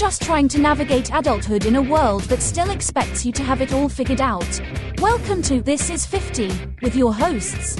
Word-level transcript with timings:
just 0.00 0.22
trying 0.22 0.48
to 0.48 0.58
navigate 0.58 1.12
adulthood 1.12 1.66
in 1.66 1.76
a 1.76 1.82
world 1.82 2.22
that 2.22 2.40
still 2.40 2.70
expects 2.70 3.26
you 3.26 3.32
to 3.32 3.42
have 3.42 3.60
it 3.60 3.74
all 3.74 3.86
figured 3.86 4.22
out? 4.22 4.58
Welcome 4.98 5.42
to 5.42 5.60
This 5.60 5.90
Is 5.90 6.06
50 6.06 6.50
with 6.80 6.96
your 6.96 7.12
hosts, 7.12 7.76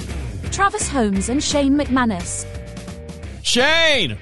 Travis 0.51 0.87
Holmes 0.87 1.29
and 1.29 1.43
Shayne 1.43 1.75
McManus. 1.75 2.45
Shayne, 3.41 4.19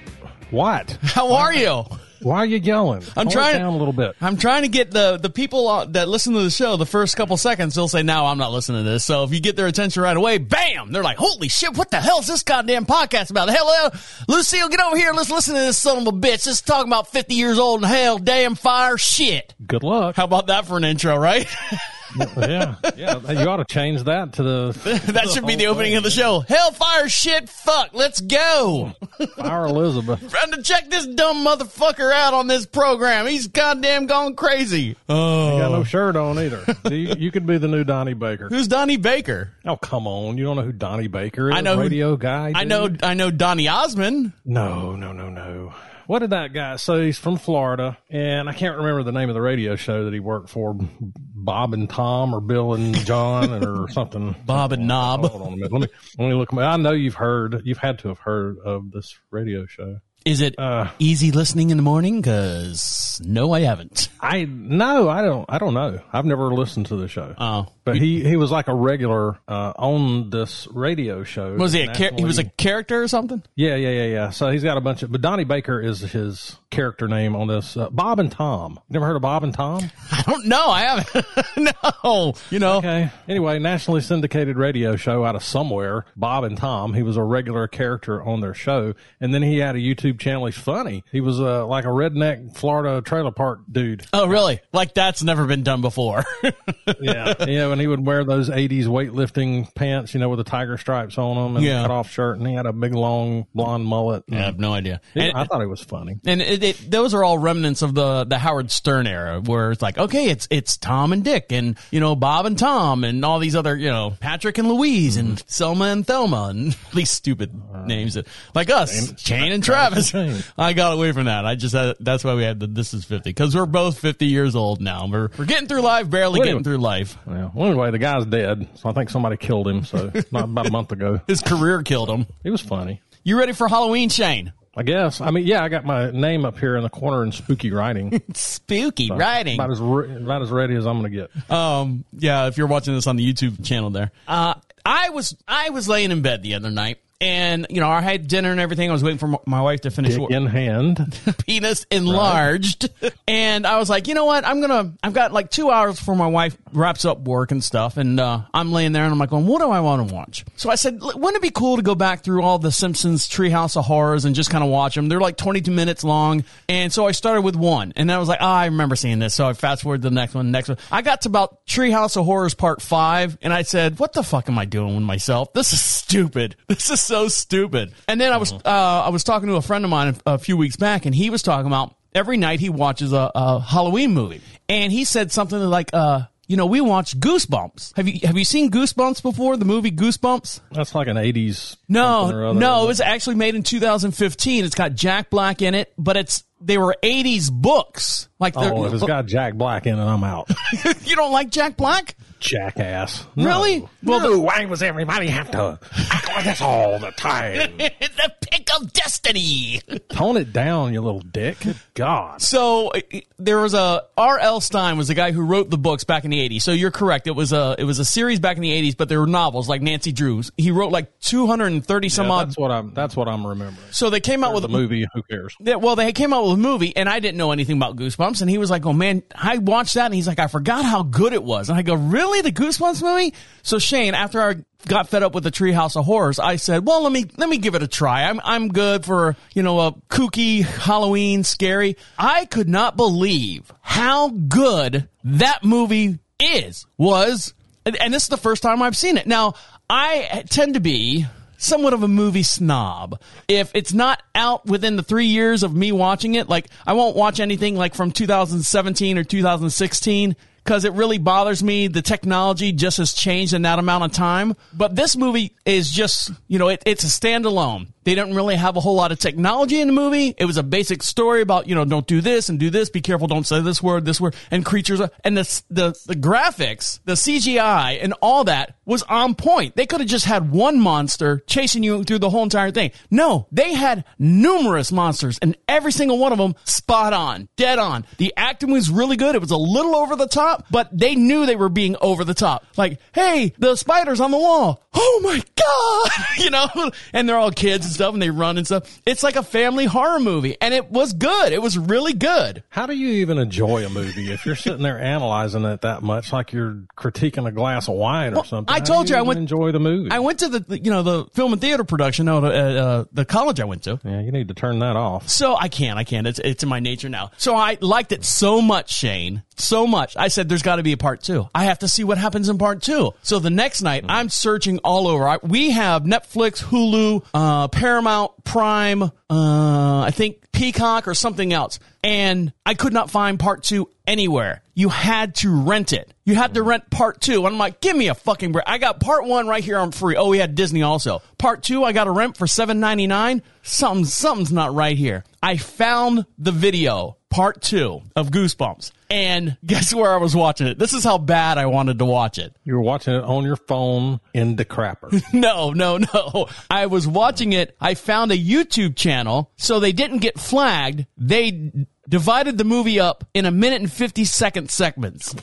What? 0.50 0.98
how 1.02 1.34
are 1.34 1.54
you? 1.54 1.84
Why 2.22 2.38
are 2.40 2.46
you 2.46 2.58
yelling? 2.58 3.04
I'm 3.16 3.28
it 3.28 3.32
trying 3.32 3.58
down 3.58 3.74
a 3.74 3.78
little 3.78 3.94
bit. 3.94 4.16
I'm 4.22 4.38
trying 4.38 4.64
to 4.64 4.68
get 4.68 4.92
the 4.92 5.18
the 5.18 5.30
people 5.30 5.86
that 5.88 6.10
listen 6.10 6.34
to 6.34 6.42
the 6.42 6.50
show 6.50 6.76
the 6.78 6.86
first 6.86 7.16
couple 7.16 7.38
seconds. 7.38 7.76
They'll 7.76 7.88
say, 7.88 8.04
"No, 8.04 8.26
I'm 8.26 8.38
not 8.38 8.52
listening 8.52 8.84
to 8.84 8.90
this." 8.90 9.06
So 9.06 9.24
if 9.24 9.34
you 9.34 9.40
get 9.40 9.56
their 9.56 9.68
attention 9.68 10.04
right 10.04 10.16
away, 10.16 10.38
bam, 10.38 10.92
they're 10.92 11.04
like, 11.04 11.18
"Holy 11.18 11.50
shit! 11.50 11.78
What 11.78 11.92
the 11.92 12.02
hell 12.02 12.20
is 12.20 12.28
this 12.28 12.44
goddamn 12.44 12.86
podcast 12.86 13.30
about?" 13.32 13.50
Hell, 13.50 13.68
uh, 13.68 13.92
Lucille, 14.28 14.70
get 14.70 14.82
over 14.82 14.98
here. 14.98 15.14
Let's 15.14 15.32
listen 15.32 15.56
to 15.56 15.62
this 15.62 15.78
son 15.78 16.00
of 16.00 16.08
a 16.08 16.12
bitch. 16.12 16.44
This 16.44 16.48
is 16.48 16.62
talking 16.62 16.90
about 16.90 17.12
50 17.12 17.36
years 17.36 17.60
old 17.60 17.84
and 17.84 17.92
hell, 17.92 18.18
damn 18.18 18.56
fire, 18.56 18.98
shit. 18.98 19.54
Good 19.66 19.84
luck. 19.84 20.16
How 20.16 20.26
about 20.26 20.48
that 20.48 20.66
for 20.66 20.78
an 20.78 20.84
intro, 20.84 21.18
right? 21.18 21.48
yeah, 22.38 22.76
yeah. 22.98 23.32
You 23.32 23.48
ought 23.50 23.58
to 23.58 23.66
change 23.66 24.04
that 24.04 24.34
to 24.34 24.44
the. 24.44 25.02
that 25.14 25.30
should 25.30 25.46
be 25.46 25.56
the 25.56 25.68
opening 25.68 25.96
of 25.96 26.04
the 26.04 26.10
show. 26.12 26.40
Hellfire, 26.42 27.08
shit, 27.10 27.50
fuck. 27.50 27.90
Let's 27.94 28.22
go. 28.22 28.94
Our 29.38 29.66
Elizabeth. 29.66 30.30
Trying 30.32 30.52
to 30.54 30.64
check 30.64 30.90
this 30.90 31.06
dumb 31.08 31.46
motherfucker 31.46 32.12
out 32.12 32.34
on 32.34 32.48
this 32.48 32.66
program. 32.66 33.28
He's 33.28 33.48
goddamn 33.48 34.08
gone 34.08 34.36
crazy. 34.36 34.96
Oh, 35.08 35.58
Got 35.60 35.72
no 35.72 35.84
shirt 35.84 36.16
on 36.16 36.40
either. 36.40 36.64
you, 36.86 37.16
you 37.18 37.32
could 37.32 37.46
be 37.46 37.58
the 37.58 37.68
new 37.68 37.84
Donnie 37.84 38.14
Baker. 38.14 38.50
who's 38.50 38.68
Donnie 38.68 38.98
Baker? 38.98 39.52
Oh 39.66 39.76
come 39.76 40.08
on! 40.08 40.38
You 40.38 40.44
don't 40.46 40.56
know 40.56 40.64
who 40.64 40.72
Donnie 40.72 41.08
Baker 41.08 41.50
is? 41.50 41.56
I 41.56 41.62
know 41.62 41.76
who- 41.76 41.82
radio 41.82 42.16
guy. 42.18 42.52
I 42.56 42.64
dude? 42.64 42.70
know, 42.70 43.08
I 43.08 43.14
know 43.14 43.32
Donnie 43.32 43.68
Osmond. 43.68 44.34
No, 44.46 44.96
no, 44.96 45.12
no, 45.12 45.30
no. 45.30 45.74
What 46.08 46.20
did 46.20 46.32
that 46.32 46.54
guy? 46.54 46.78
So 46.78 47.00
he's 47.00 47.20
from 47.20 47.38
Florida, 47.38 47.96
and 48.10 48.50
I 48.50 48.54
can't 48.54 48.78
remember 48.78 49.04
the 49.04 49.12
name 49.12 49.30
of 49.30 49.36
the 49.36 49.42
radio 49.42 49.76
show 49.76 50.06
that 50.06 50.14
he 50.14 50.20
worked 50.20 50.50
for. 50.50 50.76
Bob 50.76 51.74
and 51.76 51.88
Tom, 52.00 52.34
or 52.34 52.40
Bill 52.40 52.74
and 52.76 52.96
John, 53.06 53.62
or 53.62 53.90
something. 53.92 54.34
Bob 54.46 54.72
and 54.72 54.88
Knob. 54.88 55.26
Hold 55.26 55.42
on 55.42 55.54
a 55.54 55.56
minute. 55.58 55.72
Let 55.74 55.82
me 55.82 55.88
let 56.18 56.28
me 56.30 56.34
look. 56.34 56.54
I 56.54 56.78
know 56.78 56.92
you've 56.94 57.16
heard. 57.16 57.62
You've 57.66 57.78
had 57.78 58.00
to 58.00 58.08
have 58.08 58.20
heard 58.20 58.58
of 58.60 58.92
this 58.92 59.18
radio 59.32 59.66
show. 59.66 60.00
Is 60.26 60.40
it 60.42 60.58
Uh, 60.60 60.90
easy 61.00 61.32
listening 61.32 61.70
in 61.72 61.78
the 61.78 61.84
morning? 61.84 62.22
Cause 62.22 63.22
no, 63.24 63.52
I 63.54 63.62
haven't. 63.62 64.08
I 64.22 64.46
no, 64.46 65.10
I 65.10 65.22
don't. 65.24 65.46
I 65.50 65.58
don't 65.58 65.74
know. 65.74 66.00
I've 66.14 66.26
never 66.26 66.54
listened 66.54 66.86
to 66.88 66.96
the 66.96 67.08
show. 67.10 67.36
Oh, 67.38 67.68
but 67.94 68.02
he 68.02 68.24
he 68.24 68.36
was 68.36 68.52
like 68.52 68.68
a 68.68 68.74
regular 68.74 69.38
uh, 69.48 69.74
on 69.78 70.30
this 70.30 70.68
radio 70.72 71.24
show. 71.24 71.56
was 71.56 71.74
he 71.74 71.82
a 71.82 71.94
char- 71.94 72.12
he 72.16 72.24
was 72.24 72.38
a 72.38 72.44
character 72.44 73.02
or 73.04 73.08
something? 73.08 73.42
yeah 73.56 73.76
yeah 73.76 73.90
yeah 73.90 74.06
yeah. 74.06 74.30
So 74.30 74.50
he's 74.50 74.64
got 74.64 74.78
a 74.78 74.82
bunch 74.82 75.04
of. 75.04 75.12
But 75.12 75.22
Donnie 75.22 75.44
Baker 75.44 75.80
is 75.82 76.00
his 76.00 76.58
character 76.70 77.08
name 77.08 77.36
on 77.36 77.48
this. 77.48 77.76
Uh, 77.76 77.90
Bob 77.90 78.20
and 78.20 78.32
Tom. 78.32 78.80
Never 78.90 79.06
heard 79.06 79.16
of 79.16 79.22
Bob 79.22 79.44
and 79.44 79.54
Tom? 79.54 79.90
I 80.12 80.24
don't 80.26 80.46
know. 80.46 80.70
I 80.70 80.82
haven't. 80.82 81.26
no, 82.04 82.34
you 82.50 82.60
know. 82.60 82.78
Okay. 82.78 83.10
Anyway, 83.28 83.60
nationally 83.60 84.02
syndicated 84.02 84.58
radio 84.58 84.96
show 84.96 85.26
out 85.26 85.36
of 85.36 85.44
somewhere. 85.44 86.06
Bob 86.16 86.44
and 86.44 86.58
Tom. 86.58 86.94
He 86.94 87.04
was 87.04 87.18
a 87.18 87.24
regular 87.24 87.68
character 87.68 88.22
on 88.22 88.42
their 88.42 88.54
show, 88.54 88.94
and 89.20 89.34
then 89.34 89.42
he 89.42 89.58
had 89.58 89.76
a 89.76 89.80
YouTube 89.80 90.20
channel. 90.20 90.46
He's 90.46 90.58
funny. 90.58 91.04
He 91.12 91.22
was 91.22 91.40
uh, 91.40 91.66
like 91.66 91.86
a 91.86 91.90
redneck 91.90 92.56
Florida 92.56 93.02
trailer 93.02 93.32
park 93.32 93.62
dude. 93.72 94.06
Oh, 94.14 94.28
really? 94.28 94.60
Like 94.72 94.94
that's 94.94 95.24
never 95.24 95.46
been 95.46 95.64
done 95.64 95.82
before. 95.82 96.24
Yeah, 97.02 97.46
you 97.46 97.58
know, 97.60 97.72
and 97.80 97.84
he 97.84 97.88
would 97.88 98.06
wear 98.06 98.26
those 98.26 98.50
'80s 98.50 98.88
weightlifting 98.88 99.74
pants, 99.74 100.14
you 100.14 100.20
know, 100.20 100.28
with 100.28 100.38
the 100.38 100.44
tiger 100.44 100.78
stripes 100.78 101.18
on 101.18 101.38
them 101.38 101.56
and 101.56 101.66
Yeah. 101.66 101.84
cut 101.84 101.92
off 101.92 102.12
shirt, 102.12 102.38
and 102.38 102.46
he 102.46 102.54
had 102.54 102.66
a 102.66 102.74
big 102.74 102.94
long 102.94 103.46
blonde 103.56 103.86
mullet. 103.86 104.24
I 104.30 104.36
have 104.36 104.60
no 104.60 104.74
idea. 104.74 105.00
And- 105.16 105.32
I 105.34 105.46
thought 105.46 105.62
it 105.62 105.68
was 105.68 105.80
funny. 105.80 106.18
And 106.26 106.42
it, 106.42 106.62
it, 106.62 106.92
those 106.92 107.14
are 107.14 107.24
all 107.24 107.38
remnants 107.38 107.82
of 107.82 107.96
the 107.96 108.26
the 108.26 108.38
Howard 108.38 108.70
Stern 108.70 109.08
era, 109.08 109.40
where 109.40 109.72
it's 109.72 109.82
like, 109.82 109.98
okay, 109.98 110.30
it's 110.30 110.46
it's 110.52 110.76
Tom 110.76 111.14
and 111.14 111.24
Dick, 111.24 111.52
and 111.52 111.78
you 111.90 112.02
know 112.02 112.18
Bob 112.18 112.46
and 112.46 112.60
Tom, 112.60 113.06
and 113.06 113.24
all 113.24 113.40
these 113.40 113.56
other, 113.56 113.78
you 113.78 113.90
know, 113.90 114.14
Patrick 114.20 114.58
and 114.58 114.68
Louise, 114.68 115.16
and 115.16 115.38
mm-hmm. 115.38 115.48
Selma 115.48 115.86
and 115.86 116.06
Thelma, 116.06 116.48
and 116.50 116.76
these 116.94 117.10
stupid 117.10 117.54
names 117.86 118.16
that, 118.16 118.28
like 118.54 118.70
us, 118.70 119.14
Shayne 119.22 119.54
and 119.54 119.64
Travis. 119.64 120.14
I 120.58 120.74
got 120.74 120.94
away 120.94 121.14
from 121.14 121.26
that. 121.26 121.46
I 121.46 121.56
just 121.56 121.74
had, 121.74 121.96
that's 122.02 122.26
why 122.26 122.36
we 122.36 122.44
had 122.44 122.60
the 122.60 122.68
This 122.68 122.94
Is 122.94 123.06
Fifty 123.06 123.30
because 123.30 123.56
we're 123.56 123.66
both 123.66 124.00
fifty 124.00 124.26
years 124.26 124.54
old 124.54 124.82
now. 124.82 125.08
We're 125.08 125.30
we're 125.38 125.46
getting 125.46 125.68
through 125.68 125.82
life, 125.82 126.10
barely 126.10 126.42
Wait 126.42 126.48
getting 126.48 126.64
through 126.64 126.80
life. 126.80 127.18
Well, 127.26 127.69
anyway, 127.70 127.92
the 127.92 128.00
guy's 128.00 128.26
dead, 128.26 128.68
so 128.76 128.90
I 128.90 128.94
think 128.94 129.10
somebody 129.10 129.38
killed 129.38 129.68
him. 129.68 129.84
So 129.84 130.12
not 130.32 130.46
about 130.46 130.68
a 130.68 130.72
month 130.72 130.92
ago. 130.92 131.22
His 131.28 131.42
career 131.42 131.82
killed 131.84 132.10
him. 132.10 132.26
He 132.44 132.50
was 132.50 132.62
funny. 132.62 133.02
You 133.24 133.38
ready 133.38 133.54
for 133.54 133.68
Halloween, 133.68 134.10
Shayne? 134.10 134.54
I 134.76 134.84
guess. 134.84 135.20
I 135.20 135.32
mean, 135.32 135.46
yeah, 135.46 135.64
I 135.64 135.68
got 135.68 135.84
my 135.84 136.12
name 136.12 136.46
up 136.46 136.58
here 136.58 136.78
in 136.78 136.84
the 136.84 136.90
corner 136.90 137.24
in 137.24 137.32
spooky 137.32 137.72
writing. 137.72 138.22
Spooky 138.34 139.10
writing. 139.12 139.56
About 139.56 139.72
as 139.72 139.80
re- 139.82 140.16
about 140.16 140.42
as 140.42 140.52
ready 140.52 140.76
as 140.76 140.86
I'm 140.88 141.02
going 141.02 141.12
to 141.12 141.28
get. 141.28 141.52
Um, 141.52 142.06
yeah, 142.14 142.48
if 142.48 142.58
you're 142.58 142.68
watching 142.68 142.94
this 142.94 143.08
on 143.08 143.18
the 143.18 143.34
YouTube 143.34 143.66
channel 143.66 143.90
there. 143.90 144.12
Uh, 144.28 144.54
I 144.86 145.10
was, 145.10 145.36
I 145.48 145.72
was 145.72 145.90
laying 145.90 146.12
in 146.12 146.22
bed 146.22 146.44
the 146.44 146.54
other 146.54 146.70
night 146.70 147.00
and, 147.22 147.68
you 147.70 147.82
know, 147.82 147.90
I 147.90 148.02
had 148.02 148.28
dinner 148.28 148.52
and 148.52 148.60
everything. 148.60 148.90
I 148.90 148.94
was 148.94 149.04
waiting 149.04 149.18
for 149.18 149.40
my- 149.46 149.62
wife 149.62 149.82
to 149.82 149.92
finish 149.92 150.16
Dick 150.16 150.30
in 150.32 150.46
hand. 150.46 151.20
penis 151.46 151.86
enlarged. 151.92 152.90
and 153.28 153.68
I 153.68 153.78
was 153.78 153.90
like, 153.90 154.08
you 154.08 154.14
know 154.14 154.26
what? 154.26 154.46
I'm 154.46 154.62
going 154.62 154.70
to, 154.70 154.98
I've 155.04 155.14
got 155.14 155.34
like 155.34 155.50
two 155.50 155.70
hours 155.70 155.98
before 155.98 156.16
my 156.16 156.28
wife 156.28 156.56
wraps 156.72 157.04
up 157.04 157.20
work 157.20 157.52
and 157.52 157.62
stuff. 157.62 157.98
And, 157.98 158.20
uh, 158.20 158.42
I'm 158.54 158.72
laying 158.72 158.94
there 158.94 159.04
and 159.04 159.12
I'm 159.12 159.20
like, 159.20 159.32
going, 159.32 159.48
what 159.48 159.60
do 159.60 159.70
I 159.70 159.82
want 159.82 160.08
to 160.08 160.14
watch? 160.16 160.46
So 160.56 160.70
I 160.70 160.76
said, 160.76 161.02
wouldn't 161.02 161.36
it 161.36 161.42
be 161.42 161.50
cool 161.50 161.76
to 161.76 161.82
go 161.82 161.94
back 161.94 162.24
through 162.24 162.44
all 162.44 162.58
the 162.58 162.72
Simpsons 162.72 163.28
Treehouse 163.28 163.76
of 163.76 163.86
Horrors 163.86 164.24
and 164.24 164.34
just 164.34 164.50
kind 164.50 164.64
of 164.64 164.70
watch 164.70 164.96
them? 164.96 165.10
They're 165.10 165.20
like 165.20 165.36
22 165.36 165.72
minutes 165.72 166.04
long. 166.06 166.46
And 166.70 166.92
so 166.94 167.06
I 167.06 167.12
started 167.12 167.42
with 167.42 167.56
one 167.56 167.92
and 167.98 168.10
I 168.12 168.18
was 168.18 168.30
like, 168.30 168.40
oh, 168.42 168.48
I 168.48 168.66
remember 168.66 168.96
seeing 168.96 169.20
this. 169.20 169.36
So 169.36 169.48
I 169.48 169.54
fast 169.54 169.84
forward 169.84 170.04
to 170.04 170.10
the 170.10 170.16
next 170.16 170.36
one, 170.36 170.52
next 170.52 170.70
one. 170.70 170.78
I 170.90 171.02
got 171.02 171.22
to 171.22 171.30
about 171.30 171.66
Treehouse 171.66 172.16
of 172.18 172.26
Horrors 172.26 172.54
part 172.54 172.82
five 172.82 173.38
and 173.42 173.52
I 173.52 173.64
said, 173.64 174.00
what 174.00 174.14
the 174.14 174.24
fuck 174.24 174.48
am 174.48 174.58
I 174.58 174.66
doing 174.66 174.96
with 174.96 175.04
myself? 175.04 175.52
This 175.54 175.74
is 175.74 175.82
stupid. 175.82 176.56
This 176.80 176.92
is 176.92 177.02
so 177.10 177.28
stupid. 177.28 177.94
And 178.08 178.20
then 178.20 178.32
I 178.32 178.38
was, 178.38 178.54
uh, 178.54 178.60
I 178.64 179.10
was 179.10 179.24
talking 179.24 179.50
to 179.50 179.56
a 179.56 179.62
friend 179.62 179.84
of 179.84 179.92
mine 179.92 180.16
a, 180.26 180.38
few 180.38 180.56
weeks 180.56 180.78
back 180.78 181.06
and 181.06 181.14
he 181.14 181.30
was 181.30 181.42
talking 181.42 181.68
about 181.68 181.96
every 182.16 182.38
night 182.38 182.60
he 182.60 182.70
watches 182.70 183.12
a, 183.12 183.30
a 183.36 183.60
Halloween 183.60 184.14
movie. 184.14 184.42
And 184.70 184.92
he 184.92 185.04
said 185.04 185.32
something 185.32 185.60
like, 185.60 185.90
uh, 185.94 186.22
you 186.48 186.58
know, 186.58 186.66
we 186.66 186.82
watch 186.82 187.20
Goosebumps. 187.20 187.96
Have 187.96 188.08
you 188.08 188.22
have 188.26 188.36
you 188.36 188.44
seen 188.44 188.72
Goosebumps 188.72 189.22
before? 189.22 189.56
The 189.56 189.66
movie 189.66 189.92
Goosebumps? 189.92 190.62
That's 190.72 190.96
like 190.96 191.08
an 191.08 191.16
80s. 191.16 191.78
No, 191.88 192.22
something 192.22 192.38
or 192.38 192.46
other. 192.48 192.60
no, 192.60 192.86
it 192.86 192.88
was 192.88 193.02
actually 193.02 193.36
made 193.36 193.54
in 193.54 193.62
2015. 193.62 194.66
It's 194.66 194.74
got 194.74 194.96
Jack 194.96 195.30
Black 195.30 195.62
in 195.62 195.76
it, 195.76 195.94
but 195.96 196.18
it's 196.18 196.44
they 196.62 196.78
were 196.78 196.96
80s 197.04 197.52
books. 197.52 198.28
Like 198.40 198.54
Oh, 198.56 198.86
if 198.86 198.94
it's 198.94 199.04
got 199.04 199.26
Jack 199.26 199.56
Black 199.56 199.86
in 199.86 199.98
it, 200.00 200.02
I'm 200.04 200.24
out. 200.24 200.50
you 201.06 201.16
don't 201.16 201.32
like 201.34 201.50
Jack 201.50 201.76
Black? 201.76 202.16
Jackass. 202.40 203.26
Really? 203.36 203.82
No. 203.82 203.90
Well, 204.04 204.20
no, 204.22 204.40
why 204.40 204.64
was 204.64 204.82
everybody 204.82 205.28
have 205.28 205.52
to 205.52 205.78
act 206.10 206.28
like 206.30 206.46
this 206.46 206.62
all 206.62 206.98
the 206.98 207.12
time? 207.12 207.54
the 207.78 208.34
pick 208.50 208.70
of 208.80 208.94
destiny. 208.94 209.82
Tone 210.10 210.38
it 210.38 210.54
down, 210.54 210.94
you 210.94 211.02
little 211.02 211.20
dick. 211.20 211.60
Good 211.60 211.76
God. 211.96 212.42
So 212.42 212.94
there 213.38 213.60
was 213.60 213.74
a 213.74 214.04
R.L. 214.18 214.62
Stine 214.62 214.98
was 214.98 215.10
the 215.10 215.16
guy 215.16 215.34
who 215.34 215.42
wrote 215.44 215.70
the 215.70 215.78
books 215.78 216.06
back 216.06 216.24
in 216.24 216.32
the 216.32 216.40
80s. 216.50 216.62
So 216.62 216.72
you're 216.72 216.92
correct. 216.92 217.28
It 217.28 217.36
was 217.36 217.52
a 217.52 217.76
it 217.78 217.84
was 217.84 218.00
a 218.00 218.06
series 218.06 218.40
back 218.40 218.56
in 218.56 218.64
the 218.64 218.72
80s, 218.72 218.96
but 218.96 219.10
there 219.10 219.20
were 219.20 219.28
novels 219.28 219.68
like 219.68 219.82
Nancy 219.82 220.14
Drew's. 220.14 220.50
He 220.56 220.72
wrote 220.72 220.94
like 220.94 221.20
230 221.20 222.08
some 222.08 222.28
Yeah, 222.28 222.32
odd. 222.32 222.48
that's 222.48 222.58
what 222.58 222.72
I'm. 222.72 222.94
That's 222.94 223.18
what 223.18 223.28
I'm 223.28 223.46
remembering. 223.46 223.92
So 223.92 224.10
they 224.10 224.22
came 224.22 224.46
out 224.46 224.54
with 224.54 224.64
a 224.64 224.70
movie. 224.70 225.06
Who 225.14 225.24
cares? 225.24 225.58
Yeah, 225.60 225.76
well, 225.76 225.98
they 225.98 226.14
came 226.14 226.34
out 226.34 226.44
with 226.44 226.49
movie, 226.58 226.96
and 226.96 227.10
I 227.10 227.20
didn't 227.20 227.38
know 227.38 227.52
anything 227.52 227.78
about 227.78 227.96
Goosebumps. 227.96 228.42
And 228.42 228.50
he 228.50 228.58
was 228.58 228.70
like, 228.70 228.86
"Oh 228.86 228.94
man, 228.94 229.24
I 229.36 229.58
watched 229.58 229.96
that," 229.96 230.06
and 230.06 230.14
he's 230.14 230.28
like, 230.28 230.40
"I 230.40 230.48
forgot 230.48 230.86
how 230.86 231.04
good 231.04 231.34
it 231.34 231.44
was." 231.44 231.70
And 231.70 231.78
I 231.78 231.82
go, 231.82 231.96
"Really, 231.96 232.42
the 232.42 232.52
Goosebumps 232.52 233.02
movie?" 233.02 233.34
So 233.64 233.80
Shayne, 233.80 234.14
after 234.14 234.42
I 234.42 234.56
got 234.88 235.10
fed 235.10 235.24
up 235.24 235.34
with 235.34 235.44
the 235.44 235.52
Treehouse 235.52 235.96
of 235.96 236.06
Horrors, 236.06 236.40
I 236.40 236.56
said, 236.56 236.86
"Well, 236.86 237.04
let 237.04 237.12
me 237.12 237.26
let 237.38 237.50
me 237.50 237.58
give 237.58 237.76
it 237.76 237.84
a 237.84 237.88
try. 237.88 238.24
I'm 238.24 238.40
I'm 238.44 238.70
good 238.70 239.06
for 239.06 239.36
you 239.54 239.64
know 239.64 239.80
a 239.80 239.94
kooky 240.10 240.64
Halloween 240.64 241.44
scary." 241.44 241.98
I 242.18 242.46
could 242.46 242.70
not 242.70 242.96
believe 242.96 243.72
how 243.82 244.30
good 244.30 245.10
that 245.24 245.64
movie 245.64 246.20
is 246.40 246.86
was, 246.98 247.54
and, 247.86 247.96
and 247.98 248.14
this 248.14 248.24
is 248.24 248.30
the 248.30 248.38
first 248.38 248.64
time 248.64 248.82
I've 248.82 248.98
seen 248.98 249.18
it. 249.18 249.28
Now, 249.28 249.54
I 249.90 250.44
tend 250.50 250.76
to 250.76 250.80
be 250.80 251.26
somewhat 251.60 251.94
of 251.94 252.02
a 252.02 252.08
movie 252.08 252.44
snob. 252.44 253.22
If 253.48 253.72
it's 253.76 253.94
not 253.94 254.24
out 254.34 254.66
within 254.66 254.96
the 254.96 255.04
three 255.04 255.28
years 255.28 255.62
of 255.62 255.76
me 255.76 255.92
watching 255.92 256.36
it, 256.36 256.50
like 256.50 256.70
I 256.88 256.94
won't 256.94 257.16
watch 257.16 257.40
anything 257.40 257.76
like 257.76 257.94
from 257.94 258.12
2017 258.12 259.18
or 259.18 259.24
2016 259.24 260.36
because 260.64 260.86
it 260.86 260.94
really 260.94 261.18
bothers 261.18 261.64
me. 261.64 261.88
The 261.88 262.02
technology 262.02 262.72
just 262.72 262.98
has 262.98 263.14
changed 263.14 263.54
in 263.54 263.64
that 263.64 263.80
amount 263.80 264.04
of 264.04 264.12
time. 264.12 264.56
But 264.74 264.96
this 264.96 265.16
movie 265.16 265.56
is 265.66 265.90
just, 265.90 266.32
you 266.48 266.60
know, 266.60 266.70
it, 266.70 266.84
it's 266.86 267.04
a 267.04 267.08
standalone. 267.08 267.88
They 268.10 268.16
didn't 268.16 268.34
really 268.34 268.56
have 268.56 268.76
a 268.76 268.80
whole 268.80 268.96
lot 268.96 269.12
of 269.12 269.20
technology 269.20 269.80
in 269.80 269.88
the 269.88 269.94
movie. 269.94 270.34
It 270.36 270.46
was 270.46 270.58
a 270.58 270.64
basic 270.64 271.04
story 271.04 271.44
about, 271.44 271.68
you 271.68 271.76
know, 271.76 271.86
don't 271.86 272.08
do 272.08 272.22
this 272.22 272.50
and 272.50 272.60
do 272.60 272.72
this. 272.72 272.90
Be 272.90 273.02
careful. 273.02 273.28
Don't 273.28 273.46
say 273.46 273.62
this 273.62 273.84
word, 273.84 274.04
this 274.04 274.20
word, 274.20 274.36
and 274.50 274.66
creatures. 274.66 275.00
And 275.24 275.38
the, 275.38 275.62
the, 275.70 275.96
the 276.08 276.16
graphics, 276.16 277.02
the 277.06 277.14
CGI 277.14 278.00
and 278.02 278.16
all 278.20 278.46
that 278.46 278.74
was 278.84 279.04
on 279.04 279.36
point. 279.36 279.76
They 279.76 279.86
could 279.86 280.00
have 280.00 280.10
just 280.10 280.26
had 280.26 280.50
one 280.50 280.80
monster 280.80 281.44
chasing 281.46 281.84
you 281.84 282.04
through 282.04 282.18
the 282.18 282.32
whole 282.32 282.42
entire 282.42 282.72
thing. 282.72 282.94
No, 283.12 283.46
they 283.52 283.76
had 283.76 284.06
numerous 284.18 284.92
monsters 284.92 285.38
and 285.44 285.56
every 285.68 285.92
single 285.92 286.18
one 286.18 286.32
of 286.32 286.40
them 286.40 286.56
spot 286.64 287.14
on, 287.14 287.48
dead 287.58 287.78
on. 287.78 288.08
The 288.18 288.34
acting 288.36 288.72
was 288.72 288.90
really 288.90 289.18
good. 289.18 289.36
It 289.36 289.42
was 289.42 289.52
a 289.52 289.58
little 289.58 289.96
over 289.96 290.16
the 290.16 290.28
top, 290.28 290.66
but 290.72 290.90
they 290.98 291.14
knew 291.14 291.46
they 291.46 291.56
were 291.56 291.70
being 291.70 291.96
over 292.02 292.24
the 292.24 292.34
top. 292.34 292.66
Like, 292.76 293.00
hey, 293.14 293.54
the 293.60 293.76
spider's 293.76 294.20
on 294.20 294.32
the 294.32 294.38
wall. 294.40 294.84
Oh 294.96 295.22
my 295.24 295.40
God. 295.56 296.26
you 296.44 296.50
know, 296.50 296.92
and 297.14 297.30
they're 297.30 297.38
all 297.38 297.52
kids 297.52 297.99
stuff 298.00 298.14
and 298.14 298.22
they 298.22 298.30
run 298.30 298.58
and 298.58 298.66
stuff. 298.66 299.02
It's 299.06 299.24
like 299.24 299.36
a 299.36 299.44
family 299.44 299.86
horror 299.86 300.20
movie 300.20 300.56
and 300.62 300.74
it 300.74 300.90
was 300.90 301.14
good. 301.14 301.52
It 301.54 301.62
was 301.62 301.78
really 301.78 302.14
good. 302.14 302.64
How 302.70 302.86
do 302.86 302.94
you 302.96 303.10
even 303.22 303.38
enjoy 303.38 303.86
a 303.86 303.90
movie 303.90 304.32
if 304.32 304.46
you're 304.46 304.56
sitting 304.56 304.82
there 304.84 305.00
analyzing 305.00 305.66
it 305.66 305.82
that 305.82 306.02
much, 306.02 306.32
like 306.34 306.54
you're 306.54 306.78
critiquing 306.98 307.46
a 307.48 307.52
glass 307.52 307.88
of 307.88 307.96
wine 307.96 308.36
or 308.36 308.46
something? 308.46 308.74
I 308.74 308.80
told 308.80 309.08
do 309.08 309.14
you 309.14 309.20
I 309.20 309.22
went- 309.22 309.40
enjoy 309.40 309.72
the 309.72 309.80
movie. 309.80 310.12
I 310.12 310.20
went 310.20 310.40
to 310.40 310.50
the, 310.50 310.80
you 310.80 310.92
know, 310.92 311.04
the 311.04 311.26
film 311.34 311.52
and 311.54 311.62
theater 311.62 311.84
production, 311.84 312.28
uh, 312.30 312.40
uh, 312.40 313.06
the 313.12 313.26
college 313.26 313.60
I 313.60 313.66
went 313.66 313.84
to. 313.84 314.00
yeah, 314.04 314.22
you 314.22 314.32
need 314.32 314.48
to 314.48 314.54
turn 314.54 314.80
that 314.80 314.96
off. 314.96 315.28
So 315.30 315.56
I 315.56 315.68
can't, 315.68 315.98
I 316.00 316.04
can't. 316.04 316.26
It's 316.28 316.40
it's 316.40 316.64
in 316.64 316.70
my 316.70 316.80
nature 316.80 317.10
now. 317.10 317.32
So 317.38 317.56
I 317.56 317.78
liked 317.82 318.12
it 318.12 318.24
so 318.24 318.62
much, 318.62 318.92
Shayne, 318.94 319.44
so 319.60 319.86
much. 319.88 320.16
I 320.18 320.28
said, 320.28 320.50
"There's 320.50 320.62
got 320.62 320.78
to 320.78 320.84
be 320.84 320.94
a 320.94 320.98
part 320.98 321.22
two. 321.22 321.48
I 321.54 321.66
have 321.66 321.80
to 321.80 321.88
see 321.88 322.04
what 322.04 322.18
happens 322.18 322.50
in 322.50 322.58
part 322.58 322.82
two. 322.82 323.12
So 323.22 323.40
the 323.40 323.50
next 323.50 323.82
night, 323.82 324.06
I'm 324.08 324.30
searching 324.30 324.80
all 324.80 325.08
over. 325.08 325.28
I, 325.28 325.38
we 325.42 325.72
have 325.72 326.04
Netflix, 326.04 326.64
Hulu, 326.64 327.26
uh, 327.34 327.68
Paramount, 327.68 328.44
Prime, 328.44 329.04
uh, 329.04 329.10
I 329.30 330.12
think 330.12 330.52
Peacock 330.52 331.08
or 331.08 331.14
something 331.14 331.54
else, 331.54 331.80
and 332.04 332.52
I 332.66 332.74
could 332.74 332.94
not 332.94 333.10
find 333.10 333.40
part 333.40 333.64
two 333.64 333.90
anywhere. 334.08 334.62
You 334.74 334.90
had 334.90 335.36
to 335.36 335.64
rent 335.64 335.94
it. 335.94 336.12
You 336.26 336.36
had 336.36 336.54
to 336.54 336.64
rent 336.64 336.90
part 336.90 337.22
two. 337.22 337.46
And 337.46 337.54
I'm 337.54 337.58
like, 337.58 337.82
give 337.82 337.96
me 337.96 338.08
a 338.08 338.16
fucking 338.16 338.54
break. 338.54 338.64
I 338.66 338.78
got 338.78 339.00
part 339.00 339.26
one 339.26 339.48
right 339.48 339.64
here 339.64 339.78
on 339.78 339.92
free. 339.92 340.16
Oh, 340.16 340.30
we 340.30 340.40
had 340.40 340.56
Disney 340.56 340.82
also. 340.84 341.22
Part 341.38 341.64
two, 341.64 341.84
I 341.84 341.92
got 341.92 342.08
a 342.08 342.12
rent 342.12 342.38
for 342.38 342.48
seven 342.48 342.80
ninety 342.80 343.08
nine. 343.08 343.44
Something, 343.62 344.06
something's 344.06 344.52
not 344.52 344.74
right 344.74 344.98
here. 344.98 345.24
I 345.44 345.58
found 345.58 346.26
the 346.38 346.52
video, 346.52 347.18
part 347.30 347.62
two 347.62 348.02
of 348.16 348.30
Goosebumps. 348.30 348.92
And 349.12 349.58
guess 349.66 349.94
where 349.94 350.14
I 350.14 350.18
was 350.18 350.36
watching 350.36 350.68
it? 350.68 350.78
This 350.78 350.94
is 350.94 351.04
how 351.04 351.18
bad 351.18 351.58
I 351.58 351.66
wanted 351.66 351.98
to 352.00 352.06
watch 352.06 352.38
it. 352.38 352.56
You 352.64 352.76
were 352.76 352.82
watching 352.82 353.16
it 353.16 353.24
on 353.24 353.44
your 353.44 353.56
phone 353.56 354.20
in 354.34 354.56
the 354.56 354.66
crapper. 354.66 355.22
No, 355.34 355.72
no, 355.72 355.98
no. 355.98 356.48
I 356.70 356.88
was 356.88 357.08
watching 357.08 357.54
it. 357.54 357.76
I 357.80 357.94
found 357.94 358.32
a 358.32 358.38
YouTube 358.38 358.96
channel, 358.96 359.52
so 359.58 359.80
they 359.80 359.92
didn't 359.92 360.20
get 360.20 360.40
flagged. 360.40 361.06
They 361.18 361.72
divided 362.08 362.58
the 362.58 362.64
movie 362.64 363.00
up 363.00 363.24
in 363.34 363.46
a 363.46 363.52
minute 363.52 363.82
and 363.82 363.92
50 363.92 364.26
second 364.26 364.70
segments. 364.70 365.34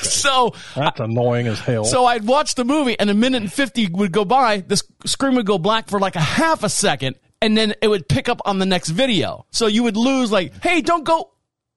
so, 0.08 0.54
That's 0.74 1.00
annoying 1.00 1.46
as 1.48 1.58
hell. 1.58 1.84
so 1.84 2.04
I'd 2.06 2.24
watch 2.26 2.54
the 2.54 2.64
movie 2.64 2.98
and 2.98 3.10
a 3.10 3.14
minute 3.14 3.42
and 3.42 3.52
50 3.52 3.88
would 3.88 4.12
go 4.12 4.24
by. 4.24 4.58
The 4.60 4.80
screen 5.04 5.34
would 5.34 5.46
go 5.46 5.58
black 5.58 5.88
for 5.88 5.98
like 5.98 6.16
a 6.16 6.20
half 6.20 6.62
a 6.62 6.68
second 6.68 7.16
and 7.40 7.56
then 7.56 7.74
it 7.82 7.88
would 7.88 8.08
pick 8.08 8.28
up 8.28 8.40
on 8.44 8.58
the 8.58 8.66
next 8.66 8.90
video. 8.90 9.46
So 9.50 9.66
you 9.66 9.82
would 9.84 9.96
lose 9.96 10.32
like, 10.32 10.62
hey, 10.62 10.80
don't 10.80 11.04
go 11.04 11.30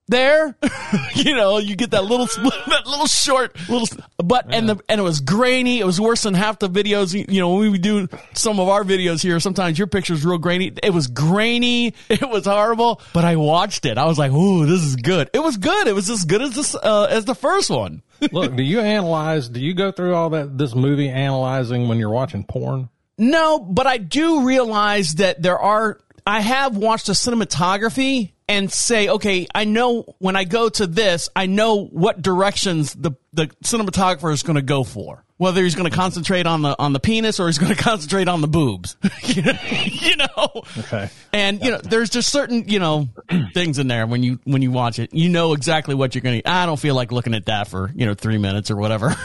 there. 0.08 0.56
you 1.14 1.34
know, 1.34 1.58
you 1.58 1.76
get 1.76 1.92
that 1.92 2.04
little, 2.04 2.26
that 2.66 2.86
little 2.86 3.06
short, 3.06 3.56
little, 3.68 3.88
but, 4.18 4.52
and 4.52 4.68
the, 4.68 4.80
and 4.88 5.00
it 5.00 5.04
was 5.04 5.20
grainy. 5.20 5.80
It 5.80 5.86
was 5.86 6.00
worse 6.00 6.22
than 6.22 6.34
half 6.34 6.58
the 6.58 6.68
videos. 6.68 7.14
You 7.14 7.40
know, 7.40 7.54
when 7.54 7.72
we 7.72 7.78
do 7.78 8.08
some 8.34 8.60
of 8.60 8.68
our 8.68 8.84
videos 8.84 9.22
here, 9.22 9.38
sometimes 9.40 9.78
your 9.78 9.86
picture's 9.86 10.24
real 10.24 10.38
grainy. 10.38 10.72
It 10.82 10.92
was 10.92 11.08
grainy. 11.08 11.94
It 12.12 12.28
was 12.28 12.46
horrible, 12.46 13.00
but 13.14 13.24
I 13.24 13.36
watched 13.36 13.86
it. 13.86 13.96
I 13.98 14.04
was 14.04 14.18
like, 14.18 14.32
ooh, 14.32 14.66
this 14.66 14.82
is 14.82 14.96
good. 14.96 15.30
It 15.32 15.40
was 15.40 15.56
good. 15.56 15.88
It 15.88 15.94
was 15.94 16.08
as 16.10 16.24
good 16.24 16.42
as 16.42 16.54
this, 16.54 16.74
uh, 16.74 17.06
as 17.10 17.24
the 17.24 17.34
first 17.34 17.70
one. 17.70 18.02
Look, 18.30 18.54
do 18.54 18.62
you 18.62 18.80
analyze? 18.80 19.48
Do 19.48 19.60
you 19.60 19.74
go 19.74 19.90
through 19.90 20.14
all 20.14 20.30
that 20.30 20.56
this 20.56 20.74
movie 20.74 21.08
analyzing 21.08 21.88
when 21.88 21.98
you're 21.98 22.10
watching 22.10 22.44
porn? 22.44 22.90
No, 23.18 23.58
but 23.58 23.86
I 23.86 23.98
do 23.98 24.46
realize 24.46 25.14
that 25.14 25.42
there 25.42 25.58
are. 25.58 25.98
I 26.26 26.40
have 26.40 26.76
watched 26.76 27.06
the 27.06 27.14
cinematography 27.14 28.32
and 28.48 28.70
say, 28.72 29.08
okay, 29.08 29.46
I 29.54 29.64
know 29.64 30.14
when 30.18 30.36
I 30.36 30.44
go 30.44 30.68
to 30.68 30.86
this, 30.86 31.28
I 31.34 31.46
know 31.46 31.84
what 31.86 32.22
directions 32.22 32.94
the 32.94 33.12
the 33.32 33.46
cinematographer 33.64 34.32
is 34.32 34.42
going 34.42 34.56
to 34.56 34.62
go 34.62 34.84
for. 34.84 35.24
Whether 35.42 35.64
he's 35.64 35.74
going 35.74 35.90
to 35.90 35.96
concentrate 35.96 36.46
on 36.46 36.62
the 36.62 36.76
on 36.78 36.92
the 36.92 37.00
penis 37.00 37.40
or 37.40 37.48
he's 37.48 37.58
going 37.58 37.74
to 37.76 37.82
concentrate 37.82 38.28
on 38.28 38.42
the 38.42 38.46
boobs, 38.46 38.96
you 39.24 40.16
know. 40.16 40.62
Okay. 40.78 41.10
And 41.32 41.60
you 41.64 41.72
know, 41.72 41.78
there's 41.78 42.10
just 42.10 42.30
certain 42.30 42.68
you 42.68 42.78
know 42.78 43.08
things 43.52 43.80
in 43.80 43.88
there 43.88 44.06
when 44.06 44.22
you 44.22 44.38
when 44.44 44.62
you 44.62 44.70
watch 44.70 45.00
it, 45.00 45.12
you 45.12 45.28
know 45.28 45.52
exactly 45.52 45.96
what 45.96 46.14
you're 46.14 46.22
going 46.22 46.40
to. 46.42 46.48
I 46.48 46.64
don't 46.64 46.78
feel 46.78 46.94
like 46.94 47.10
looking 47.10 47.34
at 47.34 47.46
that 47.46 47.66
for 47.66 47.90
you 47.92 48.06
know 48.06 48.14
three 48.14 48.38
minutes 48.38 48.70
or 48.70 48.76
whatever. 48.76 49.16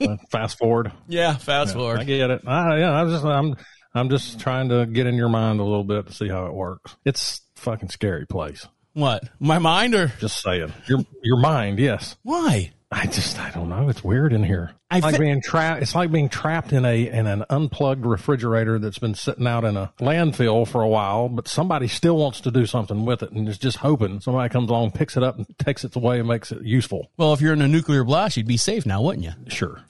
Uh, 0.00 0.16
fast 0.30 0.56
forward. 0.56 0.92
yeah, 1.08 1.34
fast 1.34 1.74
I 1.74 1.78
forward. 1.78 1.98
I 1.98 2.04
get 2.04 2.30
it. 2.30 2.42
I, 2.46 2.78
yeah, 2.78 2.92
I'm 2.92 3.08
just 3.10 3.24
I'm 3.24 3.56
I'm 3.92 4.08
just 4.08 4.38
trying 4.38 4.68
to 4.68 4.86
get 4.86 5.08
in 5.08 5.16
your 5.16 5.28
mind 5.28 5.58
a 5.58 5.64
little 5.64 5.82
bit 5.82 6.06
to 6.06 6.12
see 6.12 6.28
how 6.28 6.46
it 6.46 6.54
works. 6.54 6.94
It's 7.04 7.40
a 7.56 7.60
fucking 7.60 7.88
scary 7.88 8.24
place. 8.24 8.68
What 8.92 9.24
my 9.40 9.58
mind 9.58 9.96
or 9.96 10.12
Just 10.20 10.40
saying. 10.42 10.72
Your 10.86 11.00
your 11.24 11.40
mind, 11.40 11.80
yes. 11.80 12.14
why? 12.22 12.70
I 12.92 13.06
just 13.06 13.40
I 13.40 13.50
don't 13.50 13.68
know. 13.68 13.88
It's 13.88 14.04
weird 14.04 14.32
in 14.32 14.44
here. 14.44 14.70
I 14.90 14.98
It's 14.98 15.04
like 15.04 15.14
fi- 15.14 15.20
being 15.20 15.40
trapped. 15.40 15.82
It's 15.82 15.94
like 15.94 16.12
being 16.12 16.28
trapped 16.28 16.72
in 16.72 16.84
a 16.84 17.08
in 17.08 17.26
an 17.26 17.44
unplugged 17.50 18.04
refrigerator 18.04 18.78
that's 18.78 18.98
been 18.98 19.14
sitting 19.14 19.46
out 19.46 19.64
in 19.64 19.76
a 19.76 19.92
landfill 19.98 20.68
for 20.68 20.82
a 20.82 20.88
while, 20.88 21.28
but 21.28 21.48
somebody 21.48 21.88
still 21.88 22.16
wants 22.18 22.40
to 22.42 22.50
do 22.50 22.66
something 22.66 23.04
with 23.06 23.22
it 23.22 23.32
and 23.32 23.48
is 23.48 23.58
just 23.58 23.78
hoping 23.78 24.20
somebody 24.20 24.50
comes 24.52 24.68
along, 24.70 24.92
picks 24.92 25.16
it 25.16 25.22
up, 25.22 25.36
and 25.38 25.46
takes 25.58 25.84
it 25.84 25.96
away 25.96 26.18
and 26.20 26.28
makes 26.28 26.52
it 26.52 26.62
useful. 26.62 27.10
Well, 27.16 27.32
if 27.32 27.40
you're 27.40 27.54
in 27.54 27.62
a 27.62 27.66
nuclear 27.68 28.04
blast, 28.04 28.36
you'd 28.36 28.46
be 28.46 28.58
safe 28.58 28.84
now, 28.84 29.00
wouldn't 29.02 29.24
you? 29.24 29.32
Sure, 29.48 29.80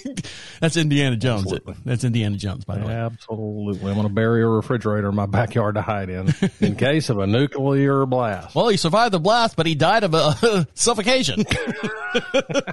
That's 0.60 0.76
Indiana 0.76 1.16
Jones. 1.16 1.52
That's 1.84 2.04
Indiana 2.04 2.36
Jones, 2.36 2.64
by 2.64 2.78
the 2.78 2.86
way. 2.86 2.94
absolutely. 2.94 3.90
I'm 3.90 3.96
going 3.96 4.08
to 4.08 4.12
bury 4.14 4.42
a 4.42 4.46
refrigerator 4.48 5.08
in 5.08 5.14
my 5.16 5.26
backyard 5.26 5.74
to 5.74 5.82
hide 5.82 6.08
in 6.08 6.32
in 6.60 6.76
case 6.76 7.10
of 7.10 7.18
a 7.18 7.26
nuclear 7.26 8.06
blast. 8.06 8.54
Well, 8.54 8.68
he 8.68 8.76
survived 8.76 9.12
the 9.12 9.20
blast, 9.20 9.56
but 9.56 9.66
he 9.66 9.74
died 9.74 10.04
of 10.04 10.14
a 10.14 10.66
suffocation. 10.74 11.44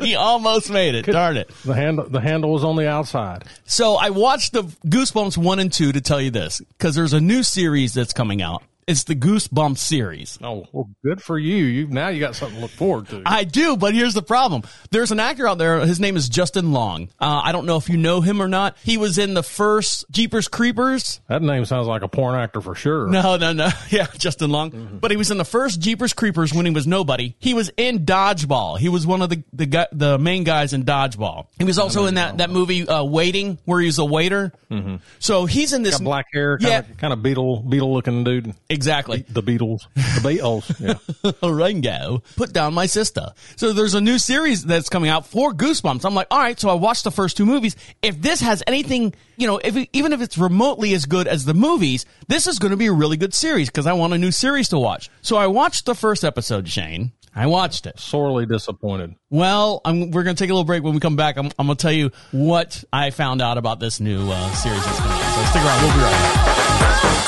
he 0.02 0.16
almost 0.16 0.70
made 0.70 0.96
it. 0.96 1.06
Darn 1.06 1.38
it. 1.38 1.50
The 1.66 1.74
handle 1.74 2.10
the 2.10 2.20
handle 2.20 2.52
was 2.52 2.64
on 2.64 2.76
the 2.76 2.90
outside. 2.90 3.46
So 3.66 3.96
I 3.96 4.10
watched 4.10 4.52
the 4.54 4.64
Goosebumps 4.86 5.38
1 5.38 5.60
and 5.60 5.72
2 5.72 5.94
to 5.94 6.02
tell 6.02 6.20
you 6.20 6.32
this, 6.32 6.62
because 6.78 6.96
there's 6.96 7.14
a 7.14 7.22
new 7.22 7.44
series 7.44 7.94
that's 7.94 8.14
coming 8.14 8.42
out. 8.42 8.64
It's 8.88 9.04
the 9.06 9.16
Goosebumps 9.16 9.78
series. 9.78 10.38
Oh, 10.44 10.66
well, 10.72 10.90
good 11.04 11.22
for 11.22 11.38
you. 11.40 11.56
You 11.66 11.88
now 11.88 12.10
you 12.10 12.20
got 12.20 12.36
something 12.36 12.56
to 12.58 12.62
look 12.62 12.72
forward 12.72 13.08
to. 13.10 13.22
I 13.26 13.44
do, 13.44 13.78
but 13.78 13.94
here's 13.94 14.14
the 14.14 14.22
problem. 14.22 14.64
There's 14.92 15.12
an 15.12 15.20
actor 15.20 15.48
out 15.48 15.58
there. 15.58 15.80
His 15.86 16.00
name 16.00 16.16
is 16.18 16.30
Justin 16.30 16.72
Long. 16.72 17.10
Uh, 17.20 17.42
I 17.44 17.52
don't 17.52 17.66
know 17.66 17.78
if 17.78 17.90
you 17.90 17.98
know 17.98 18.22
him 18.22 18.42
or 18.42 18.48
not. 18.48 18.78
He 18.84 18.98
was 18.98 19.18
in 19.18 19.34
the 19.34 19.44
first 19.44 20.06
Jeepers 20.12 20.48
Creepers. 20.48 21.22
that 21.28 21.42
name 21.42 21.66
sounds 21.66 21.88
like 21.88 22.02
a 22.02 22.08
porn 22.08 22.36
actor 22.36 22.62
for 22.62 22.76
sure. 22.76 23.08
No, 23.08 23.38
no, 23.38 23.54
no. 23.54 23.70
Yeah, 23.90 24.08
Justin 24.18 24.50
Long. 24.50 24.72
Mm-hmm. 24.72 24.98
But 24.98 25.12
he 25.12 25.18
was 25.18 25.30
in 25.32 25.38
the 25.38 25.46
first 25.46 25.80
Jeepers 25.80 26.14
Creepers 26.14 26.54
when 26.54 26.66
he 26.66 26.72
was 26.72 26.88
nobody. 26.88 27.36
He 27.40 27.54
was 27.54 27.70
in 27.78 28.06
Dodgeball. 28.06 28.80
He 28.80 28.90
was 28.90 29.06
one 29.06 29.22
of 29.22 29.30
the 29.30 29.44
the, 29.54 29.66
guy, 29.68 29.88
the 29.92 30.18
main 30.18 30.44
guys 30.44 30.74
in 30.74 30.84
Dodgeball. 30.84 31.48
He 31.58 31.64
was 31.64 31.78
also 31.80 32.06
in 32.06 32.16
that, 32.16 32.38
that 32.40 32.50
movie 32.50 32.88
uh, 32.88 33.04
Waiting, 33.04 33.60
where 33.66 33.80
he's 33.80 34.00
a 34.00 34.06
waiter. 34.06 34.52
Mm-hmm. 34.72 34.96
So 35.20 35.46
he's 35.46 35.74
in 35.74 35.84
this 35.84 35.98
Got 36.00 36.04
black 36.04 36.26
hair, 36.34 36.58
kind 36.58 36.70
Yeah. 36.70 36.80
of, 36.80 36.98
kind 36.98 37.14
of 37.14 37.22
beetle, 37.22 37.60
beetle 37.62 37.94
looking 37.94 38.24
dude. 38.24 38.54
Exactly. 38.74 39.26
The 39.30 39.44
Beatles, 39.44 39.86
the 39.96 40.22
Beatles. 40.28 40.80
Yeah. 40.80 41.50
Ringo, 41.50 42.24
put 42.36 42.52
down 42.54 42.74
my 42.74 42.88
sister. 42.88 43.34
So 43.56 43.72
there's 43.72 43.94
a 43.94 44.02
new 44.02 44.18
series 44.18 44.64
that's 44.64 44.90
coming 44.90 45.10
out 45.10 45.28
for 45.28 45.54
Goosebumps. 45.54 46.06
I'm 46.06 46.16
like, 46.16 46.28
all 46.32 46.40
right. 46.40 46.60
So 46.60 46.70
I 46.70 46.74
watched 46.74 47.04
the 47.04 47.12
first 47.12 47.38
two 47.38 47.46
movies. 47.46 47.76
If 48.02 48.22
this 48.22 48.42
has 48.42 48.64
anything, 48.68 49.14
you 49.38 49.48
know, 49.48 49.60
if 49.64 49.78
even 49.94 50.12
if 50.14 50.22
it's 50.22 50.38
remotely 50.38 50.94
as 50.94 51.06
good 51.06 51.28
as 51.28 51.46
the 51.46 51.54
movies, 51.54 52.06
this 52.28 52.48
is 52.48 52.60
going 52.60 52.72
to 52.72 52.78
be 52.78 52.88
a 52.88 52.94
really 52.94 53.18
good 53.18 53.34
series 53.34 53.70
because 53.70 53.88
I 53.88 53.94
want 53.94 54.14
a 54.14 54.18
new 54.18 54.32
series 54.32 54.70
to 54.70 54.80
watch. 54.80 55.10
So 55.22 55.38
I 55.38 55.48
watched 55.48 55.86
the 55.86 55.96
first 55.96 56.24
episode, 56.24 56.68
Shayne. 56.68 57.12
I 57.36 57.48
watched 57.48 57.88
it. 57.88 58.00
Sorely 58.00 58.46
disappointed. 58.46 59.16
Well, 59.32 59.82
I'm, 59.84 60.12
we're 60.12 60.24
going 60.24 60.36
to 60.36 60.44
take 60.44 60.52
a 60.52 60.54
little 60.54 60.66
break. 60.66 60.84
When 60.84 60.94
we 60.94 61.00
come 61.00 61.16
back, 61.16 61.38
I'm, 61.38 61.50
I'm 61.58 61.66
going 61.66 61.78
to 61.78 61.82
tell 61.82 61.92
you 61.92 62.12
what 62.32 62.84
I 62.94 63.10
found 63.10 63.42
out 63.42 63.58
about 63.58 63.80
this 63.80 64.00
new 64.00 64.30
uh, 64.30 64.52
series 64.54 64.86
that's 64.86 65.00
coming 65.00 65.18
out. 65.18 65.36
So 65.36 65.46
stick 65.46 65.64
around. 65.64 65.84
We'll 65.84 65.94
be 65.94 66.00
right 66.00 66.12
back. 66.12 67.23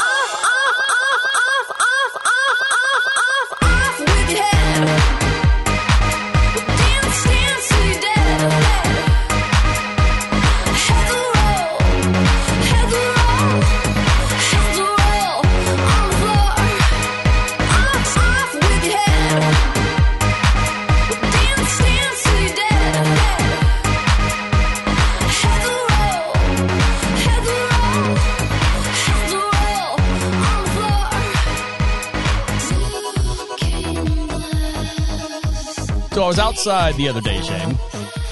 Outside 36.65 36.95
the 36.95 37.09
other 37.09 37.21
day, 37.21 37.39
Shayne, 37.41 37.77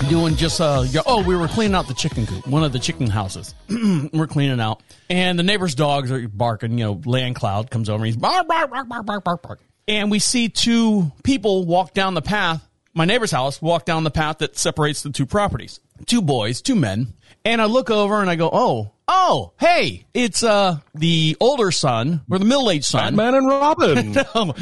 doing 0.10 0.36
just 0.36 0.60
uh, 0.60 0.84
oh, 1.06 1.22
we 1.22 1.36
were 1.36 1.48
cleaning 1.48 1.76
out 1.76 1.88
the 1.88 1.94
chicken 1.94 2.26
coop, 2.26 2.48
one 2.48 2.64
of 2.64 2.74
the 2.74 2.80
chicken 2.80 3.06
houses. 3.06 3.54
we're 4.12 4.26
cleaning 4.26 4.60
out, 4.60 4.82
and 5.08 5.38
the 5.38 5.44
neighbor's 5.44 5.76
dogs 5.76 6.12
are 6.12 6.28
barking. 6.28 6.80
You 6.80 6.86
know, 6.86 7.02
Land 7.06 7.36
Cloud 7.36 7.70
comes 7.70 7.90
over, 7.90 7.98
and 7.98 8.08
he's 8.08 8.18
bark, 8.18 8.48
bark, 8.48 8.72
bark, 8.72 8.90
bark, 8.90 9.06
bark, 9.06 9.24
bark, 9.24 9.42
bark, 9.44 9.60
and 9.88 10.10
we 10.10 10.18
see 10.18 10.50
two 10.50 11.12
people 11.24 11.68
walk 11.68 11.94
down 11.94 12.16
the 12.16 12.24
path. 12.24 12.68
My 12.96 13.06
neighbor's 13.06 13.30
house 13.30 13.62
walk 13.62 13.86
down 13.86 14.04
the 14.04 14.10
path 14.10 14.40
that 14.40 14.58
separates 14.58 15.04
the 15.04 15.12
two 15.12 15.28
properties. 15.28 15.80
Two 16.08 16.24
boys, 16.24 16.64
two 16.64 16.76
men, 16.76 17.14
and 17.46 17.62
I 17.62 17.66
look 17.66 17.92
over 17.92 18.20
and 18.20 18.32
I 18.32 18.36
go, 18.36 18.50
oh. 18.52 18.94
Oh, 19.06 19.52
hey, 19.60 20.06
it's 20.14 20.44
uh 20.44 20.80
the 20.96 21.36
older 21.42 21.72
son 21.72 22.22
or 22.32 22.40
the 22.40 22.46
middle-aged 22.46 22.86
son. 22.86 23.16
Batman 23.16 23.36
and 23.36 23.48
Robin. 23.48 24.16
Um, 24.34 24.54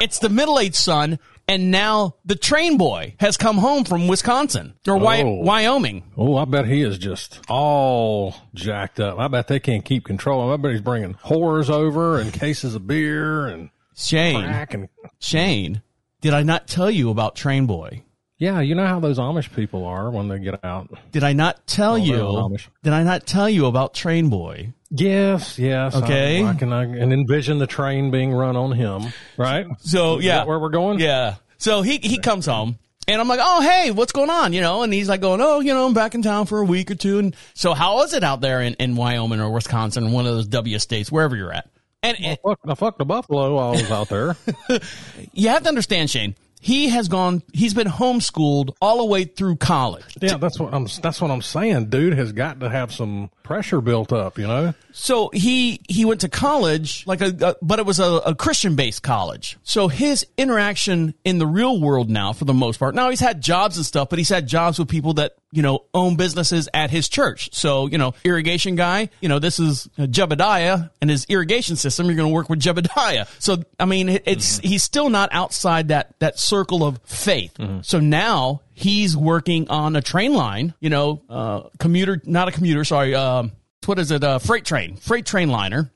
it's 0.00 0.18
the 0.18 0.30
middle-aged 0.30 0.74
son, 0.74 1.18
and 1.48 1.70
now 1.70 2.16
the 2.24 2.34
train 2.36 2.76
boy 2.78 3.14
has 3.20 3.36
come 3.36 3.58
home 3.58 3.84
from 3.84 4.08
Wisconsin 4.08 4.74
or 4.86 4.94
Oh. 4.96 5.40
Wyoming. 5.42 6.04
Oh, 6.16 6.36
I 6.36 6.44
bet 6.44 6.66
he 6.66 6.82
is 6.82 6.98
just 6.98 7.40
all 7.48 8.34
jacked 8.54 9.00
up. 9.00 9.18
I 9.18 9.28
bet 9.28 9.48
they 9.48 9.60
can't 9.60 9.84
keep 9.84 10.04
control. 10.04 10.50
I 10.52 10.56
bet 10.56 10.72
he's 10.72 10.80
bringing 10.80 11.14
whores 11.14 11.68
over 11.70 12.18
and 12.18 12.32
cases 12.32 12.74
of 12.74 12.86
beer 12.86 13.46
and 13.46 13.70
Shayne, 13.96 14.42
crack 14.42 14.74
and 14.74 14.88
Shayne, 15.20 15.82
did 16.20 16.34
I 16.34 16.42
not 16.42 16.66
tell 16.66 16.90
you 16.90 17.10
about 17.10 17.36
Train 17.36 17.66
Boy? 17.66 18.02
Yeah, 18.38 18.60
you 18.60 18.74
know 18.74 18.86
how 18.86 18.98
those 18.98 19.18
Amish 19.18 19.54
people 19.54 19.84
are 19.84 20.10
when 20.10 20.28
they 20.28 20.38
get 20.40 20.64
out. 20.64 20.90
Did 21.12 21.22
I 21.22 21.32
not 21.34 21.66
tell 21.66 21.96
you? 21.96 22.14
Amish. 22.16 22.66
Did 22.82 22.92
I 22.92 23.04
not 23.04 23.26
tell 23.26 23.48
you 23.48 23.66
about 23.66 23.94
Train 23.94 24.28
Boy? 24.28 24.72
Yes, 24.90 25.58
yes. 25.58 25.94
Okay. 25.94 26.44
I, 26.44 26.50
I 26.50 26.54
can 26.54 26.72
I 26.72 26.84
can 26.84 27.12
envision 27.12 27.58
the 27.58 27.66
train 27.66 28.10
being 28.10 28.32
run 28.32 28.56
on 28.56 28.72
him. 28.72 29.12
Right. 29.36 29.66
So 29.78 30.18
Is 30.18 30.24
yeah, 30.24 30.38
that 30.38 30.48
where 30.48 30.58
we're 30.58 30.70
going? 30.70 30.98
Yeah. 30.98 31.36
So 31.58 31.82
he 31.82 31.98
he 31.98 32.18
comes 32.18 32.46
home. 32.46 32.78
And 33.06 33.20
I'm 33.20 33.28
like, 33.28 33.40
oh, 33.42 33.60
hey, 33.60 33.90
what's 33.90 34.12
going 34.12 34.30
on? 34.30 34.54
You 34.54 34.62
know, 34.62 34.82
and 34.82 34.90
he's 34.90 35.10
like 35.10 35.20
going, 35.20 35.42
oh, 35.42 35.60
you 35.60 35.74
know, 35.74 35.86
I'm 35.86 35.92
back 35.92 36.14
in 36.14 36.22
town 36.22 36.46
for 36.46 36.60
a 36.60 36.64
week 36.64 36.90
or 36.90 36.94
two. 36.94 37.18
And 37.18 37.36
so 37.52 37.74
how 37.74 38.02
is 38.02 38.14
it 38.14 38.24
out 38.24 38.40
there 38.40 38.62
in, 38.62 38.72
in 38.74 38.96
Wyoming 38.96 39.40
or 39.40 39.50
Wisconsin, 39.50 40.10
one 40.12 40.26
of 40.26 40.34
those 40.34 40.46
W 40.46 40.78
states, 40.78 41.12
wherever 41.12 41.36
you're 41.36 41.52
at? 41.52 41.68
And, 42.02 42.16
and 42.18 42.38
Fuck, 42.42 42.60
I 42.66 42.74
fucked 42.74 42.98
the 42.98 43.04
buffalo 43.04 43.56
while 43.56 43.68
I 43.68 43.72
was 43.72 43.90
out 43.90 44.08
there. 44.08 44.36
you 45.34 45.50
have 45.50 45.64
to 45.64 45.68
understand, 45.68 46.08
Shayne, 46.08 46.34
he 46.64 46.88
has 46.88 47.08
gone, 47.08 47.42
he's 47.52 47.74
been 47.74 47.86
homeschooled 47.86 48.74
all 48.80 48.96
the 48.96 49.04
way 49.04 49.24
through 49.24 49.56
college. 49.56 50.02
yeah, 50.22 50.38
that's 50.38 50.58
what 50.58 50.72
I'm. 50.72 50.86
That's 51.02 51.20
what 51.20 51.30
I'm 51.30 51.42
saying. 51.42 51.90
Dude 51.90 52.14
has 52.14 52.32
got 52.32 52.60
to 52.60 52.70
have 52.70 52.90
some 52.90 53.30
pressure 53.42 53.82
built 53.82 54.14
up. 54.14 54.38
You 54.38 54.46
know. 54.46 54.72
So 54.90 55.28
he 55.34 55.82
he 55.90 56.06
went 56.06 56.22
to 56.22 56.30
college, 56.30 57.06
like 57.06 57.20
a, 57.20 57.36
a 57.38 57.56
but 57.60 57.80
it 57.80 57.84
was 57.84 58.00
a, 58.00 58.06
a 58.06 58.34
Christian 58.34 58.76
based 58.76 59.02
college. 59.02 59.58
So 59.62 59.88
his 59.88 60.26
interaction 60.38 61.12
in 61.22 61.36
the 61.36 61.46
real 61.46 61.78
world 61.78 62.08
now, 62.08 62.32
for 62.32 62.46
the 62.46 62.54
most 62.54 62.78
part, 62.78 62.94
now 62.94 63.10
he's 63.10 63.20
had 63.20 63.42
jobs 63.42 63.76
and 63.76 63.84
stuff, 63.84 64.08
but 64.08 64.18
he's 64.18 64.30
had 64.30 64.46
jobs 64.46 64.78
with 64.78 64.88
people 64.88 65.12
that 65.14 65.34
you 65.54 65.62
know 65.62 65.84
own 65.94 66.16
businesses 66.16 66.68
at 66.74 66.90
his 66.90 67.08
church. 67.08 67.48
So 67.52 67.86
you 67.86 67.96
know, 67.98 68.14
irrigation 68.24 68.74
guy, 68.76 69.08
you 69.20 69.28
know, 69.28 69.38
this 69.38 69.58
is 69.58 69.88
Jebediah 69.98 70.90
and 71.00 71.10
his 71.10 71.26
irrigation 71.28 71.76
system. 71.76 72.06
You're 72.06 72.16
going 72.16 72.28
to 72.28 72.34
work 72.34 72.48
with 72.50 72.60
Jebediah. 72.60 73.26
So 73.38 73.62
I 73.78 73.84
mean, 73.84 74.08
it- 74.08 74.22
it's 74.26 74.58
he's 74.58 74.82
still 74.82 75.08
not 75.10 75.28
outside 75.32 75.88
that 75.88 76.14
that 76.18 76.38
circle 76.38 76.84
of 76.84 76.98
faith. 77.04 77.54
So 77.82 78.00
now 78.00 78.60
he's 78.74 79.16
working 79.16 79.68
on 79.70 79.96
a 79.96 80.02
train 80.02 80.34
line, 80.34 80.74
you 80.80 80.90
know, 80.90 81.22
uh, 81.30 81.62
commuter, 81.78 82.20
not 82.24 82.48
a 82.48 82.52
commuter, 82.52 82.84
sorry. 82.84 83.14
Um, 83.14 83.52
what 83.86 83.98
is 83.98 84.10
it? 84.10 84.24
Uh, 84.24 84.38
freight 84.38 84.64
train, 84.64 84.96
freight 84.96 85.26
train 85.26 85.48
liner. 85.50 85.90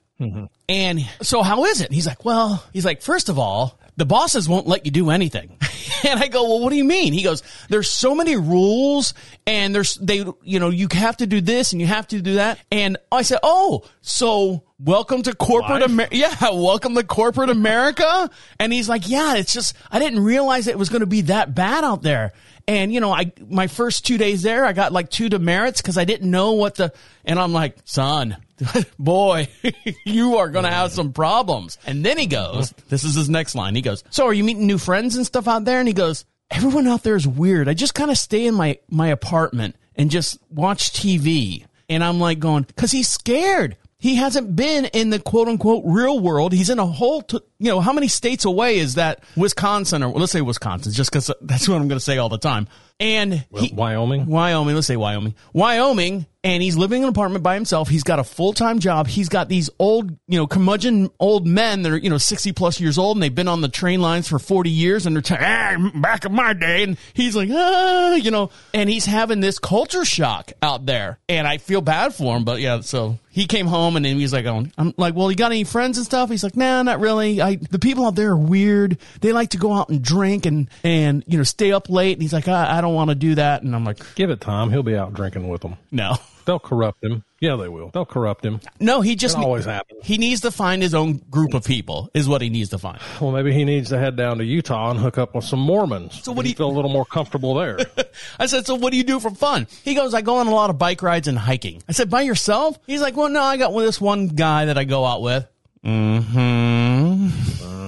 And 0.67 0.99
so 1.21 1.41
how 1.41 1.65
is 1.65 1.81
it? 1.81 1.91
He's 1.91 2.05
like, 2.05 2.23
well, 2.25 2.63
he's 2.73 2.85
like, 2.85 3.01
first 3.01 3.29
of 3.29 3.39
all, 3.39 3.79
the 3.99 4.05
bosses 4.05 4.47
won't 4.47 4.65
let 4.65 4.85
you 4.85 4.91
do 4.91 5.09
anything. 5.09 5.57
and 6.07 6.19
I 6.19 6.27
go, 6.27 6.43
well, 6.43 6.59
what 6.61 6.69
do 6.69 6.77
you 6.77 6.85
mean? 6.85 7.13
He 7.13 7.21
goes, 7.21 7.43
there's 7.67 7.89
so 7.89 8.15
many 8.15 8.37
rules 8.37 9.13
and 9.45 9.75
there's, 9.75 9.95
they, 9.95 10.25
you 10.41 10.59
know, 10.59 10.69
you 10.69 10.87
have 10.93 11.17
to 11.17 11.27
do 11.27 11.41
this 11.41 11.73
and 11.73 11.81
you 11.81 11.87
have 11.87 12.07
to 12.07 12.21
do 12.21 12.35
that. 12.35 12.59
And 12.71 12.97
I 13.11 13.21
said, 13.23 13.39
oh, 13.43 13.83
so 14.01 14.63
welcome 14.79 15.21
to 15.23 15.35
corporate 15.35 15.83
America. 15.83 16.15
Yeah. 16.19 16.51
Welcome 16.51 16.95
to 16.95 17.03
corporate 17.03 17.49
America. 17.49 18.29
And 18.59 18.73
he's 18.73 18.89
like, 18.89 19.07
yeah, 19.07 19.35
it's 19.35 19.53
just, 19.53 19.75
I 19.91 19.99
didn't 19.99 20.23
realize 20.23 20.67
it 20.67 20.77
was 20.77 20.89
going 20.89 21.01
to 21.01 21.05
be 21.07 21.21
that 21.21 21.53
bad 21.53 21.83
out 21.83 22.01
there. 22.01 22.33
And 22.69 22.93
you 22.93 22.99
know, 22.99 23.11
I 23.11 23.31
my 23.49 23.65
first 23.65 24.05
two 24.05 24.19
days 24.19 24.43
there, 24.43 24.63
I 24.63 24.73
got 24.73 24.93
like 24.93 25.09
two 25.09 25.27
demerits 25.27 25.81
because 25.81 25.97
I 25.97 26.05
didn't 26.05 26.29
know 26.29 26.51
what 26.51 26.75
the. 26.75 26.93
And 27.25 27.39
I'm 27.39 27.51
like, 27.51 27.77
son, 27.85 28.37
boy, 28.99 29.47
you 30.05 30.37
are 30.37 30.49
going 30.49 30.65
to 30.65 30.71
have 30.71 30.91
some 30.91 31.13
problems. 31.13 31.77
And 31.85 32.05
then 32.05 32.17
he 32.17 32.25
goes, 32.25 32.71
this 32.89 33.03
is 33.03 33.15
his 33.15 33.29
next 33.29 33.55
line. 33.55 33.75
He 33.75 33.81
goes, 33.81 34.03
so 34.09 34.25
are 34.25 34.33
you 34.33 34.43
meeting 34.43 34.67
new 34.67 34.77
friends 34.77 35.15
and 35.15 35.25
stuff 35.25 35.47
out 35.47 35.65
there? 35.65 35.79
And 35.79 35.87
he 35.87 35.93
goes, 35.93 36.25
everyone 36.51 36.87
out 36.87 37.03
there 37.03 37.15
is 37.15 37.27
weird. 37.27 37.67
I 37.67 37.73
just 37.73 37.93
kind 37.93 38.11
of 38.11 38.17
stay 38.17 38.45
in 38.45 38.55
my 38.55 38.79
my 38.89 39.09
apartment 39.09 39.75
and 39.95 40.09
just 40.09 40.39
watch 40.49 40.93
TV. 40.93 41.65
And 41.87 42.03
I'm 42.03 42.19
like 42.19 42.39
going, 42.39 42.63
because 42.63 42.91
he's 42.91 43.07
scared. 43.07 43.77
He 43.97 44.15
hasn't 44.15 44.55
been 44.55 44.85
in 44.85 45.09
the 45.09 45.19
quote 45.19 45.49
unquote 45.49 45.83
real 45.85 46.19
world. 46.19 46.53
He's 46.53 46.69
in 46.69 46.79
a 46.79 46.85
whole, 46.85 47.21
t- 47.21 47.39
you 47.57 47.69
know, 47.69 47.81
how 47.81 47.91
many 47.91 48.07
states 48.07 48.45
away 48.45 48.77
is 48.77 48.95
that 48.95 49.23
Wisconsin 49.35 50.03
or 50.03 50.13
let's 50.13 50.31
say 50.31 50.39
Wisconsin, 50.39 50.93
just 50.93 51.11
because 51.11 51.29
that's 51.41 51.67
what 51.67 51.75
I'm 51.75 51.89
going 51.89 51.99
to 51.99 52.03
say 52.03 52.17
all 52.17 52.29
the 52.29 52.37
time. 52.37 52.69
And 53.01 53.45
he, 53.55 53.73
Wyoming. 53.73 54.25
Wyoming, 54.27 54.75
let's 54.75 54.87
say 54.87 54.95
Wyoming. 54.95 55.35
Wyoming, 55.51 56.25
and 56.43 56.63
he's 56.63 56.77
living 56.77 57.01
in 57.01 57.03
an 57.03 57.09
apartment 57.09 57.43
by 57.43 57.55
himself. 57.55 57.89
He's 57.89 58.03
got 58.03 58.19
a 58.19 58.23
full 58.23 58.53
time 58.53 58.79
job. 58.79 59.07
He's 59.07 59.27
got 59.27 59.49
these 59.49 59.69
old, 59.77 60.11
you 60.27 60.37
know, 60.37 60.47
curmudgeon 60.47 61.09
old 61.19 61.45
men 61.45 61.81
that 61.81 61.91
are, 61.91 61.97
you 61.97 62.09
know, 62.09 62.17
60 62.17 62.53
plus 62.53 62.79
years 62.79 62.97
old 62.97 63.17
and 63.17 63.23
they've 63.23 63.33
been 63.33 63.47
on 63.47 63.61
the 63.61 63.67
train 63.67 64.01
lines 64.01 64.27
for 64.27 64.39
40 64.39 64.69
years 64.69 65.05
and 65.05 65.15
they're 65.15 65.21
telling, 65.21 65.43
ah, 65.43 65.91
back 65.95 66.25
in 66.25 66.33
my 66.33 66.53
day. 66.53 66.83
And 66.83 66.97
he's 67.13 67.35
like, 67.35 67.49
ah, 67.51 68.15
you 68.15 68.31
know, 68.31 68.51
and 68.73 68.89
he's 68.89 69.05
having 69.05 69.41
this 69.41 69.59
culture 69.59 70.05
shock 70.05 70.53
out 70.61 70.85
there. 70.85 71.19
And 71.27 71.45
I 71.45 71.57
feel 71.57 71.81
bad 71.81 72.13
for 72.13 72.37
him, 72.37 72.45
but 72.45 72.61
yeah, 72.61 72.79
so 72.81 73.19
he 73.31 73.45
came 73.45 73.67
home 73.67 73.95
and 73.95 74.05
then 74.05 74.17
he's 74.17 74.33
like, 74.33 74.43
going, 74.45 74.71
I'm 74.77 74.93
like, 74.97 75.15
well, 75.15 75.29
you 75.29 75.37
got 75.37 75.51
any 75.51 75.63
friends 75.63 75.97
and 75.97 76.05
stuff? 76.05 76.29
He's 76.29 76.43
like, 76.43 76.57
nah, 76.57 76.81
not 76.83 76.99
really. 76.99 77.41
I, 77.41 77.55
the 77.55 77.79
people 77.79 78.05
out 78.05 78.15
there 78.15 78.31
are 78.31 78.37
weird. 78.37 78.97
They 79.21 79.31
like 79.31 79.49
to 79.51 79.57
go 79.57 79.71
out 79.73 79.89
and 79.89 80.01
drink 80.01 80.45
and, 80.45 80.69
and, 80.83 81.23
you 81.27 81.37
know, 81.37 81.43
stay 81.43 81.71
up 81.71 81.89
late. 81.89 82.13
And 82.13 82.21
he's 82.21 82.33
like, 82.33 82.47
I, 82.47 82.77
I 82.77 82.81
don't 82.81 82.95
want 82.95 83.09
to 83.09 83.15
do 83.15 83.35
that. 83.35 83.61
And 83.63 83.75
I'm 83.75 83.85
like, 83.85 83.99
Give 84.15 84.29
it 84.29 84.41
time. 84.41 84.71
He'll 84.71 84.83
be 84.83 84.95
out 84.95 85.13
drinking 85.13 85.47
with 85.47 85.61
them. 85.61 85.77
no. 85.91 86.15
they'll 86.49 86.59
corrupt 86.59 87.03
him. 87.03 87.23
Yeah, 87.39 87.55
they 87.55 87.69
will. 87.69 87.89
They'll 87.93 88.05
corrupt 88.07 88.43
him. 88.43 88.59
No, 88.79 89.01
he 89.01 89.15
just 89.15 89.37
It 89.37 89.43
always 89.43 89.65
happens. 89.65 90.03
he 90.03 90.17
needs 90.17 90.41
to 90.41 90.51
find 90.51 90.81
his 90.81 90.93
own 90.95 91.17
group 91.29 91.53
of 91.53 91.63
people. 91.63 92.09
Is 92.15 92.27
what 92.27 92.41
he 92.41 92.49
needs 92.49 92.71
to 92.71 92.79
find. 92.79 92.99
Well, 93.21 93.31
maybe 93.31 93.53
he 93.53 93.63
needs 93.65 93.89
to 93.89 93.99
head 93.99 94.15
down 94.17 94.39
to 94.39 94.43
Utah 94.43 94.89
and 94.91 94.99
hook 94.99 95.17
up 95.19 95.35
with 95.35 95.45
some 95.45 95.59
Mormons. 95.59 96.21
So 96.23 96.31
what 96.31 96.43
do 96.43 96.49
you- 96.49 96.55
feel 96.55 96.67
a 96.69 96.75
little 96.75 96.91
more 96.91 97.05
comfortable 97.05 97.53
there? 97.53 97.77
I 98.39 98.47
said, 98.47 98.65
so 98.65 98.75
what 98.75 98.91
do 98.91 98.97
you 98.97 99.03
do 99.03 99.19
for 99.19 99.29
fun? 99.29 99.67
He 99.83 99.93
goes, 99.93 100.13
I 100.13 100.21
go 100.21 100.37
on 100.37 100.47
a 100.47 100.51
lot 100.51 100.69
of 100.71 100.77
bike 100.79 101.01
rides 101.03 101.27
and 101.27 101.37
hiking. 101.37 101.83
I 101.87 101.91
said, 101.93 102.09
by 102.09 102.23
yourself? 102.23 102.77
He's 102.87 103.01
like, 103.01 103.15
well, 103.15 103.29
no, 103.29 103.41
I 103.43 103.55
got 103.57 103.71
this 103.77 104.01
one 104.01 104.27
guy 104.29 104.65
that 104.65 104.77
I 104.77 104.83
go 104.83 105.05
out 105.05 105.21
with. 105.21 105.47
Mm-hmm. 105.85 107.27
Uh, 107.63 107.78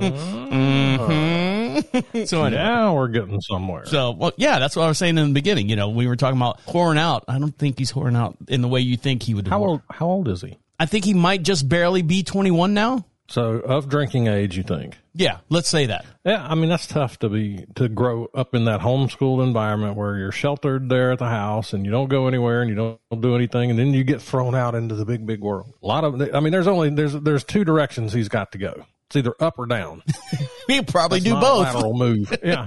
Mm-hmm. 0.00 1.54
so 2.24 2.48
now 2.48 2.94
we're 2.94 3.08
getting 3.08 3.40
somewhere. 3.40 3.86
So, 3.86 4.12
well, 4.12 4.32
yeah, 4.36 4.58
that's 4.58 4.76
what 4.76 4.84
I 4.84 4.88
was 4.88 4.98
saying 4.98 5.18
in 5.18 5.28
the 5.28 5.34
beginning. 5.34 5.68
You 5.68 5.76
know, 5.76 5.88
we 5.88 6.06
were 6.06 6.16
talking 6.16 6.38
about 6.38 6.60
whoring 6.66 6.98
out. 6.98 7.24
I 7.28 7.38
don't 7.38 7.56
think 7.56 7.78
he's 7.78 7.92
whoring 7.92 8.16
out 8.16 8.36
in 8.48 8.62
the 8.62 8.68
way 8.68 8.80
you 8.80 8.96
think 8.96 9.22
he 9.22 9.34
would. 9.34 9.48
How 9.48 9.60
whore. 9.60 9.68
old? 9.68 9.82
How 9.90 10.06
old 10.06 10.28
is 10.28 10.42
he? 10.42 10.58
I 10.78 10.86
think 10.86 11.04
he 11.04 11.14
might 11.14 11.42
just 11.42 11.68
barely 11.68 12.02
be 12.02 12.22
21 12.22 12.74
now. 12.74 13.04
So 13.28 13.54
of 13.54 13.88
drinking 13.88 14.26
age, 14.26 14.56
you 14.56 14.62
think? 14.62 14.98
Yeah, 15.14 15.38
let's 15.48 15.68
say 15.68 15.86
that. 15.86 16.04
Yeah, 16.24 16.46
I 16.46 16.54
mean 16.54 16.68
that's 16.68 16.86
tough 16.86 17.18
to 17.20 17.30
be 17.30 17.64
to 17.76 17.88
grow 17.88 18.28
up 18.34 18.54
in 18.54 18.66
that 18.66 18.80
homeschooled 18.80 19.42
environment 19.42 19.96
where 19.96 20.18
you're 20.18 20.32
sheltered 20.32 20.90
there 20.90 21.12
at 21.12 21.20
the 21.20 21.28
house 21.28 21.72
and 21.72 21.86
you 21.86 21.90
don't 21.90 22.08
go 22.08 22.28
anywhere 22.28 22.60
and 22.60 22.68
you 22.68 22.76
don't 22.76 23.20
do 23.20 23.34
anything 23.34 23.70
and 23.70 23.78
then 23.78 23.94
you 23.94 24.04
get 24.04 24.20
thrown 24.20 24.54
out 24.54 24.74
into 24.74 24.94
the 24.94 25.06
big 25.06 25.24
big 25.24 25.40
world. 25.40 25.72
A 25.82 25.86
lot 25.86 26.04
of 26.04 26.20
I 26.34 26.40
mean 26.40 26.52
there's 26.52 26.66
only 26.66 26.90
there's 26.90 27.14
there's 27.14 27.44
two 27.44 27.64
directions 27.64 28.12
he's 28.12 28.28
got 28.28 28.52
to 28.52 28.58
go. 28.58 28.84
It's 29.08 29.16
either 29.16 29.34
up 29.38 29.58
or 29.58 29.66
down. 29.66 30.02
He'd 30.66 30.88
probably 30.88 31.18
It's 31.18 31.26
do 31.26 31.34
both. 31.34 31.64
lateral 31.64 31.94
move. 31.94 32.34
Yeah. 32.42 32.66